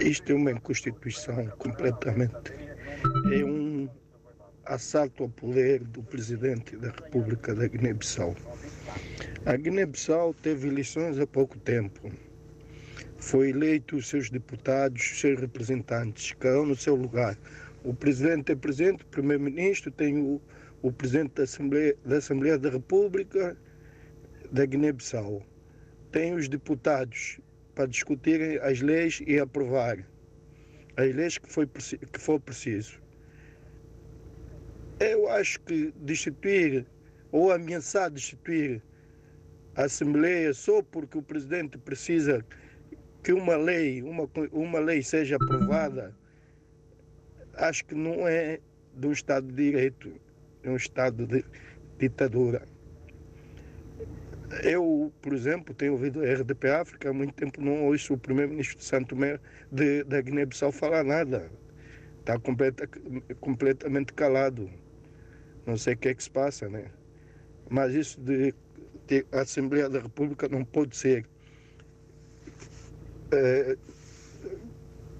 isto 0.00 0.32
é 0.32 0.34
uma 0.34 0.50
inconstituição 0.50 1.46
completamente. 1.58 2.52
É 3.32 3.44
um 3.44 3.88
assalto 4.66 5.24
ao 5.24 5.28
poder 5.28 5.84
do 5.84 6.02
presidente 6.02 6.76
da 6.76 6.88
República 6.88 7.54
da 7.54 7.68
Guiné-Bissau. 7.68 8.34
A 9.46 9.56
Guiné-Bissau 9.56 10.32
teve 10.32 10.68
eleições 10.68 11.18
há 11.18 11.26
pouco 11.26 11.58
tempo. 11.58 12.10
Foi 13.18 13.50
eleito 13.50 13.94
os 13.96 14.08
seus 14.08 14.30
deputados, 14.30 15.02
os 15.02 15.20
seus 15.20 15.38
representantes, 15.38 16.32
cada 16.40 16.62
um 16.62 16.66
no 16.66 16.74
seu 16.74 16.94
lugar. 16.94 17.36
O 17.84 17.92
presidente 17.92 18.52
é 18.52 18.54
presidente, 18.54 19.02
o 19.02 19.06
primeiro-ministro, 19.06 19.90
tem 19.90 20.16
o, 20.16 20.40
o 20.80 20.90
presidente 20.90 21.34
da 21.34 21.42
Assembleia, 21.42 21.94
da 22.06 22.16
Assembleia 22.16 22.58
da 22.58 22.70
República 22.70 23.54
da 24.50 24.64
Guiné-Bissau. 24.64 25.44
Tem 26.10 26.32
os 26.32 26.48
deputados 26.48 27.38
para 27.74 27.84
discutirem 27.84 28.56
as 28.60 28.80
leis 28.80 29.22
e 29.26 29.38
aprovar 29.38 29.98
as 30.96 31.14
leis 31.14 31.36
que, 31.36 31.52
foi, 31.52 31.66
que 31.66 32.18
for 32.18 32.40
preciso. 32.40 32.98
Eu 34.98 35.28
acho 35.28 35.60
que 35.60 35.92
destituir 35.98 36.86
ou 37.30 37.52
ameaçar 37.52 38.10
destituir 38.10 38.82
a 39.76 39.84
Assembleia 39.84 40.52
só 40.54 40.82
porque 40.82 41.18
o 41.18 41.22
presidente 41.22 41.78
precisa 41.78 42.44
que 43.22 43.32
uma 43.32 43.56
lei, 43.56 44.02
uma, 44.02 44.28
uma 44.52 44.78
lei 44.78 45.02
seja 45.02 45.36
aprovada, 45.36 46.14
acho 47.54 47.84
que 47.84 47.94
não 47.94 48.28
é 48.28 48.60
de 48.94 49.06
um 49.06 49.12
Estado 49.12 49.46
de 49.48 49.54
Direito, 49.54 50.12
é 50.62 50.70
um 50.70 50.76
Estado 50.76 51.26
de 51.26 51.44
ditadura. 51.98 52.62
Eu, 54.62 55.12
por 55.20 55.32
exemplo, 55.32 55.74
tenho 55.74 55.92
ouvido 55.92 56.20
a 56.20 56.32
RDP 56.32 56.68
África, 56.70 57.10
há 57.10 57.12
muito 57.12 57.34
tempo 57.34 57.60
não 57.60 57.86
ouço 57.86 58.14
o 58.14 58.18
primeiro-ministro 58.18 58.76
de 58.76 58.84
Santo 58.84 59.08
Tomé 59.08 59.40
de, 59.72 60.04
da 60.04 60.20
Guiné-Bissau 60.20 60.70
falar 60.70 61.02
nada. 61.02 61.50
Está 62.20 62.38
completa, 62.38 62.88
completamente 63.40 64.12
calado. 64.12 64.70
Não 65.66 65.76
sei 65.76 65.94
o 65.94 65.96
que 65.96 66.08
é 66.08 66.14
que 66.14 66.22
se 66.22 66.30
passa, 66.30 66.68
né? 66.68 66.90
Mas 67.68 67.94
isso 67.94 68.20
de 68.20 68.54
a 69.32 69.40
Assembleia 69.40 69.88
da 69.88 70.00
República 70.00 70.48
não 70.48 70.64
pode 70.64 70.96
ser. 70.96 71.26
É, 73.32 73.76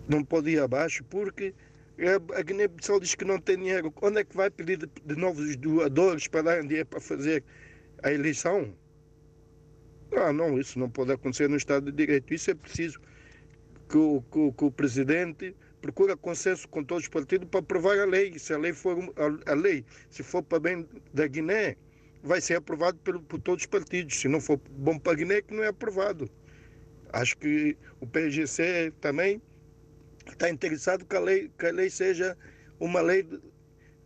não 0.09 0.25
pode 0.25 0.51
ir 0.51 0.61
abaixo 0.61 1.03
porque 1.05 1.55
a 2.37 2.43
Guiné-Bissau 2.43 3.01
diz 3.01 3.15
que 3.15 3.25
não 3.25 3.39
tem 3.39 3.57
dinheiro. 3.57 3.93
Onde 4.03 4.21
é 4.21 4.25
que 4.25 4.37
vai 4.37 4.51
pedir 4.51 4.79
de, 4.79 4.89
de 5.05 5.17
novos 5.17 5.57
doadores 5.57 6.27
para 6.27 6.43
darem 6.43 6.67
dinheiro 6.67 6.89
para 6.89 7.01
fazer 7.01 7.45
a 8.03 8.13
eleição? 8.13 8.75
Ah, 10.13 10.33
não, 10.33 10.59
isso 10.59 10.79
não 10.79 10.91
pode 10.91 11.13
acontecer 11.13 11.49
no 11.49 11.57
Estado 11.57 11.91
de 11.91 11.97
Direito. 11.97 12.33
Isso 12.33 12.51
é 12.51 12.55
preciso 12.55 13.01
que 13.89 13.97
o, 13.97 14.23
que, 14.31 14.53
que 14.53 14.65
o 14.65 14.71
presidente 14.71 15.55
procure 15.81 16.17
consenso 16.17 16.69
com 16.69 16.83
todos 16.83 17.05
os 17.05 17.09
partidos 17.09 17.49
para 17.49 17.61
aprovar 17.61 17.99
a 17.99 18.05
lei. 18.05 18.39
Se 18.39 18.53
a 18.53 18.59
lei 18.59 18.73
for 18.73 18.97
a, 19.17 19.53
a 19.53 19.55
lei, 19.55 19.85
se 20.11 20.23
for 20.23 20.43
para 20.43 20.61
bem 20.61 20.89
da 21.13 21.27
Guiné, 21.27 21.77
vai 22.25 22.41
ser 22.41 22.57
aprovado 22.57 22.99
por, 22.99 23.21
por 23.21 23.41
todos 23.41 23.63
os 23.63 23.67
partidos. 23.67 24.17
Se 24.17 24.27
não 24.27 24.41
for 24.41 24.59
bom 24.71 24.99
para 24.99 25.15
Guiné, 25.15 25.43
que 25.43 25.55
não 25.55 25.63
é 25.63 25.69
aprovado. 25.69 26.29
Acho 27.13 27.37
que 27.37 27.77
o 28.01 28.07
PGC 28.07 28.93
também 29.01 29.41
está 30.27 30.49
interessado 30.49 31.05
que 31.05 31.15
a 31.15 31.21
lei, 31.21 31.51
que 31.57 31.67
a 31.67 31.71
lei 31.71 31.91
seja 31.91 32.37
uma 32.81 33.01
lei, 33.01 33.29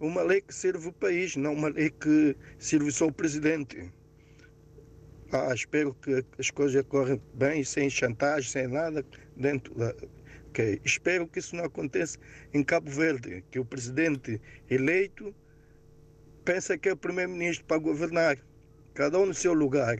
uma 0.01 0.23
lei 0.23 0.41
que 0.41 0.55
sirva 0.55 0.89
o 0.89 0.93
país, 0.93 1.37
não 1.37 1.55
uma 1.55 1.69
lei 1.69 1.91
que 1.91 2.37
sirva 2.59 2.91
só 2.91 3.07
o 3.07 3.13
presidente. 3.13 3.91
Ah, 5.31 5.55
espero 5.55 5.95
que 5.95 6.25
as 6.39 6.51
coisas 6.51 6.83
corram 6.89 7.21
bem, 7.35 7.63
sem 7.63 7.89
chantagem, 7.89 8.51
sem 8.51 8.67
nada, 8.67 9.05
dentro 9.37 9.75
da. 9.75 9.95
Okay. 10.49 10.81
Espero 10.85 11.29
que 11.29 11.39
isso 11.39 11.55
não 11.55 11.65
aconteça 11.65 12.19
em 12.53 12.65
Cabo 12.65 12.91
Verde, 12.91 13.45
que 13.51 13.59
o 13.61 13.65
presidente 13.65 14.41
eleito 14.69 15.35
pensa 16.49 16.79
que 16.79 16.89
é 16.89 16.93
o 16.95 16.97
primeiro-ministro 16.97 17.67
para 17.67 17.77
governar, 17.77 18.39
cada 18.95 19.19
um 19.19 19.27
no 19.27 19.35
seu 19.35 19.53
lugar. 19.53 19.99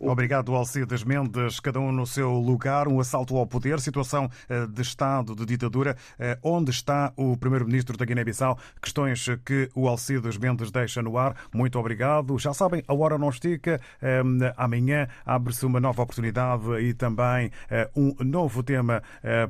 Obrigado, 0.00 0.52
Alcides 0.54 1.04
Mendes. 1.04 1.60
Cada 1.60 1.78
um 1.78 1.92
no 1.92 2.06
seu 2.06 2.32
lugar. 2.32 2.88
Um 2.88 2.98
assalto 2.98 3.36
ao 3.36 3.46
poder, 3.46 3.78
situação 3.78 4.28
eh, 4.48 4.66
de 4.66 4.82
Estado 4.82 5.36
de 5.36 5.46
ditadura. 5.46 5.96
Eh, 6.18 6.36
onde 6.42 6.72
está 6.72 7.12
o 7.14 7.36
Primeiro-Ministro 7.36 7.96
da 7.96 8.04
Guiné-Bissau? 8.04 8.58
Questões 8.80 9.26
que 9.44 9.68
o 9.76 9.86
Alcides 9.86 10.38
Mendes 10.38 10.72
deixa 10.72 11.00
no 11.02 11.16
ar. 11.16 11.36
Muito 11.54 11.78
obrigado. 11.78 12.36
Já 12.36 12.52
sabem, 12.52 12.82
a 12.88 12.94
hora 12.94 13.16
não 13.16 13.28
estica. 13.28 13.80
Eh, 14.00 14.22
amanhã 14.56 15.06
abre-se 15.24 15.64
uma 15.64 15.78
nova 15.78 16.02
oportunidade 16.02 16.64
e 16.80 16.94
também 16.94 17.52
um 17.94 18.16
novo 18.24 18.62
tema 18.62 19.02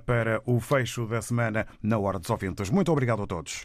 para 0.04 0.42
o 0.44 0.60
fecho 0.60 1.06
da 1.06 1.22
semana 1.22 1.66
na 1.82 1.98
Hora 1.98 2.18
dos 2.18 2.28
Ouvintes. 2.28 2.68
Muito 2.68 2.92
obrigado 2.92 3.22
a 3.22 3.26
todos. 3.26 3.64